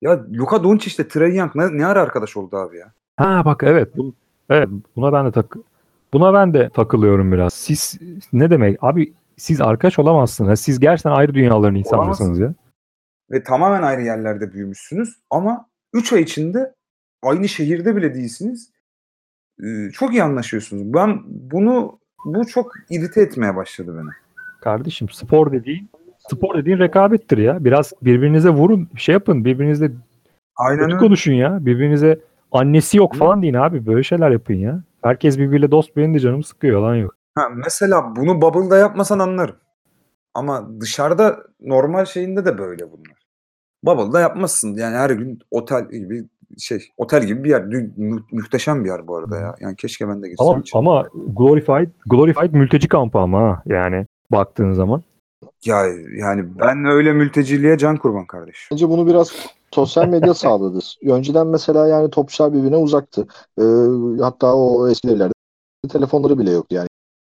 Ya 0.00 0.24
Luka 0.32 0.64
Doncic 0.64 0.94
ile 0.96 1.08
Trae 1.08 1.34
Young 1.34 1.54
ne, 1.54 1.78
ne 1.78 1.86
ara 1.86 2.02
arkadaş 2.02 2.36
oldu 2.36 2.56
abi 2.56 2.78
ya? 2.78 2.92
Ha 3.16 3.44
bak 3.44 3.62
evet 3.66 3.96
bu 3.96 4.14
evet 4.50 4.68
buna 4.96 5.12
ben 5.12 5.26
de 5.26 5.32
tak 5.32 5.56
buna 6.12 6.34
ben 6.34 6.54
de 6.54 6.70
takılıyorum 6.74 7.32
biraz. 7.32 7.54
Siz 7.54 7.98
ne 8.32 8.50
demek 8.50 8.78
abi 8.80 9.14
siz 9.36 9.60
arkadaş 9.60 9.98
olamazsınız. 9.98 10.60
Siz 10.60 10.80
gerçekten 10.80 11.10
ayrı 11.10 11.34
dünyaların 11.34 11.74
insanlarsınız 11.74 12.38
ya. 12.38 12.54
Ve 13.30 13.42
tamamen 13.42 13.82
ayrı 13.82 14.02
yerlerde 14.02 14.52
büyümüşsünüz 14.52 15.16
ama 15.30 15.66
3 15.92 16.12
ay 16.12 16.22
içinde 16.22 16.74
aynı 17.22 17.48
şehirde 17.48 17.96
bile 17.96 18.14
değilsiniz. 18.14 18.72
Ee, 19.62 19.90
çok 19.90 20.12
iyi 20.12 20.22
anlaşıyorsunuz. 20.22 20.94
Ben 20.94 21.22
bunu 21.26 21.98
bu 22.24 22.46
çok 22.46 22.72
irite 22.90 23.20
etmeye 23.20 23.56
başladı 23.56 23.96
beni. 23.98 24.10
Kardeşim 24.60 25.08
spor 25.08 25.52
dediğin 25.52 25.90
spor 26.28 26.58
dediğin 26.58 26.78
rekabettir 26.78 27.38
ya. 27.38 27.64
Biraz 27.64 27.92
birbirinize 28.02 28.50
vurun, 28.50 28.88
şey 28.96 29.12
yapın. 29.12 29.44
Birbirinizle 29.44 29.90
Aynen 30.56 30.98
konuşun 30.98 31.32
ya. 31.32 31.58
Birbirinize 31.66 32.20
annesi 32.52 32.96
yok 32.96 33.16
falan 33.16 33.42
deyin 33.42 33.54
abi. 33.54 33.86
Böyle 33.86 34.02
şeyler 34.02 34.30
yapın 34.30 34.54
ya. 34.54 34.82
Herkes 35.02 35.38
birbiriyle 35.38 35.70
dost 35.70 35.96
benim 35.96 36.14
de 36.14 36.18
canımı 36.18 36.44
sıkıyor 36.44 36.82
yalan 36.82 36.94
yok. 36.94 37.14
Ha, 37.34 37.48
mesela 37.48 38.16
bunu 38.16 38.42
bubble'da 38.42 38.76
yapmasan 38.76 39.18
anlarım. 39.18 39.56
Ama 40.34 40.80
dışarıda 40.80 41.36
normal 41.60 42.04
şeyinde 42.04 42.44
de 42.44 42.58
böyle 42.58 42.92
bunlar. 42.92 43.26
Bubble'da 43.84 44.20
yapmazsın. 44.20 44.74
Yani 44.74 44.96
her 44.96 45.10
gün 45.10 45.38
otel 45.50 45.90
gibi 45.90 46.24
şey 46.58 46.88
otel 46.96 47.24
gibi 47.26 47.44
bir 47.44 47.50
yer. 47.50 47.60
Dü- 47.60 47.90
mü- 47.96 48.22
muhteşem 48.32 48.84
bir 48.84 48.88
yer 48.88 49.08
bu 49.08 49.16
arada 49.16 49.36
ya. 49.36 49.54
Yani 49.60 49.76
keşke 49.76 50.08
ben 50.08 50.22
de 50.22 50.28
gitsem. 50.28 50.48
Ama, 50.48 50.60
için. 50.60 50.78
ama 50.78 51.08
glorified, 51.36 51.88
glorified 52.06 52.52
mülteci 52.52 52.88
kampı 52.88 53.18
ama 53.18 53.40
ha, 53.40 53.62
yani 53.66 54.06
baktığın 54.32 54.72
zaman. 54.72 55.02
Ya 55.64 55.86
yani 56.18 56.44
ben 56.60 56.84
öyle 56.84 57.12
mülteciliğe 57.12 57.78
can 57.78 57.96
kurban 57.96 58.26
kardeş. 58.26 58.68
Bence 58.72 58.88
bunu 58.88 59.06
biraz 59.06 59.32
sosyal 59.70 60.08
medya 60.08 60.34
sağladı. 60.44 60.78
Önceden 61.04 61.46
mesela 61.46 61.88
yani 61.88 62.10
topçular 62.10 62.52
birbirine 62.52 62.76
uzaktı. 62.76 63.26
Ee, 63.58 63.62
hatta 64.20 64.54
o 64.54 64.88
eski 64.88 65.08
devlerde 65.08 65.32
telefonları 65.88 66.38
bile 66.38 66.50
yoktu 66.50 66.74
yani. 66.74 66.88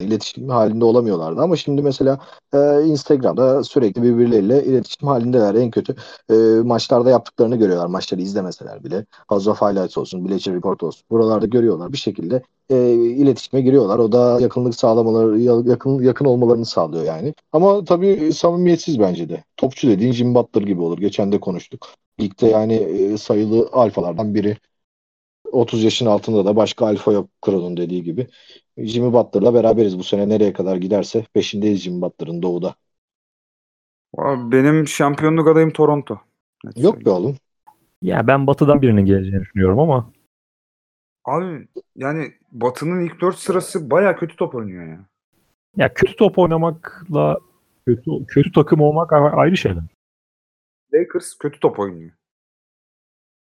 İletişim 0.04 0.50
halinde 0.50 0.86
olamıyorlardı. 0.86 1.42
Ama 1.42 1.56
şimdi 1.56 1.82
mesela 1.82 2.20
e, 2.54 2.84
Instagram'da 2.86 3.64
sürekli 3.64 4.04
birbirleriyle 4.04 4.64
iletişim 4.64 5.08
halindeler. 5.08 5.56
En 5.56 5.72
kötü 5.72 5.96
e, 6.30 6.34
maçlarda 6.64 7.10
yaptıklarını 7.10 7.56
görüyorlar. 7.56 7.86
Maçları 7.88 8.22
izlemeseler 8.22 8.84
bile. 8.84 9.06
House 9.28 9.50
of 9.50 9.62
Highlights 9.62 9.98
olsun 9.98 10.30
Bleacher 10.30 10.56
Report 10.56 10.84
olsun 10.84 11.04
buralarda 11.12 11.46
görüyorlar. 11.46 11.94
Bir 11.94 11.98
şekilde 11.98 12.42
e, 12.70 12.94
iletişime 12.94 13.62
giriyorlar. 13.62 14.00
O 14.00 14.12
da 14.12 14.40
yakınlık 14.42 14.76
sağlamaları 14.76 15.40
yakın 15.40 16.02
yakın 16.02 16.26
olmalarını 16.26 16.66
sağlıyor 16.66 17.04
yani. 17.04 17.34
Ama 17.52 17.84
tabii 17.84 18.34
samimiyetsiz 18.34 19.00
bence 19.00 19.30
de. 19.30 19.44
Topçu 19.58 19.88
dediğin 19.88 20.12
Jim 20.12 20.36
Butler 20.36 20.62
gibi 20.62 20.82
olur. 20.82 20.98
Geçen 20.98 21.32
de 21.32 21.40
konuştuk. 21.40 21.88
Ligde 22.20 22.48
yani 22.48 22.74
e, 22.74 23.18
sayılı 23.18 23.70
alfalardan 23.72 24.36
biri. 24.36 24.58
30 25.52 25.84
yaşın 25.84 26.06
altında 26.06 26.46
da 26.46 26.56
başka 26.56 26.86
alfa 26.86 27.12
yok 27.12 27.30
Kron'un 27.42 27.78
dediği 27.78 28.04
gibi. 28.04 28.28
Jimmy 28.78 29.14
Butler'la 29.14 29.54
beraberiz 29.54 30.00
bu 30.00 30.04
sene 30.04 30.30
nereye 30.30 30.54
kadar 30.54 30.76
giderse 30.76 31.26
peşindeyiz 31.34 31.82
Jimmy 31.82 32.02
Butler'ın 32.02 32.42
doğuda. 32.42 32.76
Abi 34.18 34.52
Benim 34.52 34.88
şampiyonluk 34.88 35.48
adayım 35.48 35.72
Toronto. 35.74 36.22
Net 36.66 36.78
Yok 36.78 36.96
be 36.96 37.04
söyleyeyim. 37.04 37.18
oğlum. 37.26 37.38
Ya 38.02 38.28
ben 38.28 38.48
batıdan 38.48 38.82
birinin 38.82 39.06
geleceğini 39.06 39.42
düşünüyorum 39.42 39.80
ama 39.80 40.12
Abi 41.26 41.68
yani 41.96 42.34
Batı'nın 42.52 43.06
ilk 43.06 43.22
dört 43.22 43.38
sırası 43.38 43.90
baya 43.92 44.16
kötü 44.16 44.36
top 44.36 44.56
oynuyor 44.56 44.88
ya. 44.88 45.06
ya 45.78 45.94
kötü 45.94 46.16
top 46.16 46.40
oynamakla 46.40 47.40
kötü 47.88 48.12
kötü 48.28 48.52
takım 48.52 48.82
olmak 48.82 49.14
ayrı 49.14 49.58
şeyler. 49.58 49.84
Lakers 50.94 51.38
kötü 51.38 51.60
top 51.60 51.80
oynuyor. 51.80 52.12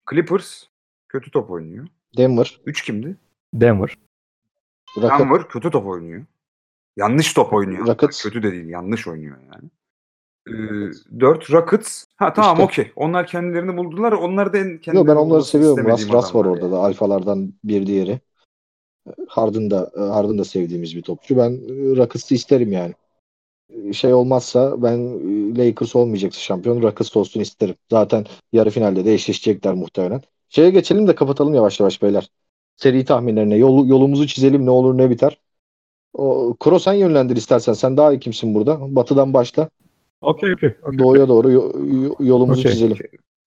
Clippers 0.10 0.64
kötü 1.10 1.32
top 1.32 1.52
oynuyor. 1.52 1.88
Denver, 2.18 2.60
3 2.66 2.82
kimdi? 2.84 3.18
Denver. 3.54 3.98
Rocket, 4.98 5.20
Denver 5.20 5.48
kötü 5.48 5.72
top 5.72 5.86
oynuyor. 5.88 6.26
Yanlış 6.98 7.34
top 7.34 7.54
oynuyor. 7.54 7.88
Rockets. 7.88 8.24
Kötü 8.24 8.44
de 8.44 8.52
değil, 8.52 8.70
yanlış 8.70 9.08
oynuyor 9.08 9.38
yani. 9.54 9.70
Ee, 10.48 11.20
4 11.20 11.52
Rockets. 11.52 12.06
Ha 12.16 12.34
tamam 12.34 12.54
İşte. 12.54 12.64
okey. 12.64 12.92
Onlar 12.96 13.28
kendilerini 13.28 13.78
buldular. 13.78 14.12
Onlar 14.12 14.54
da 14.54 14.58
kendilerini 14.58 15.08
ben 15.08 15.16
onları 15.16 15.44
seviyorum. 15.44 15.86
Ras, 15.88 16.10
Ras 16.12 16.36
var 16.36 16.46
orada 16.46 16.66
yani. 16.66 16.72
da 16.72 16.78
alfalardan 16.80 17.54
bir 17.64 17.88
diğeri. 17.88 18.20
Harden 19.28 19.72
da 19.72 19.92
Harden 19.98 20.38
da 20.38 20.46
sevdiğimiz 20.46 20.96
bir 20.96 21.02
topçu. 21.02 21.38
Ben 21.38 21.52
e, 21.52 21.96
Rockets'ı 21.96 22.36
isterim 22.36 22.72
yani. 22.72 22.94
E, 23.70 23.94
Şey 23.94 24.14
olmazsa 24.14 24.84
ben 24.84 24.98
e, 24.98 25.68
Lakers 25.68 25.96
olmayacaksa 25.96 26.40
şampiyon 26.40 26.82
Rockets 26.82 27.18
olsun 27.18 27.40
isterim. 27.40 27.76
Zaten 27.92 28.26
yarı 28.54 28.70
finalde 28.70 29.06
de 29.06 29.14
eşleşecekler 29.14 29.74
muhtemelen. 29.74 30.22
Şeye 30.50 30.70
geçelim 30.70 31.08
de 31.08 31.16
kapatalım 31.16 31.54
yavaş 31.54 31.80
yavaş 31.80 32.02
beyler. 32.02 32.30
Seri 32.78 33.06
tahminlerine 33.06 33.56
yol, 33.56 33.88
yolumuzu 33.88 34.28
çizelim 34.28 34.66
ne 34.66 34.70
olur 34.70 34.98
ne 34.98 35.10
biter. 35.10 35.38
O, 36.14 36.56
Kuro 36.60 36.80
sen 36.80 36.94
yönlendir 36.94 37.36
istersen. 37.38 37.74
Sen 37.74 37.98
daha 37.98 38.14
iyi 38.14 38.20
kimsin 38.20 38.56
burada? 38.56 38.96
Batıdan 38.96 39.34
başla. 39.34 39.70
Okey 40.22 40.54
okey. 40.54 40.76
okey. 40.84 41.00
Doğuya 41.00 41.28
doğru 41.28 41.52
yo- 41.52 41.72
yo- 42.04 42.16
yolumuzu 42.20 42.62
Okey. 42.62 42.72
çizelim. 42.72 42.98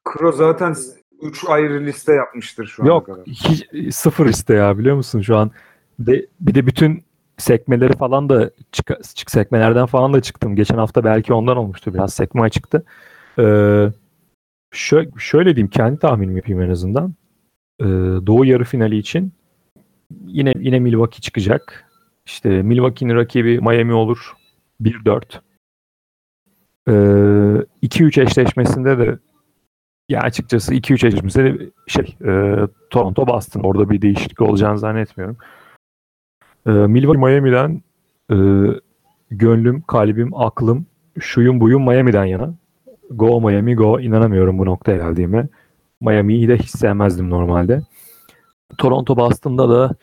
Kro 0.05 0.33
zaten 0.33 0.75
3 1.23 1.45
ayrı 1.49 1.85
liste 1.87 2.13
yapmıştır 2.13 2.67
şu 2.67 2.83
ana 2.83 2.89
Yok 2.89 3.07
kadar. 3.07 3.27
hiç, 3.27 3.67
sıfır 3.95 4.27
iste 4.27 4.55
ya 4.55 4.79
biliyor 4.79 4.97
musun 4.97 5.21
şu 5.21 5.37
an. 5.37 5.51
De, 5.99 6.27
bir 6.41 6.55
de 6.55 6.67
bütün 6.67 7.03
sekmeleri 7.39 7.97
falan 7.97 8.29
da 8.29 8.51
çık, 8.73 8.91
çık 9.15 9.31
sekmelerden 9.31 9.87
falan 9.87 10.13
da 10.13 10.21
çıktım. 10.23 10.57
Geçen 10.57 10.77
hafta 10.79 11.05
belki 11.05 11.33
ondan 11.33 11.57
olmuştu 11.57 11.95
biraz 11.95 12.15
sekme 12.15 12.51
çıktı. 12.51 12.85
Ee, 13.39 13.89
şöyle, 14.73 15.11
şöyle 15.19 15.57
diyeyim 15.57 15.71
kendi 15.71 15.99
tahminimi 15.99 16.37
yapayım 16.37 16.63
en 16.63 16.71
azından. 16.71 17.15
Ee, 17.81 17.85
Doğu 18.27 18.45
yarı 18.45 18.65
finali 18.65 18.99
için 18.99 19.33
yine 20.27 20.53
yine 20.57 20.79
Milwaukee 20.79 21.21
çıkacak. 21.21 21.85
İşte 22.27 22.63
Milwaukee'nin 22.63 23.15
rakibi 23.15 23.61
Miami 23.61 23.93
olur 23.93 24.33
1-4. 24.83 25.41
Ee, 26.89 26.93
2-3 27.83 28.23
eşleşmesinde 28.23 28.99
de 28.99 29.19
ya 30.09 30.21
açıkçası 30.21 30.75
2-3 30.75 31.07
eşleşmesinde 31.07 31.61
de 31.61 31.71
şey 31.87 32.17
e, 32.25 32.57
Toronto 32.91 33.27
Boston 33.27 33.61
orada 33.61 33.91
bir 33.91 34.03
değişiklik 34.03 34.41
olacağını 34.41 34.79
zannetmiyorum. 34.79 35.37
E, 36.67 36.71
Milwaukee 36.71 37.21
Miami'den 37.21 37.83
e, 38.31 38.37
gönlüm, 39.31 39.81
kalbim, 39.81 40.35
aklım 40.35 40.87
şuyum 41.21 41.61
buyum 41.61 41.83
Miami'den 41.83 42.25
yana. 42.25 42.55
Go 43.11 43.41
Miami 43.41 43.75
go 43.75 44.01
inanamıyorum 44.01 44.59
bu 44.59 44.67
noktaya 44.67 44.97
geldiğime. 44.97 45.49
Miami'yi 46.01 46.49
de 46.49 46.59
hiç 46.59 46.71
sevmezdim 46.71 47.31
normalde. 47.31 47.83
Toronto 48.79 49.17
Boston'da 49.17 49.69
da 49.69 49.95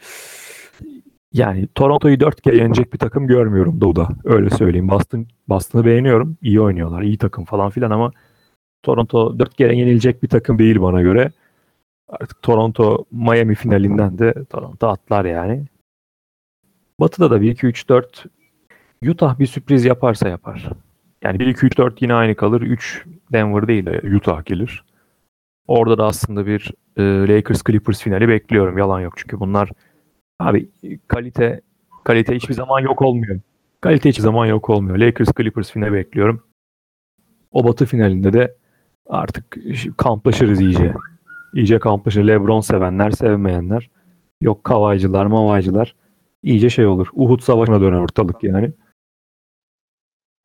yani 1.33 1.67
Toronto'yu 1.75 2.19
4 2.19 2.41
kere 2.41 2.57
yenecek 2.57 2.93
bir 2.93 2.97
takım 2.97 3.27
görmüyorum 3.27 3.81
Doğu'da. 3.81 4.09
Öyle 4.23 4.49
söyleyeyim. 4.49 4.89
Boston 4.89 5.27
Boston'ı 5.49 5.85
beğeniyorum. 5.85 6.37
İyi 6.41 6.61
oynuyorlar. 6.61 7.01
iyi 7.01 7.17
takım 7.17 7.45
falan 7.45 7.69
filan 7.69 7.91
ama 7.91 8.11
Toronto 8.83 9.39
4 9.39 9.55
kere 9.55 9.75
yenilecek 9.75 10.23
bir 10.23 10.27
takım 10.27 10.59
değil 10.59 10.81
bana 10.81 11.01
göre. 11.01 11.31
Artık 12.09 12.41
Toronto 12.41 13.05
Miami 13.11 13.55
finalinden 13.55 14.17
de 14.17 14.45
Toronto 14.49 14.87
atlar 14.87 15.25
yani. 15.25 15.65
Batı'da 16.99 17.31
da 17.31 17.37
1-2-3-4 17.37 18.25
Utah 19.07 19.39
bir 19.39 19.47
sürpriz 19.47 19.85
yaparsa 19.85 20.29
yapar. 20.29 20.69
Yani 21.23 21.37
1-2-3-4 21.37 21.93
yine 21.99 22.13
aynı 22.13 22.35
kalır. 22.35 22.61
3 22.61 23.05
Denver 23.31 23.67
değil 23.67 23.85
de 23.85 24.15
Utah 24.15 24.45
gelir. 24.45 24.83
Orada 25.67 25.97
da 25.97 26.05
aslında 26.05 26.45
bir 26.45 26.71
e, 26.97 27.03
Lakers 27.03 27.63
Clippers 27.63 28.01
finali 28.01 28.27
bekliyorum. 28.27 28.77
Yalan 28.77 29.01
yok 29.01 29.13
çünkü 29.17 29.39
bunlar 29.39 29.69
abi 30.39 30.69
kalite 31.07 31.61
kalite 32.03 32.35
hiçbir 32.35 32.53
zaman 32.53 32.79
yok 32.79 33.01
olmuyor. 33.01 33.39
Kalite 33.81 34.09
hiçbir 34.09 34.23
zaman 34.23 34.45
yok 34.45 34.69
olmuyor. 34.69 34.97
Lakers 34.97 35.29
Clippers 35.37 35.71
finali 35.71 35.93
bekliyorum. 35.93 36.43
O 37.51 37.67
batı 37.67 37.85
finalinde 37.85 38.33
de 38.33 38.55
artık 39.05 39.57
kamplaşırız 39.97 40.61
iyice. 40.61 40.93
İyice 41.53 41.79
kamplaşır. 41.79 42.27
Lebron 42.27 42.61
sevenler, 42.61 43.11
sevmeyenler. 43.11 43.89
Yok 44.41 44.63
kavaycılar, 44.63 45.25
mavaycılar. 45.25 45.95
İyice 46.43 46.69
şey 46.69 46.85
olur. 46.85 47.07
Uhud 47.13 47.39
Savaşı'na 47.39 47.81
döner 47.81 47.99
ortalık 47.99 48.43
yani. 48.43 48.71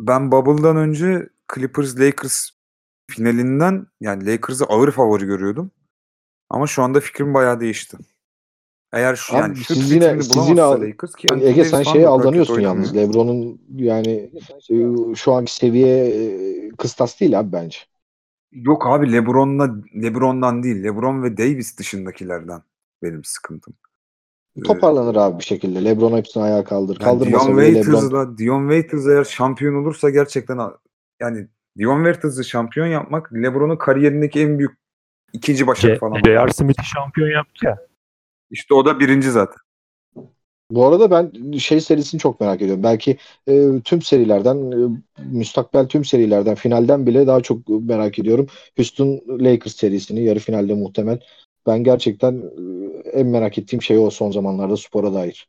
Ben 0.00 0.32
Bubble'dan 0.32 0.76
önce 0.76 1.28
Clippers 1.54 2.00
Lakers 2.00 2.50
finalinden 3.10 3.86
yani 4.00 4.26
Lakers'ı 4.26 4.64
ağır 4.64 4.90
favori 4.90 5.24
görüyordum. 5.24 5.70
Ama 6.50 6.66
şu 6.66 6.82
anda 6.82 7.00
fikrim 7.00 7.34
bayağı 7.34 7.60
değişti. 7.60 7.96
Eğer 8.92 9.16
şu 9.16 9.36
Abi 9.36 9.40
yani 9.40 9.56
şut 9.56 9.66
siz 9.66 9.92
yine- 9.92 10.22
siz 10.22 10.48
yine- 10.48 10.60
Lakers 10.60 11.14
ki 11.14 11.26
Anthony 11.32 11.50
Ege 11.50 11.64
sen 11.64 11.82
şeye 11.82 12.08
aldanıyorsun 12.08 12.60
yalnız. 12.60 12.96
LeBron'un 12.96 13.60
yani 13.76 14.30
şu 15.16 15.32
anki 15.32 15.54
seviye 15.54 16.06
e, 16.06 16.68
kıstas 16.70 17.20
değil 17.20 17.40
abi 17.40 17.52
bence. 17.52 17.78
Yok 18.52 18.86
abi 18.86 19.12
LeBron'la 19.12 19.74
LeBron'dan 20.02 20.62
değil. 20.62 20.82
LeBron 20.82 21.22
ve 21.22 21.36
Davis 21.36 21.78
dışındakilerden 21.78 22.62
benim 23.02 23.24
sıkıntım. 23.24 23.74
Toparlanır 24.64 25.16
abi 25.16 25.38
bir 25.38 25.44
şekilde. 25.44 25.84
LeBron 25.84 26.16
hepsini 26.16 26.42
ayağa 26.42 26.64
kaldır. 26.64 26.98
Yani 27.00 27.04
Kaldırmasa 27.04 27.46
Dion 27.46 27.56
Waiters'la 27.56 28.38
Dion 28.38 28.68
Waiters 28.68 29.06
eğer 29.06 29.24
şampiyon 29.24 29.74
olursa 29.74 30.10
gerçekten 30.10 30.58
yani 31.20 31.48
Dion 31.78 32.04
Waiters'ı 32.04 32.44
şampiyon 32.44 32.86
yapmak 32.86 33.32
LeBron'un 33.32 33.76
kariyerindeki 33.76 34.40
en 34.40 34.58
büyük 34.58 34.72
ikinci 35.32 35.66
başarı 35.66 35.92
C- 35.92 35.98
falan. 35.98 36.22
J.R. 36.24 36.52
Smith'i 36.52 36.84
şampiyon 36.84 37.28
yaptı 37.28 37.66
ya. 37.66 37.78
İşte 38.50 38.74
o 38.74 38.84
da 38.84 39.00
birinci 39.00 39.30
zaten. 39.30 39.56
Bu 40.70 40.86
arada 40.86 41.10
ben 41.10 41.52
şey 41.58 41.80
serisini 41.80 42.20
çok 42.20 42.40
merak 42.40 42.62
ediyorum. 42.62 42.82
Belki 42.82 43.16
e, 43.48 43.80
tüm 43.84 44.02
serilerden, 44.02 44.70
e, 44.70 45.02
müstakbel 45.18 45.86
tüm 45.88 46.04
serilerden, 46.04 46.54
finalden 46.54 47.06
bile 47.06 47.26
daha 47.26 47.40
çok 47.40 47.68
merak 47.68 48.18
ediyorum. 48.18 48.46
Houston 48.76 49.20
Lakers 49.28 49.76
serisini 49.76 50.24
yarı 50.24 50.38
finalde 50.38 50.74
muhtemel. 50.74 51.20
Ben 51.66 51.84
gerçekten 51.84 52.42
e, 53.04 53.08
en 53.10 53.26
merak 53.26 53.58
ettiğim 53.58 53.82
şey 53.82 53.98
o 53.98 54.10
son 54.10 54.30
zamanlarda 54.30 54.76
spora 54.76 55.14
dair. 55.14 55.48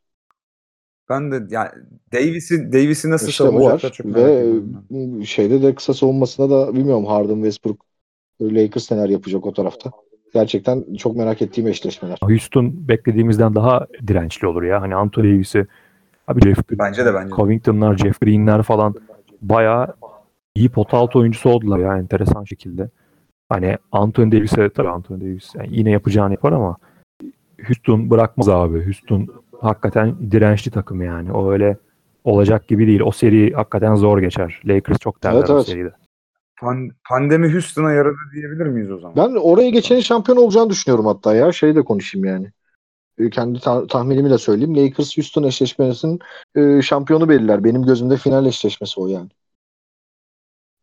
Ben 1.12 1.32
de 1.32 1.54
yani 1.54 1.68
Davis'i 2.12 2.72
Davis'i 2.72 3.10
nasıl 3.10 3.28
İşte 3.28 3.44
savunacaklar 3.44 3.88
var 3.88 3.92
çok 3.92 4.06
merak 4.06 4.28
ve 4.28 4.40
ediyorum. 4.40 5.24
şeyde 5.24 5.62
de 5.62 5.74
kısa 5.74 5.94
savunmasına 5.94 6.50
da 6.50 6.74
bilmiyorum 6.74 7.06
Harden 7.06 7.34
Westbrook 7.34 7.80
Lakers 8.42 8.90
neler 8.90 9.08
yapacak 9.08 9.46
o 9.46 9.52
tarafta. 9.52 9.90
Gerçekten 10.34 10.94
çok 10.98 11.16
merak 11.16 11.42
ettiğim 11.42 11.68
eşleşmeler. 11.68 12.18
Houston 12.22 12.88
beklediğimizden 12.88 13.54
daha 13.54 13.86
dirençli 14.06 14.46
olur 14.46 14.62
ya. 14.62 14.80
Hani 14.80 14.94
Anthony 14.94 15.34
Davis'i 15.34 15.66
abi 16.28 16.40
Jeff 16.40 16.68
Green, 16.68 16.78
Bence 16.78 17.04
de, 17.06 17.14
bence. 17.14 17.34
Covington'lar, 17.34 17.96
Jeff 17.96 18.20
Green'ler 18.20 18.62
falan 18.62 18.94
bayağı 19.42 19.94
iyi 20.54 20.68
pot 20.68 20.94
altı 20.94 21.18
oyuncusu 21.18 21.50
oldular 21.50 21.78
ya 21.78 21.98
enteresan 21.98 22.44
şekilde. 22.44 22.90
Hani 23.48 23.76
Anthony 23.92 24.32
Davis'e 24.32 24.70
tabii 24.70 24.88
Anthony 24.88 25.20
Davis 25.20 25.54
yani 25.54 25.68
yine 25.70 25.90
yapacağını 25.90 26.32
yapar 26.32 26.52
ama 26.52 26.76
Houston 27.66 28.10
bırakmaz 28.10 28.48
abi. 28.48 28.84
Houston 28.84 29.28
hakikaten 29.62 30.30
dirençli 30.30 30.70
takım 30.70 31.02
yani. 31.02 31.32
O 31.32 31.52
öyle 31.52 31.76
olacak 32.24 32.68
gibi 32.68 32.86
değil. 32.86 33.00
O 33.00 33.10
seri 33.10 33.52
hakikaten 33.52 33.94
zor 33.94 34.18
geçer. 34.18 34.60
Lakers 34.64 34.98
çok 34.98 35.22
derler 35.22 35.38
Evet, 35.38 35.50
o 35.50 35.54
evet. 35.56 35.66
seride. 35.66 35.92
Pan- 36.60 36.90
pandemi 37.08 37.52
Houston'a 37.52 37.92
yaradı 37.92 38.16
diyebilir 38.34 38.66
miyiz 38.66 38.90
o 38.90 38.98
zaman? 38.98 39.16
Ben 39.16 39.40
oraya 39.40 39.70
geçenin 39.70 40.00
şampiyon 40.00 40.38
olacağını 40.38 40.70
düşünüyorum 40.70 41.06
hatta 41.06 41.34
ya. 41.34 41.52
Şeyi 41.52 41.74
de 41.74 41.82
konuşayım 41.82 42.24
yani. 42.26 42.52
E, 43.18 43.30
Kendi 43.30 43.60
ta- 43.60 43.86
tahminimi 43.86 44.30
de 44.30 44.38
söyleyeyim. 44.38 44.76
Lakers 44.76 45.16
Houston 45.16 45.42
eşleşmesinin 45.42 46.18
e, 46.54 46.82
şampiyonu 46.82 47.28
belirler. 47.28 47.64
Benim 47.64 47.82
gözümde 47.82 48.16
final 48.16 48.46
eşleşmesi 48.46 49.00
o 49.00 49.06
yani. 49.06 49.28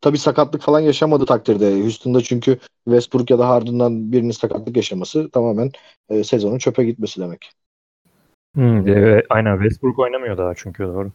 Tabii 0.01 0.17
sakatlık 0.17 0.61
falan 0.61 0.80
yaşamadı 0.80 1.25
takdirde. 1.25 1.82
Houston'da 1.82 2.21
çünkü 2.21 2.57
Westbrook 2.86 3.30
ya 3.30 3.39
da 3.39 3.49
Harden'dan 3.49 4.11
birinin 4.11 4.32
sakatlık 4.32 4.75
yaşaması 4.75 5.30
tamamen 5.30 5.71
e, 6.09 6.23
sezonun 6.23 6.57
çöpe 6.57 6.84
gitmesi 6.84 7.21
demek. 7.21 7.51
Hmm, 8.56 8.88
evet, 8.88 9.26
aynen 9.30 9.58
Westbrook 9.58 10.00
oynamıyor 10.00 10.38
daha 10.38 10.54
çünkü 10.56 10.84
doğru. 10.84 11.12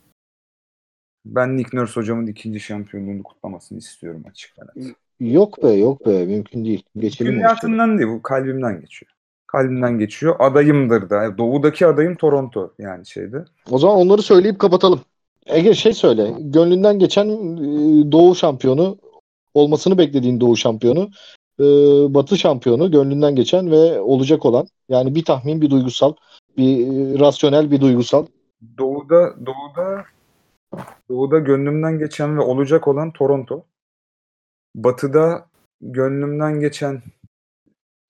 Ben 1.26 1.56
Nick 1.56 1.76
Nurse 1.76 2.00
hocamın 2.00 2.26
ikinci 2.26 2.60
şampiyonluğunu 2.60 3.22
kutlamasını 3.22 3.78
istiyorum 3.78 4.24
açık 4.30 4.52
net. 4.76 4.94
Yok 5.20 5.62
be 5.62 5.72
yok 5.72 6.06
be 6.06 6.24
mümkün 6.24 6.64
değil. 6.64 6.82
Geçelim. 6.96 7.32
Dünyasından 7.32 7.98
değil 7.98 8.08
bu 8.10 8.22
kalbimden 8.22 8.80
geçiyor. 8.80 9.12
Kalbimden 9.46 9.98
geçiyor. 9.98 10.36
Adayımdır 10.38 11.10
da. 11.10 11.38
Doğudaki 11.38 11.86
adayım 11.86 12.14
Toronto 12.14 12.74
yani 12.78 13.06
şeyde. 13.06 13.44
O 13.70 13.78
zaman 13.78 13.96
onları 13.96 14.22
söyleyip 14.22 14.58
kapatalım. 14.58 15.00
Ege 15.46 15.74
şey 15.74 15.92
söyle. 15.92 16.34
Gönlünden 16.40 16.98
geçen 16.98 17.28
e, 17.28 18.12
Doğu 18.12 18.34
şampiyonu 18.34 18.98
olmasını 19.54 19.98
beklediğin 19.98 20.40
Doğu 20.40 20.56
şampiyonu, 20.56 21.10
e, 21.60 21.64
Batı 22.14 22.38
şampiyonu 22.38 22.90
gönlünden 22.90 23.36
geçen 23.36 23.70
ve 23.70 24.00
olacak 24.00 24.46
olan 24.46 24.66
yani 24.88 25.14
bir 25.14 25.24
tahmin, 25.24 25.60
bir 25.60 25.70
duygusal, 25.70 26.14
bir 26.56 26.86
e, 26.86 27.18
rasyonel, 27.18 27.70
bir 27.70 27.80
duygusal. 27.80 28.26
Doğuda 28.78 29.46
Doğuda 29.46 30.04
Doğuda 31.08 31.38
gönlümden 31.38 31.98
geçen 31.98 32.36
ve 32.38 32.40
olacak 32.40 32.88
olan 32.88 33.10
Toronto. 33.10 33.64
Batıda 34.76 35.46
gönlümden 35.80 36.60
geçen 36.60 37.02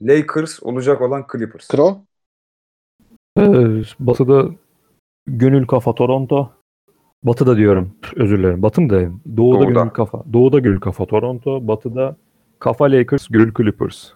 Lakers, 0.03 0.63
olacak 0.63 1.01
olan 1.01 1.27
Clippers. 1.33 1.69
Kro. 1.69 1.99
Ee, 3.39 3.83
Batı'da 4.01 4.49
gönül 5.27 5.67
kafa 5.67 5.95
Toronto. 5.95 6.51
Batı'da 7.25 7.57
diyorum. 7.57 7.97
Özür 8.17 8.39
dilerim. 8.39 8.63
Batı 8.63 8.81
mı 8.81 8.91
diyeyim? 8.91 9.21
Doğu'da, 9.37 9.59
Doğuda. 9.59 9.81
gönül 9.81 9.91
kafa. 9.91 10.25
Doğu'da 10.33 10.59
gönül 10.59 10.81
kafa 10.81 11.07
Toronto. 11.07 11.69
Batı'da 11.69 12.17
kafa 12.59 12.85
Lakers, 12.85 13.29
gönül 13.29 13.55
Clippers. 13.55 14.13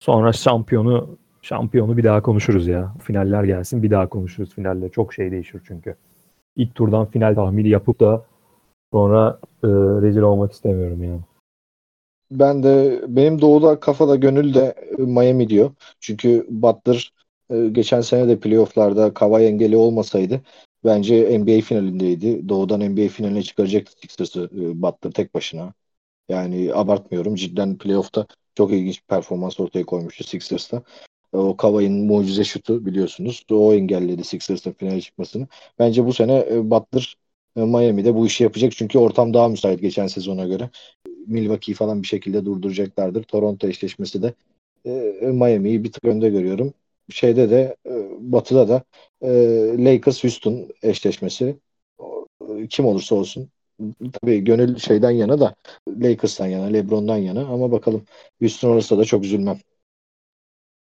Sonra 0.00 0.32
şampiyonu 0.32 1.18
şampiyonu 1.44 1.96
bir 1.96 2.04
daha 2.04 2.22
konuşuruz 2.22 2.66
ya. 2.66 2.94
Finaller 3.02 3.44
gelsin 3.44 3.82
bir 3.82 3.90
daha 3.90 4.08
konuşuruz 4.08 4.54
finalle. 4.54 4.88
Çok 4.88 5.14
şey 5.14 5.30
değişir 5.30 5.62
çünkü. 5.66 5.96
İlk 6.56 6.74
turdan 6.74 7.06
final 7.06 7.34
tahmini 7.34 7.68
yapıp 7.68 8.00
da 8.00 8.24
sonra 8.92 9.38
e, 9.64 9.68
rezil 10.02 10.20
olmak 10.20 10.52
istemiyorum 10.52 11.04
yani. 11.04 11.20
Ben 12.30 12.62
de 12.62 13.04
benim 13.08 13.40
doğuda 13.40 13.80
kafada 13.80 14.16
gönül 14.16 14.54
de 14.54 14.74
e, 14.98 15.02
Miami 15.02 15.48
diyor. 15.48 15.70
Çünkü 16.00 16.46
Butler 16.50 17.12
e, 17.50 17.68
geçen 17.68 18.00
sene 18.00 18.28
de 18.28 18.40
playofflarda 18.40 19.14
Kawhi 19.14 19.44
engeli 19.44 19.76
olmasaydı 19.76 20.40
bence 20.84 21.38
NBA 21.40 21.60
finalindeydi. 21.60 22.48
Doğudan 22.48 22.80
NBA 22.80 23.08
finaline 23.08 23.42
çıkaracaktı 23.42 23.92
Sixers'ı 24.00 24.50
e, 24.52 24.82
Butler 24.82 25.10
tek 25.10 25.34
başına. 25.34 25.72
Yani 26.28 26.74
abartmıyorum. 26.74 27.34
Cidden 27.34 27.78
playoff'ta 27.78 28.26
çok 28.54 28.72
ilginç 28.72 29.02
bir 29.02 29.06
performans 29.06 29.60
ortaya 29.60 29.86
koymuştu 29.86 30.24
Sixers'ta. 30.24 30.82
E, 31.34 31.36
O 31.36 31.56
Kawhi'nin 31.56 32.06
mucize 32.06 32.44
şutu 32.44 32.86
biliyorsunuz. 32.86 33.44
O 33.50 33.74
engelledi 33.74 34.24
Sixers'ın 34.24 34.72
finale 34.72 35.00
çıkmasını. 35.00 35.46
Bence 35.78 36.06
bu 36.06 36.12
sene 36.12 36.46
e, 36.50 36.70
Butler 36.70 37.16
e, 37.56 37.60
Miami'de 37.60 38.14
bu 38.14 38.26
işi 38.26 38.44
yapacak. 38.44 38.72
Çünkü 38.76 38.98
ortam 38.98 39.34
daha 39.34 39.48
müsait 39.48 39.80
geçen 39.80 40.06
sezona 40.06 40.44
göre. 40.44 40.70
Milwaukee'yi 41.26 41.76
falan 41.76 42.02
bir 42.02 42.06
şekilde 42.06 42.44
durduracaklardır. 42.44 43.22
Toronto 43.22 43.68
eşleşmesi 43.68 44.22
de 44.22 44.34
Miami'yi 45.32 45.84
bir 45.84 45.92
tık 45.92 46.04
önde 46.04 46.30
görüyorum. 46.30 46.74
Şeyde 47.10 47.50
de 47.50 47.76
Batı'da 48.20 48.68
da 48.68 48.82
Lakers 49.84 50.24
Houston 50.24 50.68
eşleşmesi 50.82 51.56
kim 52.70 52.86
olursa 52.86 53.14
olsun 53.14 53.50
tabii 54.12 54.44
gönül 54.44 54.76
şeyden 54.76 55.10
yana 55.10 55.40
da 55.40 55.54
Lakers'tan 55.88 56.46
yana, 56.46 56.64
LeBron'dan 56.64 57.16
yana 57.16 57.46
ama 57.46 57.72
bakalım 57.72 58.04
Houston 58.40 58.70
olursa 58.70 58.98
da 58.98 59.04
çok 59.04 59.24
üzülmem. 59.24 59.58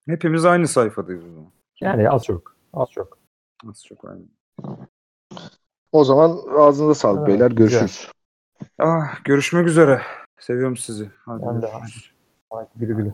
Hepimiz 0.08 0.46
aynı 0.46 0.68
sayfadayız 0.68 1.24
o 1.24 1.28
zaman. 1.28 1.52
Yani 1.82 2.10
az 2.10 2.24
çok. 2.24 2.56
Az 2.74 2.92
çok. 2.92 3.18
Nasıl 3.64 3.88
çok 3.88 4.06
aynı. 4.06 4.22
O 5.92 6.04
zaman 6.04 6.40
ağzınıza 6.58 6.94
sağlık 6.96 7.20
Evet, 7.20 7.28
beyler. 7.28 7.52
güzel. 7.52 7.80
Görüşürüz. 7.80 8.12
Ah, 8.80 9.24
görüşmek 9.24 9.68
üzere. 9.68 10.02
Seviyorum 10.40 10.78
sizi. 10.78 11.12
Hadi 11.26 11.44
Ben 11.48 11.62
de. 11.62 11.68
görüşürüz. 11.80 12.12
Güle 12.76 12.94
güle. 12.94 13.14